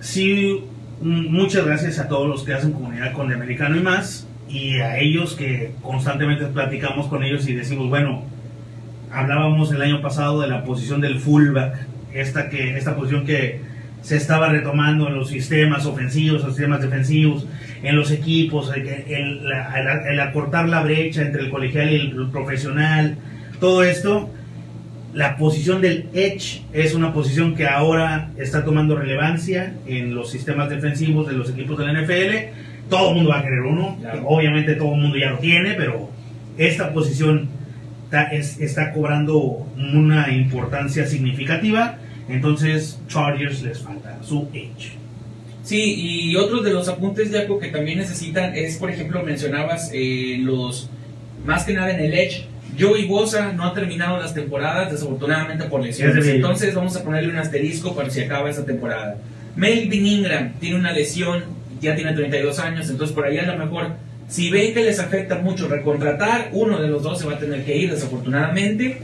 sí, 0.00 0.64
muchas 1.00 1.64
gracias 1.64 1.98
a 1.98 2.08
todos 2.08 2.28
los 2.28 2.44
que 2.44 2.52
hacen 2.52 2.72
comunidad 2.72 3.12
con 3.12 3.28
el 3.30 3.36
americano 3.36 3.76
y 3.76 3.80
más. 3.80 4.28
Y 4.48 4.76
a 4.76 4.98
ellos 4.98 5.34
que 5.34 5.72
constantemente 5.82 6.44
platicamos 6.46 7.06
con 7.06 7.24
ellos 7.24 7.48
y 7.48 7.54
decimos, 7.54 7.88
bueno, 7.88 8.24
hablábamos 9.10 9.72
el 9.72 9.80
año 9.80 10.02
pasado 10.02 10.42
de 10.42 10.48
la 10.48 10.64
posición 10.64 11.00
del 11.00 11.18
fullback, 11.18 11.86
esta, 12.12 12.50
que, 12.50 12.76
esta 12.76 12.94
posición 12.94 13.24
que 13.24 13.60
se 14.02 14.16
estaba 14.16 14.50
retomando 14.50 15.08
en 15.08 15.14
los 15.14 15.30
sistemas 15.30 15.86
ofensivos, 15.86 16.42
los 16.42 16.54
sistemas 16.54 16.82
defensivos, 16.82 17.46
en 17.82 17.96
los 17.96 18.10
equipos, 18.10 18.70
el 18.76 20.20
acortar 20.20 20.68
la 20.68 20.82
brecha 20.82 21.22
entre 21.22 21.42
el 21.42 21.50
colegial 21.50 21.90
y 21.90 21.94
el 21.96 22.28
profesional, 22.30 23.16
todo 23.60 23.82
esto. 23.82 24.30
La 25.14 25.36
posición 25.36 25.80
del 25.80 26.08
edge 26.12 26.62
es 26.72 26.92
una 26.94 27.12
posición 27.14 27.54
que 27.54 27.66
ahora 27.66 28.30
está 28.36 28.64
tomando 28.64 28.96
relevancia 28.96 29.74
en 29.86 30.14
los 30.14 30.30
sistemas 30.30 30.68
defensivos 30.68 31.26
de 31.28 31.34
los 31.34 31.50
equipos 31.50 31.78
de 31.78 31.84
la 31.86 31.92
NFL. 32.02 32.88
Todo 32.90 33.10
el 33.10 33.14
mundo 33.16 33.30
va 33.30 33.38
a 33.38 33.42
querer 33.44 33.60
uno. 33.60 33.96
Claro. 34.00 34.24
Obviamente 34.26 34.74
todo 34.74 34.94
el 34.94 35.00
mundo 35.00 35.16
ya 35.16 35.30
lo 35.30 35.38
tiene, 35.38 35.74
pero 35.74 36.10
esta 36.58 36.92
posición 36.92 37.48
está, 38.06 38.24
es- 38.24 38.60
está 38.60 38.92
cobrando 38.92 39.66
una 39.76 40.32
importancia 40.34 41.06
significativa. 41.06 41.98
Entonces, 42.28 42.98
Chargers 43.06 43.62
les 43.62 43.78
falta 43.80 44.18
su 44.22 44.48
edge. 44.52 44.92
Sí, 45.62 45.94
y 46.30 46.36
otros 46.36 46.62
de 46.64 46.72
los 46.72 46.88
apuntes, 46.88 47.30
Jaco, 47.30 47.58
que 47.58 47.68
también 47.68 47.98
necesitan 47.98 48.54
es, 48.54 48.76
por 48.78 48.90
ejemplo, 48.90 49.22
mencionabas 49.22 49.90
eh, 49.94 50.38
los, 50.40 50.90
más 51.46 51.64
que 51.64 51.72
nada 51.72 51.90
en 51.92 52.00
el 52.04 52.12
Edge, 52.14 52.46
Joey 52.78 53.06
Bosa 53.06 53.52
no 53.52 53.64
ha 53.64 53.74
terminado 53.74 54.18
las 54.18 54.34
temporadas, 54.34 54.90
desafortunadamente 54.90 55.64
por 55.64 55.82
lesiones. 55.82 56.26
Entonces 56.26 56.74
vamos 56.74 56.96
a 56.96 57.04
ponerle 57.04 57.30
un 57.30 57.36
asterisco 57.36 57.94
para 57.94 58.10
si 58.10 58.20
acaba 58.20 58.50
esa 58.50 58.64
temporada. 58.64 59.16
Melvin 59.56 60.06
Ingram 60.06 60.52
tiene 60.60 60.76
una 60.76 60.92
lesión, 60.92 61.44
ya 61.80 61.94
tiene 61.94 62.12
32 62.12 62.58
años, 62.58 62.90
entonces 62.90 63.14
por 63.14 63.24
ahí 63.24 63.38
a 63.38 63.46
lo 63.46 63.56
mejor, 63.56 63.92
si 64.28 64.50
ven 64.50 64.74
que 64.74 64.82
les 64.82 64.98
afecta 64.98 65.36
mucho 65.36 65.68
recontratar, 65.68 66.48
uno 66.52 66.80
de 66.80 66.88
los 66.88 67.02
dos 67.02 67.20
se 67.20 67.26
va 67.26 67.34
a 67.34 67.38
tener 67.38 67.64
que 67.64 67.76
ir, 67.76 67.90
desafortunadamente. 67.90 68.98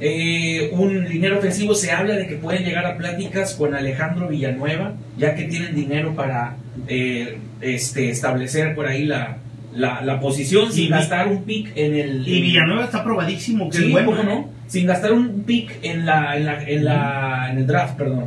Eh, 0.00 0.70
un 0.72 1.04
dinero 1.08 1.38
ofensivo 1.38 1.74
se 1.74 1.92
habla 1.92 2.16
de 2.16 2.26
que 2.26 2.34
pueden 2.34 2.64
llegar 2.64 2.84
a 2.84 2.96
pláticas 2.98 3.54
con 3.54 3.74
Alejandro 3.74 4.28
Villanueva, 4.28 4.94
ya 5.16 5.34
que 5.34 5.44
tienen 5.44 5.74
dinero 5.74 6.14
para 6.14 6.56
eh, 6.88 7.38
este, 7.60 8.10
establecer 8.10 8.74
por 8.74 8.86
ahí 8.86 9.04
la, 9.04 9.38
la, 9.74 10.00
la 10.02 10.20
posición 10.20 10.72
sin 10.72 10.86
Y- 10.86 10.88
gastar 10.88 11.28
un 11.28 11.44
pick 11.44 11.72
en 11.76 11.94
el. 11.94 12.26
Y 12.28 12.40
Villanueva 12.42 12.84
está 12.84 13.02
probadísimo 13.04 13.68
que 13.70 13.78
Sí, 13.78 13.84
es 13.86 13.92
bueno. 13.92 14.06
¿cómo 14.10 14.22
no? 14.22 14.48
Sin 14.66 14.86
gastar 14.86 15.12
un 15.12 15.42
pick 15.44 15.78
en, 15.82 16.06
la, 16.06 16.36
en, 16.36 16.46
la, 16.46 16.62
en, 16.68 16.84
la, 16.84 17.48
en 17.50 17.58
el 17.58 17.66
draft, 17.66 17.96
perdón. 17.96 18.26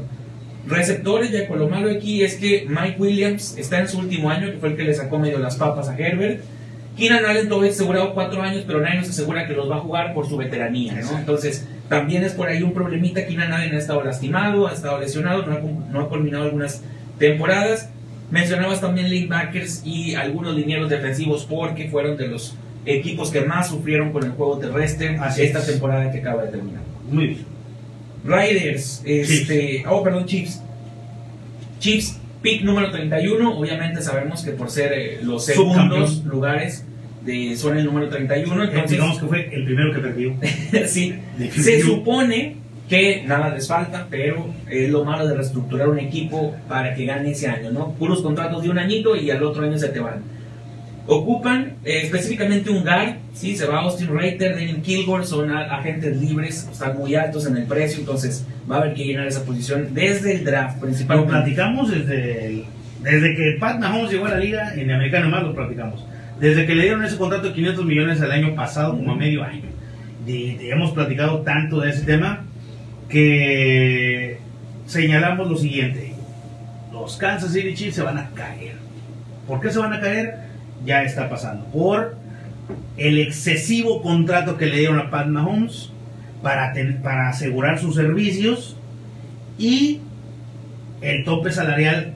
Receptores, 0.67 1.31
ya 1.31 1.47
con 1.47 1.59
lo 1.59 1.69
malo 1.69 1.89
aquí 1.89 2.23
es 2.23 2.35
que 2.35 2.65
Mike 2.67 2.95
Williams 2.99 3.57
está 3.57 3.79
en 3.79 3.87
su 3.87 3.99
último 3.99 4.29
año, 4.29 4.51
que 4.51 4.57
fue 4.57 4.69
el 4.69 4.75
que 4.75 4.83
le 4.83 4.93
sacó 4.93 5.17
medio 5.17 5.39
las 5.39 5.55
papas 5.55 5.87
a 5.87 5.97
Herbert. 5.97 6.41
Keenan 6.97 7.25
Allen 7.25 7.47
todavía 7.47 7.71
asegurado 7.71 8.13
cuatro 8.13 8.41
años, 8.41 8.63
pero 8.67 8.81
nadie 8.81 8.97
nos 8.99 9.09
asegura 9.09 9.47
que 9.47 9.53
los 9.53 9.69
va 9.69 9.77
a 9.77 9.79
jugar 9.79 10.13
por 10.13 10.27
su 10.27 10.35
veteranía, 10.35 10.93
¿no? 10.93 10.97
Exacto. 10.99 11.19
Entonces, 11.19 11.67
también 11.87 12.23
es 12.23 12.33
por 12.33 12.49
ahí 12.49 12.63
un 12.63 12.73
problemita. 12.73 13.25
Keenan 13.25 13.53
Allen 13.53 13.75
ha 13.75 13.77
estado 13.77 14.03
lastimado, 14.03 14.67
ha 14.67 14.73
estado 14.73 14.99
lesionado, 14.99 15.45
no 15.45 15.53
ha, 15.55 15.59
no 15.91 16.01
ha 16.01 16.09
culminado 16.09 16.43
algunas 16.45 16.81
temporadas. 17.19 17.89
Mencionabas 18.29 18.81
también 18.81 19.09
linebackers 19.09 19.83
y 19.85 20.15
algunos 20.15 20.55
linieros 20.55 20.89
defensivos 20.89 21.45
porque 21.49 21.89
fueron 21.89 22.17
de 22.17 22.27
los 22.27 22.55
equipos 22.85 23.31
que 23.31 23.41
más 23.41 23.69
sufrieron 23.69 24.11
con 24.11 24.23
el 24.23 24.31
juego 24.31 24.57
terrestre 24.57 25.17
Así 25.17 25.43
esta 25.43 25.59
es. 25.59 25.67
temporada 25.67 26.11
que 26.11 26.19
acaba 26.19 26.43
de 26.43 26.51
terminar. 26.51 26.81
Muy 27.09 27.27
bien. 27.27 27.45
Riders, 28.25 29.01
este, 29.05 29.83
oh, 29.87 30.03
perdón, 30.03 30.25
Chiefs. 30.25 30.61
Chiefs, 31.79 32.19
pick 32.41 32.63
número 32.63 32.91
31. 32.91 33.57
Obviamente 33.57 34.01
sabemos 34.01 34.43
que 34.43 34.51
por 34.51 34.69
ser 34.69 34.91
eh, 34.93 35.19
los 35.21 35.45
segundos 35.45 36.23
lugares 36.25 36.85
de, 37.23 37.55
son 37.55 37.77
el 37.77 37.85
número 37.85 38.09
31. 38.09 38.63
Eh, 38.63 38.67
Entonces, 38.67 38.91
digamos 38.91 39.19
que 39.19 39.25
fue 39.27 39.49
el 39.53 39.63
primero 39.63 39.93
que 39.93 39.99
perdió. 39.99 40.35
sí, 40.87 41.15
se 41.51 41.81
supone 41.81 42.57
que 42.89 43.23
nada 43.25 43.53
les 43.53 43.67
falta, 43.67 44.07
pero 44.09 44.47
es 44.69 44.89
lo 44.89 45.03
malo 45.03 45.27
de 45.27 45.35
reestructurar 45.35 45.89
un 45.89 45.99
equipo 45.99 46.55
para 46.69 46.93
que 46.95 47.05
gane 47.05 47.31
ese 47.31 47.47
año, 47.47 47.71
¿no? 47.71 47.91
Puros 47.93 48.21
contratos 48.21 48.63
de 48.63 48.69
un 48.69 48.79
añito 48.79 49.15
y 49.15 49.29
al 49.29 49.43
otro 49.43 49.63
año 49.65 49.77
se 49.77 49.89
te 49.89 49.99
van. 49.99 50.21
Ocupan 51.09 51.75
eh, 51.85 52.01
específicamente 52.03 52.69
un 52.69 52.83
guard, 52.83 53.15
sí, 53.33 53.55
se 53.55 53.65
va 53.65 53.79
Austin 53.79 54.09
Reiter, 54.09 54.55
Daniel 54.55 54.81
Kilgore, 54.81 55.23
son 55.25 55.49
agentes 55.51 56.17
libres, 56.17 56.67
están 56.69 56.97
muy 56.97 57.15
altos 57.15 57.45
en 57.47 57.55
el 57.55 57.63
precio, 57.63 57.99
entonces 58.01 58.45
va 58.69 58.75
a 58.75 58.79
haber 58.79 58.93
que 58.93 59.05
llenar 59.05 59.25
esa 59.25 59.45
posición 59.45 59.93
desde 59.93 60.35
el 60.35 60.43
draft 60.43 60.75
Lo 60.75 60.81
principalmente. 60.81 61.31
platicamos 61.31 61.91
desde, 61.91 62.45
el- 62.47 62.65
desde 63.03 63.35
que 63.35 63.55
Pat 63.57 63.79
Mahomes 63.79 64.11
llegó 64.11 64.25
a 64.25 64.31
la 64.31 64.39
liga, 64.39 64.73
en 64.75 64.91
Americano 64.91 65.29
más 65.29 65.43
lo 65.43 65.55
platicamos. 65.55 66.05
Desde 66.41 66.65
que 66.65 66.75
le 66.75 66.83
dieron 66.83 67.03
ese 67.05 67.15
contrato 67.17 67.47
de 67.47 67.53
500 67.53 67.85
millones 67.85 68.19
el 68.21 68.31
año 68.31 68.53
pasado, 68.53 68.91
como 68.97 69.13
a 69.13 69.15
medio 69.15 69.43
año. 69.43 69.63
De- 70.25 70.57
de- 70.59 70.69
hemos 70.71 70.91
platicado 70.91 71.39
tanto 71.39 71.79
de 71.79 71.89
ese 71.91 72.01
tema 72.05 72.43
que 73.09 74.39
señalamos 74.85 75.49
lo 75.49 75.57
siguiente. 75.57 76.13
Los 76.91 77.17
Kansas 77.17 77.53
City 77.53 77.73
Chiefs 77.73 77.95
se 77.95 78.01
van 78.01 78.17
a 78.17 78.29
caer. 78.33 78.75
¿Por 79.47 79.59
qué 79.61 79.69
se 79.69 79.79
van 79.79 79.93
a 79.93 79.99
caer? 79.99 80.35
Ya 80.85 81.03
está 81.03 81.29
pasando. 81.29 81.65
Por 81.65 82.15
el 82.97 83.19
excesivo 83.19 84.01
contrato 84.01 84.57
que 84.57 84.65
le 84.65 84.79
dieron 84.79 84.99
a 84.99 85.09
Pat 85.09 85.27
Mahomes 85.27 85.91
para, 86.41 86.73
ten- 86.73 87.01
para 87.01 87.29
asegurar 87.29 87.79
sus 87.79 87.95
servicios 87.95 88.75
y 89.57 90.01
el 91.01 91.23
tope 91.23 91.51
salarial 91.51 92.13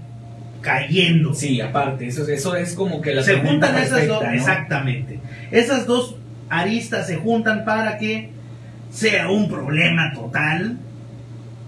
cayendo. 0.61 1.33
Sí, 1.33 1.61
aparte, 1.61 2.07
eso, 2.07 2.27
eso 2.27 2.55
es 2.55 2.73
como 2.73 3.01
que 3.01 3.13
la 3.13 3.23
se 3.23 3.37
juntan 3.37 3.77
esas 3.77 4.07
dos, 4.07 4.23
exactamente. 4.33 5.19
Esas 5.51 5.85
dos 5.87 6.15
aristas 6.49 7.07
se 7.07 7.15
juntan 7.15 7.63
para 7.65 7.97
que 7.97 8.29
sea 8.91 9.29
un 9.31 9.49
problema 9.49 10.11
total 10.13 10.77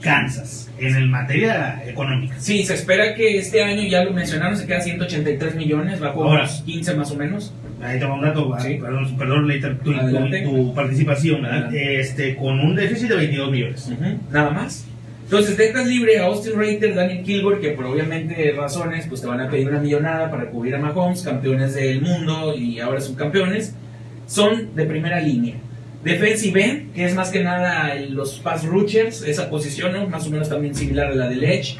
Kansas 0.01 0.69
en 0.77 0.95
el 0.95 1.07
materia 1.07 1.81
económica. 1.87 2.35
Sí, 2.37 2.63
se 2.65 2.73
espera 2.73 3.15
que 3.15 3.37
este 3.37 3.63
año, 3.63 3.83
ya 3.87 4.03
lo 4.03 4.11
mencionaron, 4.11 4.57
se 4.57 4.65
queda 4.67 4.81
183 4.81 5.55
millones, 5.55 5.99
bajo 6.01 6.23
Ahora. 6.23 6.41
unos 6.43 6.61
15 6.65 6.93
más 6.95 7.09
o 7.11 7.15
menos. 7.15 7.53
Ahí 7.81 7.99
te 7.99 8.05
va 8.05 8.15
un 8.15 8.21
dato, 8.21 8.53
Sí. 8.59 8.75
perdón, 8.81 9.17
perdón 9.17 9.47
Leiter, 9.47 9.77
tu, 9.79 9.93
tu- 9.93 9.97
Adelante. 9.99 10.41
tu 10.41 10.73
participación, 10.73 11.41
¿verdad? 11.43 11.57
Adelante. 11.67 11.99
este, 12.01 12.35
con 12.35 12.59
un 12.59 12.75
déficit 12.75 13.09
de 13.09 13.15
22 13.15 13.51
millones. 13.51 13.89
Nada 14.31 14.49
más. 14.51 14.85
Entonces 15.23 15.55
dejas 15.57 15.87
libre 15.87 16.19
a 16.19 16.25
Austin 16.25 16.53
Reiter, 16.57 16.93
Daniel 16.93 17.23
Kilgore, 17.23 17.59
que 17.61 17.69
por 17.69 17.85
obviamente 17.85 18.53
razones 18.57 19.05
pues 19.07 19.21
te 19.21 19.27
van 19.27 19.39
a 19.39 19.49
pedir 19.49 19.69
una 19.69 19.79
millonada 19.79 20.29
para 20.29 20.45
cubrir 20.49 20.75
a 20.75 20.79
Mahomes, 20.79 21.21
campeones 21.23 21.73
del 21.75 22.01
mundo 22.01 22.53
y 22.57 22.79
ahora 22.79 22.99
subcampeones. 22.99 23.73
Son 24.27 24.75
de 24.75 24.85
primera 24.85 25.19
línea. 25.21 25.55
Defensive 26.03 26.63
end, 26.63 26.93
que 26.93 27.05
es 27.05 27.15
más 27.15 27.29
que 27.29 27.43
nada 27.43 27.95
los 27.95 28.39
pass 28.39 28.65
rushers, 28.65 29.21
esa 29.21 29.49
posición, 29.49 29.93
¿no? 29.93 30.07
más 30.07 30.27
o 30.27 30.29
menos 30.29 30.49
también 30.49 30.75
similar 30.75 31.07
a 31.07 31.15
la 31.15 31.29
del 31.29 31.43
Edge. 31.43 31.77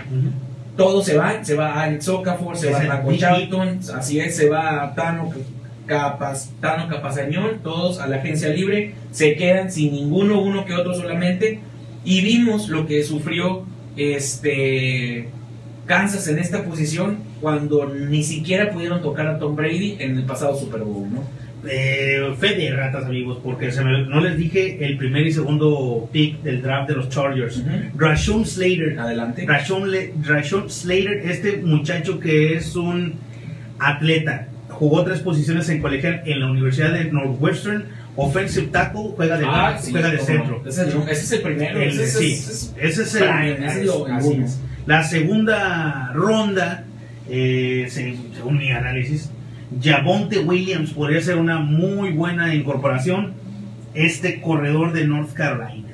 Todo 0.78 1.03
se 1.03 1.17
va, 1.17 1.43
se 1.43 1.55
va 1.55 1.82
Alex 1.84 2.07
Okafor, 2.07 2.57
se 2.57 2.71
Es 2.71 2.89
va 2.89 3.01
DB. 3.01 3.17
Charlton, 3.17 3.80
así 3.93 4.19
es, 4.19 4.36
se 4.36 4.49
va 4.49 4.93
Tano 4.95 5.30
Capas, 5.86 6.51
Tano 6.61 6.88
Capazañón, 6.88 7.59
todos 7.61 7.99
a 7.99 8.07
la 8.07 8.17
agencia 8.17 8.49
libre, 8.49 8.95
se 9.11 9.36
quedan 9.36 9.71
sin 9.71 9.91
ninguno, 9.91 10.41
uno 10.41 10.65
que 10.65 10.74
otro 10.74 10.95
solamente, 10.95 11.59
y 12.05 12.21
vimos 12.21 12.69
lo 12.69 12.88
que 12.88 13.03
sufrió 13.03 13.65
este 13.97 15.30
Kansas 15.86 16.28
en 16.30 16.39
esta 16.39 16.63
posición 16.63 17.17
cuando 17.41 17.88
ni 17.89 18.24
siquiera 18.24 18.71
pudieron 18.71 19.01
tocar 19.01 19.28
a 19.28 19.38
Tom 19.38 19.55
Brady 19.55 19.97
en 19.99 20.17
el 20.17 20.24
pasado 20.24 20.57
Super 20.57 20.82
Bowl, 20.82 21.11
¿no? 21.13 21.24
Eh, 21.66 22.20
fe 22.39 22.55
de 22.55 22.72
ratas, 22.72 23.05
amigos, 23.05 23.39
porque 23.43 23.72
se 23.72 23.84
me- 23.84 24.05
no 24.05 24.20
les 24.20 24.36
dije 24.38 24.84
el 24.86 24.97
primer 24.97 25.26
y 25.26 25.32
segundo 25.32 26.09
pick 26.11 26.41
del 26.41 26.61
draft 26.61 26.89
de 26.89 26.95
los 26.95 27.09
Chargers. 27.09 27.57
Ujú. 27.57 27.70
Rashawn 27.97 28.45
Slater. 28.45 28.99
Adelante. 28.99 29.45
Rashawn, 29.47 29.89
Le- 29.89 30.14
Rashawn 30.26 30.70
Slater, 30.70 31.22
este 31.26 31.57
muchacho 31.57 32.20
que 32.20 32.55
es 32.55 32.76
un 32.76 33.16
atleta, 33.80 34.47
jugó 34.70 35.03
tres 35.03 35.20
posiciones 35.20 35.70
en 35.70 35.82
colegial 35.82 36.22
en 36.26 36.39
la 36.41 36.47
Universidad 36.51 36.91
de 36.93 37.05
Northwestern, 37.05 37.86
offensive 38.16 38.68
tackle, 38.68 39.11
juega 39.16 39.38
de, 39.38 39.45
Ah, 39.47 39.78
sí, 39.82 39.91
juega 39.91 40.09
de 40.11 40.20
centro. 40.20 40.61
no. 40.64 40.70
Ese 40.70 40.82
es, 40.88 40.93
el, 40.93 41.01
ese 41.03 41.11
es 41.11 41.32
el 41.32 41.41
primero. 41.41 41.80
El- 41.82 41.89
ese, 41.89 42.03
es- 42.03 42.14
sí, 42.18 42.32
ese 42.34 42.51
es- 42.51 42.74
ese 42.80 43.03
es 43.03 43.16
el, 43.16 43.24
ese 43.64 43.80
es 43.82 43.86
lo-. 43.88 44.05
La 44.86 45.03
segunda 45.03 46.11
ronda, 46.14 46.84
eh, 47.30 47.86
se- 47.89 48.18
según 48.36 48.57
mi 48.57 48.70
análisis, 48.72 49.32
Javonte 49.82 50.39
Williams 50.39 50.91
podría 50.91 51.21
ser 51.21 51.38
una 51.38 51.59
muy 51.59 52.11
buena 52.11 52.53
incorporación. 52.53 53.34
Este 53.93 54.41
corredor 54.41 54.91
de 54.93 55.05
North 55.05 55.34
Carolina. 55.34 55.89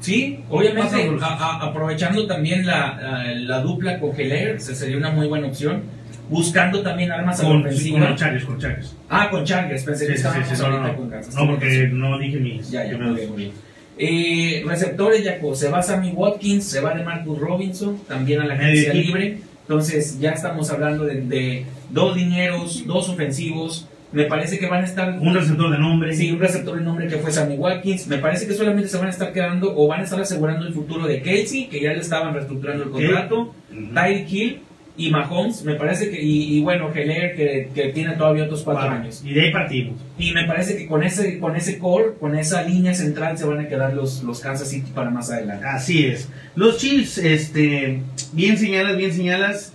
Sí, 0.00 0.40
obviamente, 0.48 0.90
Pasamos. 0.96 1.22
a- 1.22 1.26
a- 1.34 1.62
aprovechando 1.68 2.26
también 2.26 2.66
la, 2.66 2.98
la- 3.00 3.34
la 3.34 3.60
dupla 3.60 3.98
con 4.00 4.18
Heller, 4.18 4.60
se 4.60 4.74
sería 4.74 4.96
una 4.96 5.10
muy 5.10 5.26
buena 5.28 5.46
opción. 5.48 5.82
Buscando 6.30 6.82
también 6.82 7.10
armas 7.12 7.40
a 7.40 7.42
la 7.42 7.48
Con, 7.48 7.58
con 7.62 7.70
ofensiva. 7.70 7.98
los 8.10 8.18
Chargers, 8.20 8.44
con 8.44 8.58
Chargers. 8.58 8.96
Ah, 9.08 9.28
con 9.30 9.44
Chargers, 9.44 9.82
pensé 9.84 10.06
que 10.06 10.16
sí, 10.16 10.22
sí, 10.22 10.54
no, 10.62 10.80
no, 10.80 10.96
con 10.96 11.10
Kansas. 11.10 11.34
no, 11.34 11.46
porque 11.48 11.88
no 11.92 12.18
dije 12.18 12.38
mis. 12.38 12.70
Ya, 12.70 12.84
ya, 12.90 12.96
muy 12.96 13.14
bien, 13.14 13.28
muy 13.28 13.38
bien. 13.38 13.52
Eh, 13.98 14.62
receptores, 14.66 15.24
Jaco, 15.24 15.54
se 15.54 15.68
va 15.68 15.82
Sammy 15.82 16.10
Watkins, 16.12 16.64
se 16.64 16.80
va 16.80 16.94
de 16.94 17.04
Marcus 17.04 17.38
Robinson, 17.38 17.98
también 18.08 18.40
a 18.40 18.46
la 18.46 18.54
agencia 18.54 18.94
libre. 18.94 19.38
Entonces, 19.62 20.18
ya 20.18 20.30
estamos 20.30 20.70
hablando 20.70 21.04
de, 21.04 21.20
de 21.20 21.64
dos 21.92 22.16
linieros, 22.16 22.84
dos 22.86 23.08
ofensivos. 23.08 23.86
Me 24.12 24.24
parece 24.24 24.58
que 24.58 24.66
van 24.66 24.82
a 24.82 24.84
estar. 24.84 25.18
Un 25.18 25.32
receptor 25.32 25.70
de 25.70 25.78
nombre. 25.78 26.12
Sí, 26.14 26.30
un 26.32 26.38
receptor 26.38 26.76
de 26.78 26.84
nombre 26.84 27.06
que 27.08 27.16
fue 27.16 27.32
Sammy 27.32 27.56
Watkins. 27.56 28.06
Me 28.08 28.18
parece 28.18 28.46
que 28.46 28.52
solamente 28.52 28.88
se 28.88 28.98
van 28.98 29.06
a 29.06 29.10
estar 29.10 29.32
quedando 29.32 29.72
o 29.74 29.86
van 29.88 30.00
a 30.00 30.04
estar 30.04 30.20
asegurando 30.20 30.66
el 30.66 30.74
futuro 30.74 31.06
de 31.06 31.22
Kelsey, 31.22 31.68
que 31.68 31.80
ya 31.80 31.92
le 31.92 32.00
estaban 32.00 32.34
reestructurando 32.34 32.84
el 32.84 32.90
contrato. 32.90 33.54
Ujú. 33.72 33.94
Tyreek 33.94 34.30
Hill 34.30 34.60
y 34.98 35.10
Mahomes, 35.10 35.64
me 35.64 35.76
parece 35.76 36.10
que. 36.10 36.20
Y, 36.20 36.58
y 36.58 36.60
bueno, 36.60 36.92
Heller, 36.94 37.34
que, 37.34 37.70
que 37.74 37.88
tiene 37.94 38.12
todavía 38.16 38.44
otros 38.44 38.62
cuatro 38.62 38.82
Cuatro. 38.82 39.00
años. 39.02 39.22
Y 39.24 39.32
de 39.32 39.46
ahí 39.46 39.50
partimos. 39.50 39.98
Y 40.18 40.32
me 40.34 40.44
parece 40.44 40.76
que 40.76 40.86
con 40.86 41.02
ese, 41.02 41.38
con 41.38 41.56
ese 41.56 41.78
core, 41.78 42.12
con 42.20 42.36
esa 42.36 42.62
línea 42.64 42.92
central, 42.92 43.38
se 43.38 43.46
van 43.46 43.60
a 43.60 43.68
quedar 43.68 43.94
los, 43.94 44.22
los 44.22 44.40
Kansas 44.40 44.68
City 44.68 44.90
para 44.94 45.08
más 45.08 45.30
adelante. 45.30 45.64
Así 45.64 46.04
es. 46.04 46.28
Los 46.54 46.76
Chiefs, 46.76 47.16
este, 47.16 48.02
bien 48.34 48.58
señalas, 48.58 48.98
bien 48.98 49.10
señalas. 49.14 49.72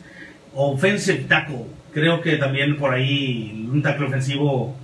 Offensive 0.53 1.25
tackle. 1.27 1.65
Creo 1.99 2.21
que 2.21 2.37
también 2.37 2.77
por 2.77 2.93
ahí 2.93 3.67
un 3.71 3.81
tackle 3.81 4.05
ofensivo. 4.05 4.75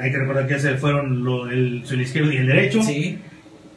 Hay 0.00 0.10
que 0.10 0.18
recordar 0.18 0.46
que 0.46 0.54
ese 0.56 0.74
fueron 0.74 1.24
lo- 1.24 1.48
el, 1.50 1.82
el 1.90 2.00
izquierdo 2.00 2.30
y 2.32 2.36
el 2.36 2.46
derecho. 2.46 2.82
Sí, 2.82 3.18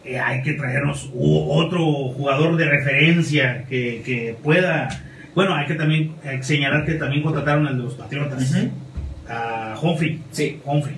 Eh, 0.03 0.19
hay 0.19 0.41
que 0.41 0.53
traernos 0.53 1.09
otro 1.15 1.81
jugador 2.15 2.57
de 2.57 2.65
referencia 2.65 3.63
que, 3.69 4.01
que 4.05 4.35
pueda. 4.43 4.87
Bueno, 5.33 5.55
hay 5.55 5.65
que 5.65 5.75
también 5.75 6.11
eh, 6.25 6.39
señalar 6.41 6.85
que 6.85 6.93
también 6.95 7.23
contrataron 7.23 7.67
al 7.67 7.77
de 7.77 7.83
los 7.83 7.93
Patriotas, 7.95 8.53
a 9.29 9.75
Humphrey. 9.81 10.19
sí. 10.31 10.59
Humphrey. 10.65 10.95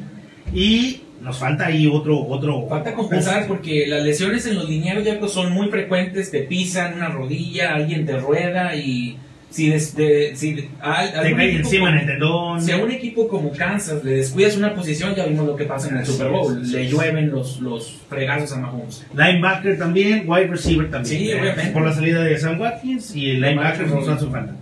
Y 0.53 1.01
nos 1.21 1.37
falta 1.37 1.67
ahí 1.67 1.85
otro. 1.87 2.19
otro 2.19 2.67
Falta 2.67 2.93
compensar 2.93 3.45
porque 3.47 3.85
las 3.87 4.03
lesiones 4.03 4.45
en 4.47 4.55
los 4.55 4.67
linieros 4.69 5.03
ya 5.03 5.19
pues, 5.19 5.31
son 5.31 5.51
muy 5.53 5.67
frecuentes, 5.69 6.31
te 6.31 6.41
pisan 6.43 6.95
una 6.95 7.09
rodilla, 7.09 7.75
alguien 7.75 8.05
te 8.05 8.17
rueda 8.19 8.75
y 8.75 9.17
si, 9.49 9.69
des- 9.69 9.95
de- 9.95 10.31
si 10.35 10.53
de- 10.53 10.69
a- 10.81 11.09
Te 11.11 11.17
algún 11.17 11.37
cae 11.37 11.47
equipo 11.49 11.63
encima 11.65 11.89
en 11.89 11.97
el 11.97 12.05
tendón. 12.05 12.61
Si 12.61 12.71
a 12.71 12.77
un 12.77 12.91
equipo 12.91 13.27
como 13.27 13.51
Kansas 13.51 14.03
le 14.03 14.11
descuidas 14.17 14.55
una 14.57 14.73
posición, 14.75 15.15
ya 15.15 15.25
vimos 15.25 15.45
lo 15.47 15.55
que 15.55 15.65
pasa 15.65 15.89
en 15.89 15.97
el 15.97 16.05
Super 16.05 16.27
Bowl. 16.29 16.61
le 16.71 16.87
llueven 16.87 17.31
los, 17.31 17.59
los 17.59 17.97
fregazos 18.09 18.51
a 18.53 18.59
Mahomes. 18.59 19.05
Linebacker 19.15 19.77
también, 19.77 20.23
wide 20.27 20.47
receiver 20.47 20.89
también. 20.91 21.19
Sí, 21.19 21.33
obviamente. 21.33 21.71
Por 21.71 21.83
la 21.83 21.93
salida 21.93 22.23
de 22.23 22.37
Sam 22.37 22.59
Watkins 22.59 23.15
y 23.15 23.31
el 23.31 23.41
linebacker 23.41 23.87
Marcus 23.87 24.07
nos 24.07 24.17
hace 24.17 24.27
falta. 24.27 24.55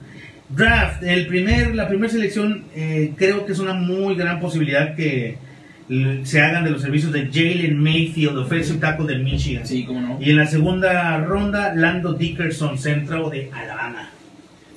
Draft, 0.50 1.04
el 1.04 1.28
primer, 1.28 1.76
la 1.76 1.90
primera 1.90 2.10
selección 2.12 2.64
eh, 2.74 3.12
creo 3.18 3.46
que 3.46 3.52
es 3.52 3.60
una 3.60 3.74
muy 3.74 4.16
gran 4.16 4.40
posibilidad 4.40 4.96
que 4.96 5.38
se 6.24 6.42
hagan 6.42 6.64
de 6.66 6.70
los 6.72 6.82
servicios 6.82 7.14
de 7.14 7.28
Jalen 7.32 7.78
Mayfield, 7.82 8.38
offensive 8.38 8.78
tackle 8.80 9.08
de 9.08 9.20
Michigan. 9.24 9.66
Sí, 9.66 9.86
cómo 9.86 10.02
no. 10.02 10.18
Y 10.22 10.30
en 10.32 10.38
la 10.38 10.46
segunda 10.46 11.18
ronda, 11.20 11.74
Lando 11.76 12.14
Dickerson, 12.14 12.78
centro 12.78 13.30
de 13.30 13.50
Alabama. 13.54 14.10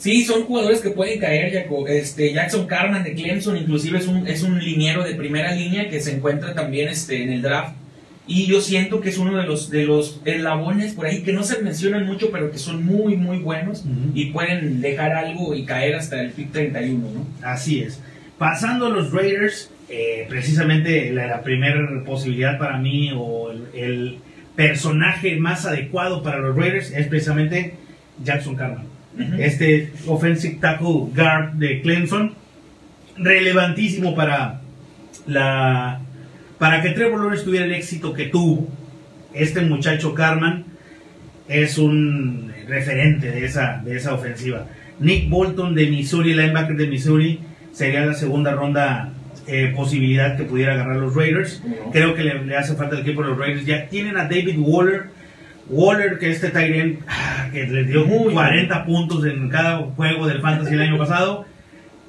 Sí, 0.00 0.24
son 0.24 0.44
jugadores 0.44 0.80
que 0.80 0.88
pueden 0.90 1.20
caer, 1.20 1.52
Jaco. 1.52 1.86
Este, 1.86 2.32
Jackson 2.32 2.66
Carman 2.66 3.04
de 3.04 3.12
Clemson, 3.12 3.58
inclusive 3.58 3.98
es 3.98 4.06
un, 4.06 4.26
es 4.26 4.42
un 4.42 4.58
liniero 4.58 5.04
de 5.04 5.14
primera 5.14 5.54
línea 5.54 5.90
que 5.90 6.00
se 6.00 6.16
encuentra 6.16 6.54
también 6.54 6.88
este, 6.88 7.22
en 7.22 7.30
el 7.30 7.42
draft. 7.42 7.74
Y 8.26 8.46
yo 8.46 8.62
siento 8.62 9.02
que 9.02 9.10
es 9.10 9.18
uno 9.18 9.36
de 9.36 9.44
los, 9.44 9.68
de 9.68 9.84
los 9.84 10.22
eslabones 10.24 10.94
por 10.94 11.04
ahí 11.04 11.22
que 11.22 11.34
no 11.34 11.42
se 11.42 11.60
mencionan 11.60 12.06
mucho, 12.06 12.30
pero 12.30 12.50
que 12.50 12.56
son 12.56 12.86
muy, 12.86 13.14
muy 13.16 13.40
buenos 13.40 13.84
y 14.14 14.26
pueden 14.26 14.80
dejar 14.80 15.12
algo 15.12 15.54
y 15.54 15.64
caer 15.64 15.96
hasta 15.96 16.22
el 16.22 16.30
pick 16.30 16.50
31, 16.50 17.06
¿no? 17.10 17.26
Así 17.46 17.82
es. 17.82 18.00
Pasando 18.38 18.86
a 18.86 18.88
los 18.88 19.12
Raiders, 19.12 19.70
eh, 19.90 20.24
precisamente 20.30 21.12
la, 21.12 21.26
la 21.26 21.42
primera 21.42 21.76
posibilidad 22.06 22.58
para 22.58 22.78
mí 22.78 23.10
o 23.14 23.50
el, 23.50 23.66
el 23.74 24.18
personaje 24.56 25.36
más 25.36 25.66
adecuado 25.66 26.22
para 26.22 26.38
los 26.38 26.56
Raiders 26.56 26.90
es 26.92 27.06
precisamente 27.08 27.74
Jackson 28.24 28.56
Carman. 28.56 28.99
Este 29.38 29.92
offensive 30.06 30.58
tackle 30.60 31.08
guard 31.14 31.54
de 31.54 31.82
Clemson, 31.82 32.34
relevantísimo 33.16 34.14
para 34.14 34.60
la 35.26 36.00
para 36.58 36.82
que 36.82 36.90
Trevor 36.90 37.20
Lawrence 37.20 37.44
tuviera 37.44 37.64
el 37.64 37.72
éxito 37.72 38.12
que 38.12 38.26
tuvo. 38.26 38.68
Este 39.32 39.62
muchacho 39.62 40.14
Carman 40.14 40.64
es 41.48 41.78
un 41.78 42.52
referente 42.68 43.30
de 43.30 43.46
esa, 43.46 43.80
de 43.84 43.96
esa 43.96 44.14
ofensiva. 44.14 44.66
Nick 45.00 45.28
Bolton 45.30 45.74
de 45.74 45.86
Missouri, 45.86 46.34
linebacker 46.34 46.76
de 46.76 46.86
Missouri, 46.86 47.40
sería 47.72 48.04
la 48.04 48.12
segunda 48.14 48.52
ronda 48.52 49.12
eh, 49.46 49.72
posibilidad 49.74 50.36
que 50.36 50.44
pudiera 50.44 50.74
agarrar 50.74 50.96
los 50.96 51.14
Raiders. 51.14 51.62
Creo 51.92 52.14
que 52.14 52.22
le, 52.22 52.44
le 52.44 52.56
hace 52.56 52.74
falta 52.74 52.94
el 52.96 53.02
equipo 53.02 53.22
de 53.22 53.30
los 53.30 53.38
Raiders. 53.38 53.64
Ya 53.64 53.88
tienen 53.88 54.16
a 54.18 54.24
David 54.24 54.58
Waller. 54.58 55.04
Waller, 55.70 56.18
que 56.18 56.30
este 56.30 56.50
Tyrant, 56.50 57.00
que 57.50 57.66
les 57.66 57.86
dio 57.88 58.04
Muy 58.06 58.32
40 58.32 58.84
puntos 58.84 59.24
en 59.26 59.48
cada 59.48 59.78
juego 59.78 60.26
del 60.26 60.40
Fantasy 60.40 60.74
el 60.74 60.82
año 60.82 60.98
pasado. 60.98 61.44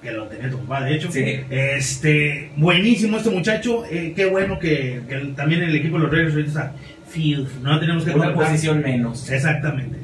Que 0.01 0.11
lo 0.11 0.25
tenía 0.25 0.49
tu 0.49 0.57
papá, 0.59 0.83
de 0.85 0.95
hecho. 0.95 1.11
Sí. 1.11 1.41
Este, 1.49 2.51
buenísimo 2.57 3.17
este 3.17 3.29
muchacho. 3.29 3.83
eh, 3.89 4.13
qué 4.15 4.25
bueno 4.25 4.57
que, 4.57 5.01
que 5.07 5.13
el- 5.15 5.35
también 5.35 5.61
el 5.61 5.75
equipo 5.75 5.97
de 5.97 6.03
los 6.03 6.11
Raiders 6.11 6.33
ahorita 6.33 6.49
está 6.49 6.73
field. 7.09 7.61
No 7.61 7.79
tenemos 7.79 8.03
que 8.03 8.11
Una 8.11 8.33
posición 8.33 8.81
menos. 8.81 9.29
Exactamente. 9.29 9.97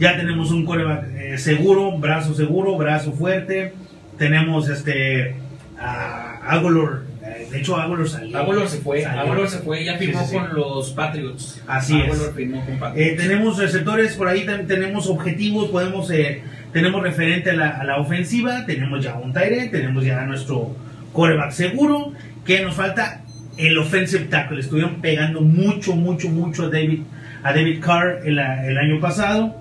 Ya 0.00 0.16
tenemos 0.16 0.50
un 0.50 0.64
coreback 0.64 1.04
eh, 1.16 1.38
seguro, 1.38 1.96
brazo 1.98 2.34
seguro, 2.34 2.76
brazo 2.76 3.12
fuerte. 3.12 3.72
Tenemos 4.18 4.68
este 4.68 5.34
a 5.78 6.38
Agolor. 6.50 7.04
De 7.50 7.58
hecho, 7.58 7.76
Agolor 7.76 8.08
salió. 8.08 8.38
Aguilar 8.38 8.68
se 8.68 8.78
fue. 8.78 9.04
Aguilar 9.04 9.48
se 9.48 9.58
fue, 9.58 9.84
ya 9.84 9.96
firmó 9.98 10.20
sí, 10.20 10.26
sí. 10.30 10.36
con 10.36 10.54
los 10.54 10.90
Patriots. 10.90 11.62
Así 11.66 11.98
es. 12.00 12.10
Aguilar 12.10 12.32
firmó 12.34 12.64
con 12.64 12.74
Eh, 12.74 12.78
Patriots. 12.78 13.16
tenemos 13.22 13.58
receptores 13.58 14.14
por 14.14 14.28
ahí, 14.28 14.44
tam- 14.46 14.66
tenemos 14.66 15.06
objetivos, 15.08 15.68
podemos 15.70 16.10
eh, 16.10 16.42
tenemos 16.72 17.02
referente 17.02 17.50
a 17.50 17.54
la, 17.54 17.68
a 17.70 17.84
la 17.84 17.98
ofensiva, 17.98 18.64
tenemos 18.66 19.02
ya 19.02 19.14
un 19.16 19.32
Tyrant, 19.32 19.70
tenemos 19.72 20.04
ya 20.04 20.24
nuestro 20.24 20.74
coreback 21.12 21.50
seguro. 21.52 22.12
que 22.44 22.62
nos 22.64 22.74
falta? 22.74 23.22
El 23.56 23.76
offensive 23.78 24.24
tackle. 24.26 24.60
Estuvieron 24.60 25.00
pegando 25.02 25.40
mucho, 25.42 25.94
mucho, 25.94 26.28
mucho 26.30 26.64
a 26.66 26.68
David, 26.70 27.00
a 27.42 27.52
David 27.52 27.80
Carr 27.84 28.20
el, 28.24 28.38
el 28.38 28.78
año 28.78 28.98
pasado. 29.00 29.56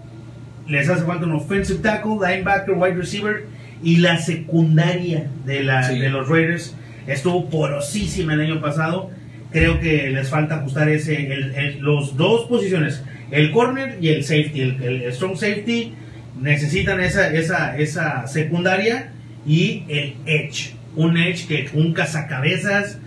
Les 0.68 0.88
hace 0.88 1.04
falta 1.04 1.26
un 1.26 1.34
offensive 1.34 1.80
tackle, 1.80 2.18
linebacker, 2.22 2.76
wide 2.76 2.94
receiver 2.96 3.46
y 3.84 3.98
la 3.98 4.18
secundaria 4.20 5.28
de, 5.46 5.64
la, 5.64 5.88
de 5.90 6.10
los 6.10 6.30
Raiders 6.30 6.76
estuvo 7.14 7.50
porosísima 7.50 8.34
el 8.34 8.42
año 8.42 8.62
pasado. 8.62 9.10
Creo 9.52 9.80
que 9.80 10.10
les 10.10 10.30
falta 10.30 10.56
ajustar 10.58 10.90
ese, 10.90 11.32
el- 11.34 11.56
el- 11.56 11.80
los 11.80 12.16
dos 12.18 12.46
posiciones, 12.48 13.04
el 13.32 13.52
corner 13.52 13.98
y 14.02 14.10
el 14.10 14.24
safety. 14.24 14.62
El, 14.62 14.84
el 14.84 15.14
strong 15.14 15.36
safety 15.36 15.94
necesitan 16.40 17.02
esa, 17.02 17.34
esa, 17.34 17.78
esa 17.78 18.28
secundaria 18.28 19.12
y 19.48 19.84
el 19.88 20.16
edge. 20.26 20.74
Un 20.96 21.18
edge 21.18 21.48
que 21.48 21.70
un 21.74 21.94
cazacabezas, 21.94 23.00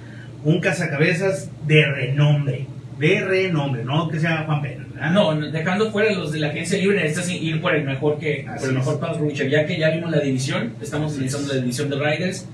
un 0.45 0.61
cazacabezas 0.61 1.51
de 1.67 1.87
renombre. 1.87 2.67
De 2.99 3.21
renombre, 3.25 3.85
no 3.85 4.09
que 4.09 4.19
sea 4.21 4.45
Juan 4.45 4.63
Pedro. 4.63 4.83
No, 5.13 5.35
dejando 5.51 5.91
fuera 5.91 6.13
los 6.13 6.31
de 6.31 6.39
la 6.39 6.49
agencia 6.49 6.79
libre, 6.79 7.03
necesitas 7.03 7.31
ir 7.31 7.61
por 7.61 7.75
el 7.75 7.83
mejor 7.85 8.19
que 8.21 8.45
por 8.61 8.69
el 8.69 8.75
mejor 8.77 9.01
pass 9.01 9.19
rusher, 9.19 9.49
ya 9.51 9.67
que 9.67 9.77
ya 9.77 9.91
vimos 9.91 10.11
la 10.13 10.21
división, 10.21 10.75
estamos 10.81 11.15
utilizando 11.15 11.53
la 11.53 11.61
división 11.61 11.91
de 11.91 11.97
Riders. 11.97 12.47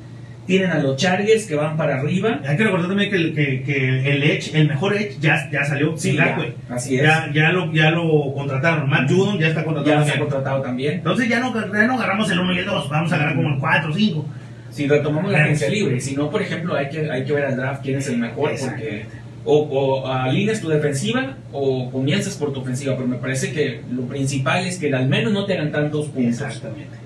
Tienen 0.48 0.70
a 0.70 0.78
los 0.78 0.96
Chargers 0.96 1.46
que 1.46 1.54
van 1.54 1.76
para 1.76 2.00
arriba. 2.00 2.40
Hay 2.44 2.56
que 2.56 2.64
recordar 2.64 2.88
también 2.88 3.10
que, 3.10 3.16
el- 3.16 3.34
que- 3.34 3.62
que 3.62 4.10
el 4.12 4.22
Edge, 4.24 4.50
el 4.58 4.66
mejor 4.66 4.96
Edge, 4.96 5.16
ya, 5.20 5.48
ya 5.52 5.62
salió. 5.62 5.96
Sí, 5.96 6.16
ya, 6.16 6.36
así 6.70 6.96
es. 6.96 7.02
Ya, 7.02 7.30
ya, 7.32 7.52
lo, 7.52 7.70
ya 7.72 7.90
lo 7.92 8.32
contrataron. 8.34 8.88
Matt 8.88 9.08
Judon 9.10 9.38
ya 9.38 9.48
está 9.48 9.62
contratado. 9.62 9.94
Ya 9.94 10.00
también. 10.00 10.18
contratado 10.20 10.62
también. 10.62 10.94
Entonces 10.94 11.28
ya 11.28 11.38
no, 11.38 11.54
ya 11.54 11.86
no 11.86 11.94
agarramos 11.94 12.30
el 12.32 12.40
1 12.40 12.52
y 12.54 12.58
el 12.58 12.64
2, 12.66 12.88
vamos 12.90 13.12
a 13.12 13.14
agarrar 13.16 13.36
como 13.36 13.50
el 13.50 13.60
4 13.60 13.90
o 13.90 13.94
5. 13.94 14.26
Si 14.70 14.88
retomamos 14.88 15.30
la 15.30 15.44
agencia 15.44 15.68
libre, 15.68 16.00
si 16.00 16.16
no, 16.16 16.30
por 16.30 16.40
ejemplo, 16.42 16.74
hay 16.74 16.88
que, 16.88 17.10
hay 17.10 17.24
que 17.24 17.32
ver 17.32 17.44
al 17.44 17.56
draft 17.56 17.82
quién 17.82 17.98
es 17.98 18.08
el 18.08 18.18
mejor, 18.18 18.50
porque 18.58 19.04
o, 19.44 19.56
o 19.58 20.06
alineas 20.06 20.60
tu 20.60 20.68
defensiva 20.68 21.36
o 21.52 21.90
comienzas 21.90 22.36
por 22.36 22.52
tu 22.52 22.60
ofensiva, 22.60 22.94
pero 22.96 23.06
me 23.08 23.16
parece 23.16 23.52
que 23.52 23.80
lo 23.90 24.02
principal 24.02 24.66
es 24.66 24.78
que 24.78 24.92
al 24.94 25.08
menos 25.08 25.32
no 25.32 25.44
te 25.46 25.54
hagan 25.54 25.72
tantos 25.72 26.06
puntos. 26.08 26.40
Exactamente. 26.42 26.96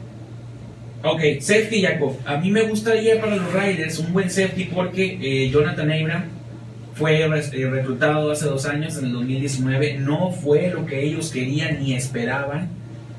Ok, 1.05 1.21
safety 1.41 1.83
Jacob. 1.83 2.17
A 2.25 2.37
mí 2.37 2.51
me 2.51 2.63
gustaría 2.63 3.21
para 3.21 3.37
los 3.37 3.53
Riders 3.53 3.99
un 3.99 4.13
buen 4.13 4.31
safety 4.31 4.71
porque 4.73 5.19
eh, 5.21 5.51
Jonathan 5.51 5.91
Abram 5.91 6.25
fue 6.95 7.23
eh, 7.23 7.71
reclutado 7.71 8.31
hace 8.31 8.47
dos 8.47 8.67
años, 8.67 8.97
en 8.99 9.07
el 9.07 9.13
2019. 9.13 9.99
No 9.99 10.31
fue 10.31 10.71
lo 10.71 10.87
que 10.87 11.03
ellos 11.03 11.31
querían 11.33 11.81
ni 11.81 11.95
esperaban. 11.95 12.69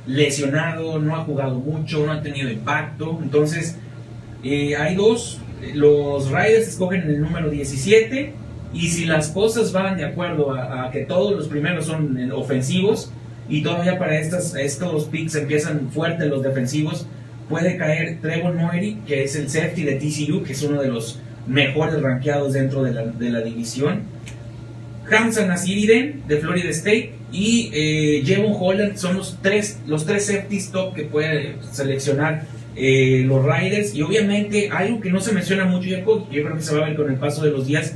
Lesionado, 0.08 1.00
no 1.00 1.16
ha 1.16 1.20
jugado 1.26 1.56
mucho, 1.56 2.06
no 2.06 2.14
ha 2.14 2.22
tenido 2.22 2.50
impacto. 2.50 3.20
Entonces, 3.22 3.78
eh, 4.44 4.76
hay 4.78 4.96
dos. 4.96 5.40
Los 5.74 6.28
Riders 6.28 6.70
escogen 6.70 7.02
el 7.02 7.20
número 7.22 7.50
17. 7.50 8.34
Y 8.74 8.88
si 8.88 9.06
las 9.06 9.30
cosas 9.30 9.72
van 9.74 9.98
de 9.98 10.06
acuerdo 10.06 10.52
a, 10.52 10.86
a 10.86 10.92
que 10.92 11.02
todos 11.02 11.36
los 11.36 11.48
primeros 11.48 11.86
son 11.86 12.18
eh, 12.18 12.32
ofensivos 12.32 13.12
y 13.50 13.62
todavía 13.62 14.00
para 14.00 14.20
estas, 14.20 14.56
estos 14.56 15.06
picks 15.06 15.36
empiezan 15.36 15.90
fuertes 15.92 16.28
los 16.30 16.42
defensivos, 16.42 17.06
puede 17.50 17.78
caer 17.78 18.20
Trevor 18.22 18.54
Moery, 18.54 19.00
que 19.08 19.24
es 19.24 19.36
el 19.36 19.50
safety 19.50 19.84
de 19.84 19.96
TCU, 19.96 20.44
que 20.44 20.54
es 20.54 20.64
uno 20.64 20.82
de 20.82 20.90
los 20.90 21.20
mejores 21.48 22.02
rankeados 22.02 22.54
dentro 22.54 22.84
de 22.84 22.94
la, 22.94 23.06
de 23.06 23.30
la 23.30 23.42
división. 23.42 24.02
Hamza 25.12 25.46
Nasiriden 25.46 26.24
de 26.28 26.38
Florida 26.38 26.70
State 26.70 27.14
y 27.32 27.72
eh, 27.74 28.24
Jevon 28.26 28.56
Holland 28.60 28.96
son 28.96 29.18
los 29.18 29.40
tres, 29.42 29.80
los 29.88 30.06
tres 30.06 30.28
safeties 30.28 30.72
top 30.72 30.94
que 30.94 31.04
puede 31.04 31.56
seleccionar 31.72 32.46
eh, 32.76 33.24
los 33.26 33.44
Riders. 33.44 33.94
Y 33.94 34.02
obviamente 34.02 34.70
algo 34.70 35.02
que 35.02 35.12
no 35.12 35.20
se 35.20 35.34
menciona 35.34 35.66
mucho, 35.66 35.90
Jacob, 35.90 36.30
yo 36.32 36.44
creo 36.44 36.56
que 36.56 36.62
se 36.62 36.76
va 36.76 36.86
a 36.86 36.90
ver 36.90 36.96
con 36.96 37.10
el 37.10 37.18
paso 37.18 37.44
de 37.44 37.52
los 37.52 37.68
días, 37.68 37.96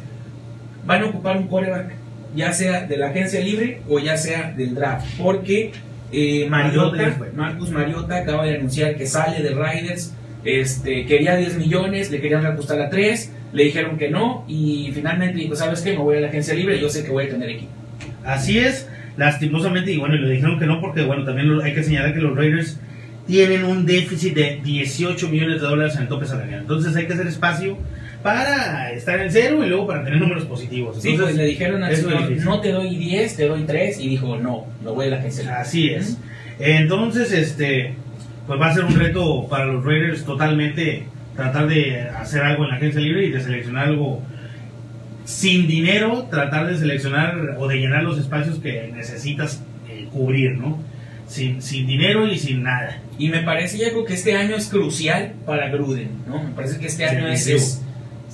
van 0.86 1.04
a 1.04 1.06
ocupar 1.08 1.38
un 1.38 1.48
quarterback, 1.48 1.94
ya 2.36 2.52
sea 2.52 2.86
de 2.86 2.98
la 2.98 3.08
agencia 3.08 3.40
libre 3.40 3.82
o 3.88 4.00
ya 4.00 4.18
sea 4.18 4.54
del 4.56 4.76
draft, 4.76 5.06
porque 5.18 5.72
eh, 6.12 6.48
Mariota, 6.50 7.18
Marcus 7.36 7.70
Mariota 7.70 8.18
acaba 8.18 8.46
de 8.46 8.56
anunciar 8.56 8.96
que 8.96 9.06
sale 9.06 9.42
de 9.42 9.50
Riders, 9.50 10.14
este, 10.44 11.06
quería 11.06 11.36
10 11.36 11.58
millones, 11.58 12.12
le 12.12 12.22
querían 12.22 12.42
reajustar 12.42 12.80
a 12.82 12.90
3, 12.90 13.34
le 13.54 13.64
dijeron 13.64 13.98
que 13.98 14.10
no 14.10 14.46
y 14.48 14.92
finalmente 14.94 15.38
dijo, 15.38 15.56
¿sabes 15.56 15.82
qué? 15.82 15.92
Me 15.92 16.00
voy 16.00 16.18
a 16.18 16.22
la 16.22 16.28
agencia 16.28 16.54
libre, 16.54 16.80
yo 16.80 16.90
sé 16.90 17.04
que 17.04 17.12
voy 17.12 17.26
a 17.26 17.30
tener 17.30 17.50
equipo. 17.50 17.72
Así 18.24 18.58
es, 18.58 18.88
lastimosamente, 19.18 19.92
y 19.92 19.98
bueno, 19.98 20.16
le 20.16 20.30
dijeron 20.30 20.60
que 20.60 20.66
no 20.66 20.80
porque, 20.80 21.04
bueno, 21.04 21.26
también 21.26 21.50
hay 21.62 21.74
que 21.74 21.84
señalar 21.84 22.14
que 22.14 22.20
los 22.20 22.36
Raiders 22.36 22.80
tienen 23.26 23.66
un 23.66 23.86
déficit 23.86 24.34
de 24.34 24.62
18 24.64 25.28
millones 25.28 25.62
de 25.62 25.68
dólares 25.68 25.96
en 25.96 26.04
el 26.04 26.08
tope 26.08 26.26
salarial. 26.26 26.62
Entonces 26.62 26.96
hay 26.96 27.08
que 27.08 27.14
hacer 27.14 27.28
espacio 27.28 27.78
para 28.24 28.92
estar 28.92 29.20
en 29.20 29.32
cero 29.32 29.64
y 29.64 29.68
luego 29.70 29.88
para 29.88 30.04
tener 30.04 30.20
números 30.20 30.46
positivos. 30.46 31.02
Sí, 31.02 31.16
pues 31.20 31.36
le 31.36 31.46
dijeron 31.46 31.84
al 31.84 31.96
señor, 31.96 32.30
no 32.44 32.60
te 32.62 32.72
doy 32.72 32.96
10, 32.98 33.36
te 33.36 33.48
doy 33.48 33.64
3 33.64 34.00
y 34.00 34.10
dijo, 34.10 34.38
no, 34.38 34.66
me 34.84 34.92
voy 34.92 35.06
a 35.08 35.10
la 35.12 35.18
agencia 35.18 35.44
libre. 35.44 35.58
Así 35.58 35.90
es. 35.90 36.18
Entonces, 36.60 37.32
este, 37.32 37.94
pues 38.48 38.60
va 38.60 38.68
a 38.68 38.74
ser 38.74 38.84
un 38.86 38.96
reto 38.98 39.48
para 39.48 39.66
los 39.66 39.84
Raiders 39.86 40.24
totalmente 40.26 41.04
tratar 41.36 41.68
de 41.68 42.02
hacer 42.02 42.42
algo 42.42 42.64
en 42.64 42.72
la 42.72 42.76
agencia 42.78 43.00
libre 43.00 43.26
y 43.28 43.32
de 43.32 43.40
seleccionar 43.42 43.88
algo 43.90 44.22
sin 45.26 45.68
dinero, 45.68 46.28
tratar 46.32 46.68
de 46.68 46.78
seleccionar 46.78 47.56
o 47.60 47.68
de 47.68 47.76
llenar 47.78 48.04
los 48.04 48.18
espacios 48.18 48.60
que 48.60 48.92
necesitas 48.96 49.62
eh, 49.90 50.08
cubrir, 50.12 50.52
¿no? 50.58 50.80
Sin, 51.28 51.62
sin 51.62 51.86
dinero 51.86 52.26
y 52.28 52.38
sin 52.40 52.64
nada. 52.64 53.02
Y 53.20 53.30
me 53.30 53.42
parece, 53.42 53.78
Jaco, 53.84 54.06
que 54.06 54.14
este 54.14 54.36
año 54.36 54.56
es 54.56 54.68
crucial 54.68 55.34
para 55.46 55.68
Gruden, 55.70 56.10
¿no? 56.28 56.42
Me 56.44 56.52
parece 56.52 56.80
que 56.80 56.88
este 56.88 57.06
año 57.06 57.28
es- 57.28 57.84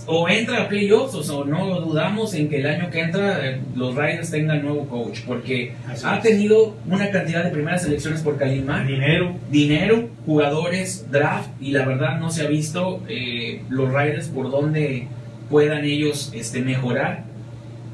o 0.07 0.27
entra 0.27 0.63
a 0.63 0.67
playoffs 0.67 1.15
o 1.15 1.23
no 1.45 1.79
dudamos 1.79 2.33
en 2.33 2.49
que 2.49 2.57
el 2.57 2.65
año 2.67 2.89
que 2.89 2.99
entra 2.99 3.47
eh, 3.47 3.61
los 3.75 3.95
Riders 3.95 4.31
tengan 4.31 4.61
nuevo 4.63 4.87
coach, 4.87 5.19
porque 5.25 5.73
Así 5.87 6.05
ha 6.05 6.17
es. 6.17 6.23
tenido 6.23 6.75
una 6.87 7.09
cantidad 7.09 7.43
de 7.43 7.51
primeras 7.51 7.83
selecciones 7.83 8.21
por 8.21 8.37
Mack, 8.65 8.85
Dinero. 8.87 9.35
dinero, 9.49 10.09
jugadores, 10.25 11.09
draft, 11.11 11.49
y 11.61 11.71
la 11.71 11.85
verdad 11.85 12.19
no 12.19 12.29
se 12.31 12.43
ha 12.45 12.47
visto 12.47 13.01
eh, 13.07 13.61
los 13.69 13.89
Riders 13.93 14.27
por 14.27 14.51
donde 14.51 15.07
puedan 15.49 15.83
ellos 15.85 16.31
este, 16.33 16.61
mejorar. 16.61 17.23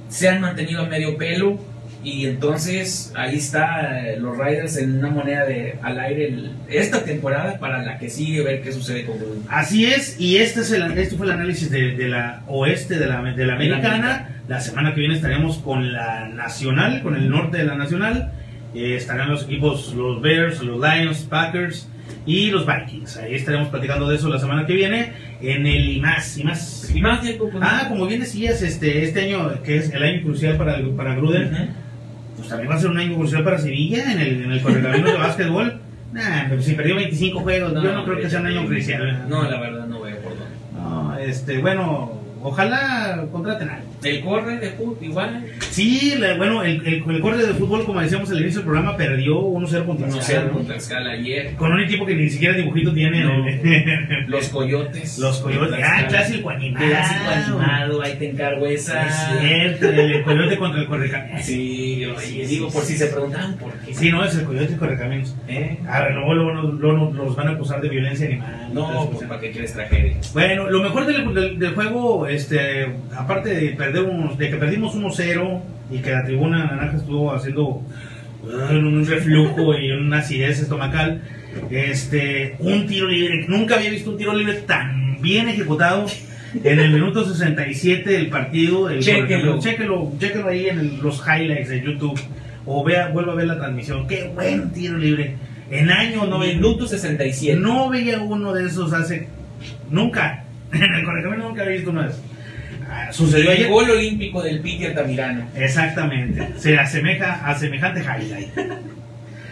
Se 0.09 0.27
han 0.27 0.41
mantenido 0.41 0.81
a 0.81 0.85
medio 0.87 1.17
pelo 1.17 1.59
y 2.03 2.25
entonces 2.27 3.11
ahí 3.15 3.35
está 3.35 4.07
eh, 4.09 4.17
los 4.19 4.37
Riders 4.37 4.77
en 4.77 4.97
una 4.99 5.09
moneda 5.09 5.45
de 5.45 5.75
al 5.81 5.99
aire 5.99 6.27
el- 6.29 6.51
esta 6.69 7.03
temporada 7.03 7.59
para 7.59 7.83
la 7.83 7.97
que 7.97 8.09
sigue 8.09 8.41
ver 8.41 8.61
qué 8.61 8.71
sucede 8.71 9.05
con 9.05 9.17
Gruden. 9.17 9.43
Así 9.49 9.85
es, 9.85 10.19
y 10.19 10.37
este, 10.37 10.61
es 10.61 10.71
el, 10.71 10.97
este 10.97 11.15
fue 11.17 11.25
el 11.27 11.33
análisis 11.33 11.69
de, 11.69 11.95
de 11.95 12.07
la 12.07 12.43
oeste 12.47 12.97
de 12.97 13.05
la, 13.07 13.21
de 13.21 13.45
la 13.45 13.53
americana. 13.55 14.29
La 14.47 14.59
semana 14.61 14.93
que 14.93 15.01
viene 15.01 15.15
estaremos 15.15 15.57
con 15.59 15.91
la 15.93 16.27
nacional, 16.29 17.01
con 17.03 17.15
el 17.15 17.29
norte 17.29 17.57
de 17.57 17.65
la 17.65 17.75
nacional. 17.75 18.31
Eh, 18.73 18.95
estarán 18.95 19.29
los 19.29 19.43
equipos, 19.43 19.93
los 19.93 20.21
Bears, 20.21 20.61
los 20.61 20.79
Lions, 20.79 21.19
Packers 21.29 21.87
y 22.25 22.49
los 22.51 22.65
Vikings. 22.65 23.17
Ahí 23.17 23.35
estaremos 23.35 23.69
platicando 23.69 24.07
de 24.09 24.15
eso 24.15 24.29
la 24.29 24.39
semana 24.39 24.65
que 24.65 24.73
viene 24.73 25.11
en 25.41 25.65
el 25.67 25.89
y 25.89 25.99
más 25.99 26.37
y 26.37 26.43
más. 26.43 26.91
Y 26.93 27.01
más 27.01 27.21
tiempo, 27.21 27.49
pues, 27.51 27.63
Ah, 27.65 27.85
como 27.89 28.05
bien 28.07 28.19
decías, 28.21 28.61
este, 28.61 29.03
este 29.03 29.21
año 29.21 29.61
que 29.63 29.77
es 29.77 29.91
el 29.93 30.01
año 30.03 30.21
crucial 30.23 30.57
para, 30.57 30.79
para 30.97 31.15
Gruden. 31.15 31.69
Pues 32.39 32.49
también 32.49 32.71
va 32.71 32.75
a 32.75 32.79
ser 32.79 32.89
un 32.89 32.97
año 32.97 33.15
crucial 33.17 33.43
para 33.43 33.59
Sevilla 33.59 34.11
en 34.11 34.19
el, 34.19 34.43
en 34.43 34.51
el 34.51 34.61
correcamino 34.61 35.11
de 35.11 35.17
básquetbol. 35.17 35.81
Nah, 36.11 36.49
pero 36.49 36.59
si 36.59 36.73
perdió 36.73 36.95
25 36.95 37.39
juegos, 37.41 37.71
yo 37.71 37.93
no 37.93 38.03
creo 38.03 38.17
que 38.17 38.27
sea 38.27 38.39
un 38.39 38.47
año 38.47 38.65
crucial. 38.65 39.29
No, 39.29 39.43
la 39.43 39.59
verdad 39.59 39.85
no 39.85 40.01
veo 40.01 40.17
por 40.21 40.31
dónde. 40.31 40.55
No, 40.73 41.15
este, 41.19 41.59
bueno, 41.59 42.18
ojalá 42.41 43.25
contraten 43.31 43.69
algo. 43.69 43.89
El 44.03 44.21
corre 44.21 44.57
de 44.57 44.69
fútbol 44.71 44.97
igual. 45.01 45.45
Sí, 45.71 46.13
la- 46.19 46.35
bueno, 46.37 46.63
el, 46.63 46.85
el, 46.87 47.03
el 47.09 47.19
corte 47.21 47.45
de 47.45 47.53
fútbol, 47.53 47.85
como 47.85 48.01
decíamos 48.01 48.29
al 48.31 48.39
inicio 48.41 48.59
del 48.61 48.65
programa, 48.69 48.95
perdió 48.97 49.39
1-0 49.41 49.85
contra 49.85 50.07
Tlaxcala, 50.07 50.49
contra 50.49 50.75
Escala 50.77 51.11
ayer. 51.11 51.53
Con 51.55 51.71
un 51.73 51.81
equipo 51.81 52.05
que 52.05 52.15
ni 52.15 52.29
siquiera 52.29 52.55
dibujito 52.55 52.93
tiene. 52.93 53.23
No. 53.23 53.45
Los 54.27 54.49
coyotes. 54.49 55.17
Los 55.19 55.39
coyotes. 55.39 55.79
Ah, 55.83 56.05
clásico 56.07 56.49
animado. 56.49 56.85
Clásico 56.87 57.29
animado, 57.29 58.01
ahí 58.01 58.15
te 58.17 58.29
encargo 58.31 58.65
esa. 58.67 59.07
Es 59.07 59.41
cierto, 59.41 59.89
el 59.89 60.23
coyote 60.23 60.57
contra 60.57 60.81
el 60.81 60.87
correcaminos. 60.87 61.41
Sí, 61.43 62.05
oye, 62.05 62.47
digo, 62.47 62.69
por 62.69 62.83
si 62.83 62.95
se 62.97 63.07
preguntaban 63.07 63.57
por 63.57 63.73
qué. 63.73 63.93
Sí, 63.93 64.11
no, 64.11 64.23
es 64.23 64.35
el 64.35 64.45
coyote 64.45 64.73
y 64.73 64.75
correcaminos. 64.77 65.35
¿Eh? 65.47 65.77
A 65.87 66.01
ver, 66.03 66.13
luego, 66.13 66.33
luego, 66.33 66.51
luego, 66.53 66.71
luego 67.11 67.13
los 67.25 67.35
van 67.35 67.47
a 67.49 67.51
acusar 67.51 67.81
de 67.81 67.89
violencia 67.89 68.27
animal. 68.27 68.69
No, 68.73 69.09
pues 69.11 69.27
para 69.27 69.41
qué 69.41 69.51
quieres 69.51 69.73
tragedia. 69.73 70.15
Bueno, 70.33 70.69
lo 70.69 70.81
mejor 70.83 71.05
del, 71.05 71.33
del- 71.33 71.59
del 71.59 71.73
juego, 71.75 72.27
este, 72.29 72.87
aparte 73.15 73.49
de 73.49 73.69
perder 73.71 74.03
unos, 74.03 74.37
de 74.37 74.49
que 74.49 74.57
perdimos 74.57 74.95
1-0 74.95 75.61
y 75.91 75.97
que 75.99 76.11
la 76.11 76.23
tribuna 76.25 76.65
naranja 76.65 76.97
estuvo 76.97 77.33
haciendo 77.33 77.67
uh, 77.67 77.83
un 78.71 79.05
reflujo 79.05 79.77
y 79.77 79.91
una 79.91 80.19
acidez 80.19 80.59
estomacal, 80.59 81.21
este, 81.69 82.55
un 82.59 82.85
tiro 82.87 83.07
libre, 83.07 83.45
nunca 83.47 83.75
había 83.75 83.89
visto 83.89 84.11
un 84.11 84.17
tiro 84.17 84.33
libre 84.33 84.53
tan 84.65 85.21
bien 85.21 85.49
ejecutado. 85.49 86.05
En 86.63 86.79
el 86.79 86.91
minuto 86.91 87.23
67 87.23 88.09
del 88.09 88.27
partido, 88.29 88.89
el 88.89 89.01
Chéquelo. 89.01 89.59
chéquelo, 89.59 90.11
chéquelo 90.19 90.47
ahí 90.47 90.67
en 90.67 90.79
el- 90.79 90.97
los 90.99 91.21
highlights 91.21 91.69
de 91.69 91.81
YouTube 91.83 92.19
o 92.65 92.83
vea, 92.83 93.09
vuelva 93.09 93.33
a 93.33 93.35
ver 93.35 93.45
la 93.45 93.57
transmisión. 93.57 94.07
Qué 94.07 94.31
buen 94.33 94.71
tiro 94.71 94.97
libre. 94.97 95.35
En 95.69 95.85
no 95.85 96.39
veía, 96.39 96.55
Minuto 96.55 96.87
67. 96.87 97.59
no 97.59 97.89
veía 97.89 98.19
uno 98.19 98.51
de 98.53 98.65
esos 98.65 98.91
hace 98.93 99.27
nunca. 99.91 100.45
En 100.73 100.93
el 100.93 101.03
Correcamino 101.03 101.49
nunca 101.49 101.61
había 101.63 101.75
visto 101.77 101.91
de 101.91 102.07
esos. 102.07 102.21
Ah, 102.91 103.09
Sucedió 103.11 103.51
El 103.51 103.57
ayer. 103.57 103.69
gol 103.69 103.89
olímpico 103.89 104.41
del 104.41 104.59
Piti 104.61 104.85
Altamirano. 104.85 105.45
Exactamente. 105.55 106.49
Se 106.57 106.77
asemeja 106.77 107.45
a 107.45 107.55
semejante 107.55 108.01
highlight. 108.01 108.49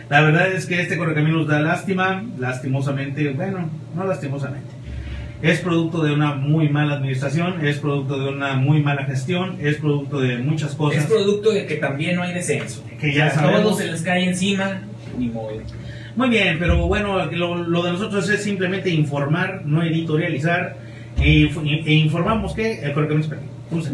La 0.10 0.22
verdad 0.22 0.52
es 0.52 0.66
que 0.66 0.82
este 0.82 0.98
Correcaminos 0.98 1.48
da 1.48 1.60
lástima, 1.60 2.24
lastimosamente, 2.40 3.30
bueno, 3.30 3.70
no 3.96 4.06
lastimosamente. 4.06 4.70
Es 5.42 5.60
producto 5.60 6.02
de 6.04 6.14
una 6.14 6.34
muy 6.34 6.70
mala 6.70 6.96
administración, 6.96 7.64
es 7.64 7.78
producto 7.78 8.18
de 8.18 8.30
una 8.30 8.54
muy 8.54 8.82
mala 8.82 9.04
gestión, 9.06 9.58
es 9.62 9.76
producto 9.76 10.20
de 10.20 10.38
muchas 10.38 10.74
cosas. 10.74 11.04
Es 11.04 11.10
producto 11.10 11.52
de 11.52 11.68
que 11.68 11.76
también 11.76 12.16
no 12.16 12.24
hay 12.24 12.34
descenso. 12.34 12.84
Que 13.00 13.14
ya 13.14 13.30
sabemos. 13.30 13.62
todos 13.62 13.78
se 13.78 13.92
les 13.92 14.02
cae 14.02 14.24
encima, 14.28 14.82
ni 15.18 15.28
modo. 15.28 15.62
Muy 16.16 16.30
bien, 16.30 16.58
pero 16.58 16.88
bueno, 16.88 17.24
lo, 17.28 17.56
lo 17.58 17.84
de 17.84 17.92
nosotros 17.92 18.28
es 18.30 18.42
simplemente 18.42 18.90
informar, 18.90 19.62
no 19.66 19.84
editorializar. 19.84 20.87
E, 21.20 21.50
inf- 21.50 21.84
e 21.86 21.94
informamos 21.94 22.54
que 22.54 22.80
el 22.84 22.94
Correcaminos 22.94 23.28
perdió. 23.28 23.48
Punto. 23.70 23.90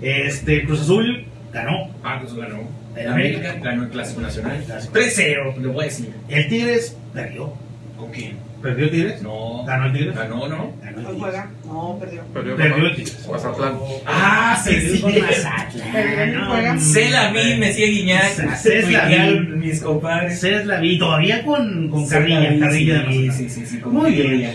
Este, 0.00 0.64
Cruz 0.64 0.80
Azul 0.82 1.24
ganó. 1.52 1.90
Ah, 2.02 2.18
pues 2.20 2.34
ganó. 2.34 2.60
El 2.96 3.08
América 3.08 3.56
ganó 3.62 3.82
el 3.84 3.88
Clásico 3.90 4.20
Nacional. 4.22 4.62
Clásico. 4.64 4.94
3-0, 4.94 5.56
le 5.58 5.66
voy 5.68 5.82
a 5.82 5.84
decir. 5.84 6.10
El 6.28 6.48
Tigres 6.48 6.96
perdió. 7.12 7.52
¿Con 7.98 8.10
quién? 8.10 8.36
¿Perdió 8.62 8.90
Tigres? 8.90 9.22
No. 9.22 9.64
¿Ganó 9.66 9.86
el 9.86 9.92
Tigres? 9.92 10.14
Ganó, 10.16 10.48
¿no? 10.48 10.72
Ganó 10.82 10.98
el 11.00 11.06
¿Hoy 11.06 11.14
Tigres. 11.16 11.40
No, 11.66 11.96
perdió. 12.00 12.22
Perdió, 12.32 12.56
Perdió 12.56 12.86
el 12.86 12.96
Tigres. 12.96 13.28
Mazatlán. 13.30 13.74
Ah, 14.06 14.60
se 14.62 14.70
Perdió 14.72 15.00
con 15.02 15.12
sí. 15.12 15.20
Mazatlán. 15.20 15.92
Perdió. 15.92 16.80
Se 16.80 17.10
la 17.10 17.30
vi, 17.32 17.38
hombre. 17.38 17.56
Mesía 17.58 17.86
Guiñac. 17.86 18.56
Se 18.56 18.82
la 18.82 18.88
vi. 18.88 18.94
tuitearon 18.94 19.58
mis 19.60 19.80
compadres. 19.82 20.40
Se 20.40 20.64
la 20.64 20.80
vi 20.80 20.98
todavía 20.98 21.44
con, 21.44 21.88
con 21.90 22.08
carrilla, 22.08 22.58
carrilla 22.58 23.02
de 23.02 23.12
sí, 23.12 23.26
Mazatlán. 23.26 23.32
sí, 23.32 23.48
sí, 23.50 23.66
sí, 23.66 23.80
Muy 23.84 24.12
bien. 24.12 24.52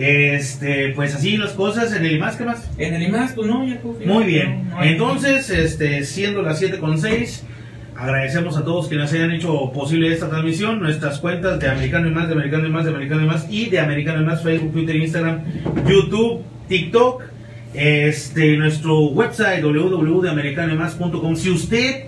Este, 0.00 0.92
pues 0.94 1.14
así 1.14 1.36
las 1.36 1.52
cosas 1.52 1.94
en 1.94 2.06
el 2.06 2.12
IMAS, 2.12 2.36
¿qué 2.36 2.44
más? 2.44 2.70
En 2.78 2.94
el 2.94 3.02
IMAS, 3.02 3.32
pues 3.34 3.46
no, 3.48 3.66
ya 3.66 3.78
pues, 3.82 4.06
Muy 4.06 4.24
bien. 4.24 4.64
no, 4.68 4.70
no 4.76 4.80
hay- 4.80 4.88
Entonces, 4.92 5.50
este, 5.50 6.04
siendo 6.04 6.40
las 6.40 6.58
7 6.58 6.78
con 6.78 6.98
6, 6.98 7.44
agradecemos 7.96 8.56
a 8.56 8.64
todos 8.64 8.88
quienes 8.88 9.12
hayan 9.12 9.30
hecho 9.32 9.70
posible 9.72 10.10
esta 10.10 10.30
transmisión. 10.30 10.80
Nuestras 10.80 11.18
cuentas 11.18 11.60
de 11.60 11.68
Americano 11.68 12.08
y 12.08 12.12
Más, 12.12 12.28
de 12.28 12.32
Americano 12.34 12.66
y 12.66 12.70
Más, 12.70 12.84
de 12.84 12.90
Americano 12.92 13.22
y 13.22 13.26
Más 13.26 13.46
y 13.50 13.66
de 13.68 13.78
Americano 13.78 14.22
y 14.22 14.24
Más, 14.24 14.42
Facebook, 14.42 14.72
Twitter, 14.72 14.96
Instagram, 14.96 15.40
YouTube, 15.86 16.42
TikTok. 16.68 17.22
Este, 17.74 18.56
nuestro 18.56 19.00
website 19.08 19.62
www.americanoymás.com. 19.62 21.36
Si 21.36 21.50
usted 21.50 22.06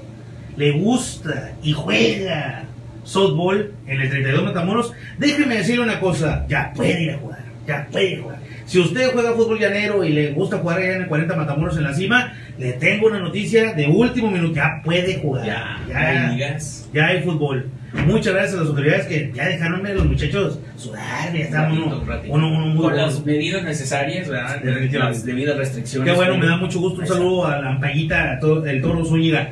le 0.56 0.72
gusta 0.72 1.52
y 1.62 1.72
juega 1.72 2.64
softball 3.04 3.72
en 3.86 4.00
el 4.00 4.08
32 4.10 4.44
Matamoros, 4.44 4.92
déjeme 5.18 5.58
decirle 5.58 5.82
una 5.84 6.00
cosa, 6.00 6.46
ya 6.48 6.72
puede 6.74 7.02
ir 7.02 7.10
a 7.12 7.18
jugar, 7.18 7.41
ya 7.66 7.88
jugar. 8.20 8.38
Si 8.66 8.78
usted 8.78 9.12
juega 9.12 9.32
fútbol 9.32 9.58
llanero 9.58 10.04
y 10.04 10.10
le 10.10 10.32
gusta 10.32 10.58
jugar 10.58 10.78
allá 10.78 10.96
en 10.96 11.02
el 11.02 11.08
40 11.08 11.36
Matamoros 11.36 11.76
en 11.76 11.84
la 11.84 11.94
cima, 11.94 12.32
le 12.58 12.72
tengo 12.74 13.06
una 13.06 13.18
noticia 13.18 13.74
de 13.74 13.86
último 13.86 14.30
minuto, 14.30 14.54
ya 14.54 14.80
puede 14.84 15.20
jugar. 15.20 15.46
Ya, 15.46 15.80
ya, 15.88 16.36
ya, 16.36 16.58
ya 16.92 17.06
hay 17.06 17.22
fútbol. 17.22 17.70
Muchas 17.92 18.32
gracias 18.32 18.54
a 18.54 18.60
las 18.60 18.68
autoridades 18.68 19.06
que 19.06 19.32
ya 19.34 19.48
dejaron 19.48 19.86
a 19.86 19.90
los 19.92 20.06
muchachos 20.06 20.58
sudar, 20.76 21.30
ya 21.34 21.68
uno, 21.70 22.02
uno, 22.28 22.48
uno 22.48 22.66
muy 22.68 22.82
Con 22.82 22.96
las 22.96 23.24
medidas 23.24 23.62
necesarias, 23.64 24.28
¿verdad? 24.28 24.62
Las 24.64 25.24
debidas 25.24 25.58
restricciones. 25.58 26.10
Qué 26.10 26.16
bueno, 26.16 26.38
me 26.38 26.46
da 26.46 26.56
mucho 26.56 26.80
gusto. 26.80 27.00
Un 27.00 27.06
saludo 27.06 27.46
a 27.46 27.60
la 27.60 27.68
ampallita, 27.70 28.38
el 28.66 28.80
toro 28.80 29.04
Zúñiga. 29.04 29.50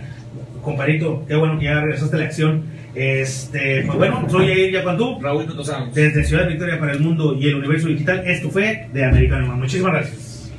Comparito, 0.62 1.24
qué 1.26 1.36
bueno 1.36 1.58
que 1.58 1.66
ya 1.66 1.80
regresaste 1.80 2.16
a 2.16 2.18
la 2.18 2.24
acción. 2.26 2.64
Este, 2.94 3.84
pues 3.86 3.98
bueno, 3.98 4.26
soy 4.28 4.50
Ayer 4.50 4.72
Yapantú. 4.72 5.18
Raúl 5.20 5.46
Mendoza. 5.46 5.86
Desde 5.94 6.24
Ciudad 6.24 6.48
Victoria 6.48 6.78
para 6.78 6.92
el 6.92 7.00
Mundo 7.00 7.36
y 7.38 7.48
el 7.48 7.56
Universo 7.56 7.88
Digital. 7.88 8.22
Esto 8.26 8.50
fue 8.50 8.88
de 8.92 9.04
Americano 9.04 9.46
Man. 9.46 9.60
Muchísimas 9.60 9.92
gracias. 9.92 10.50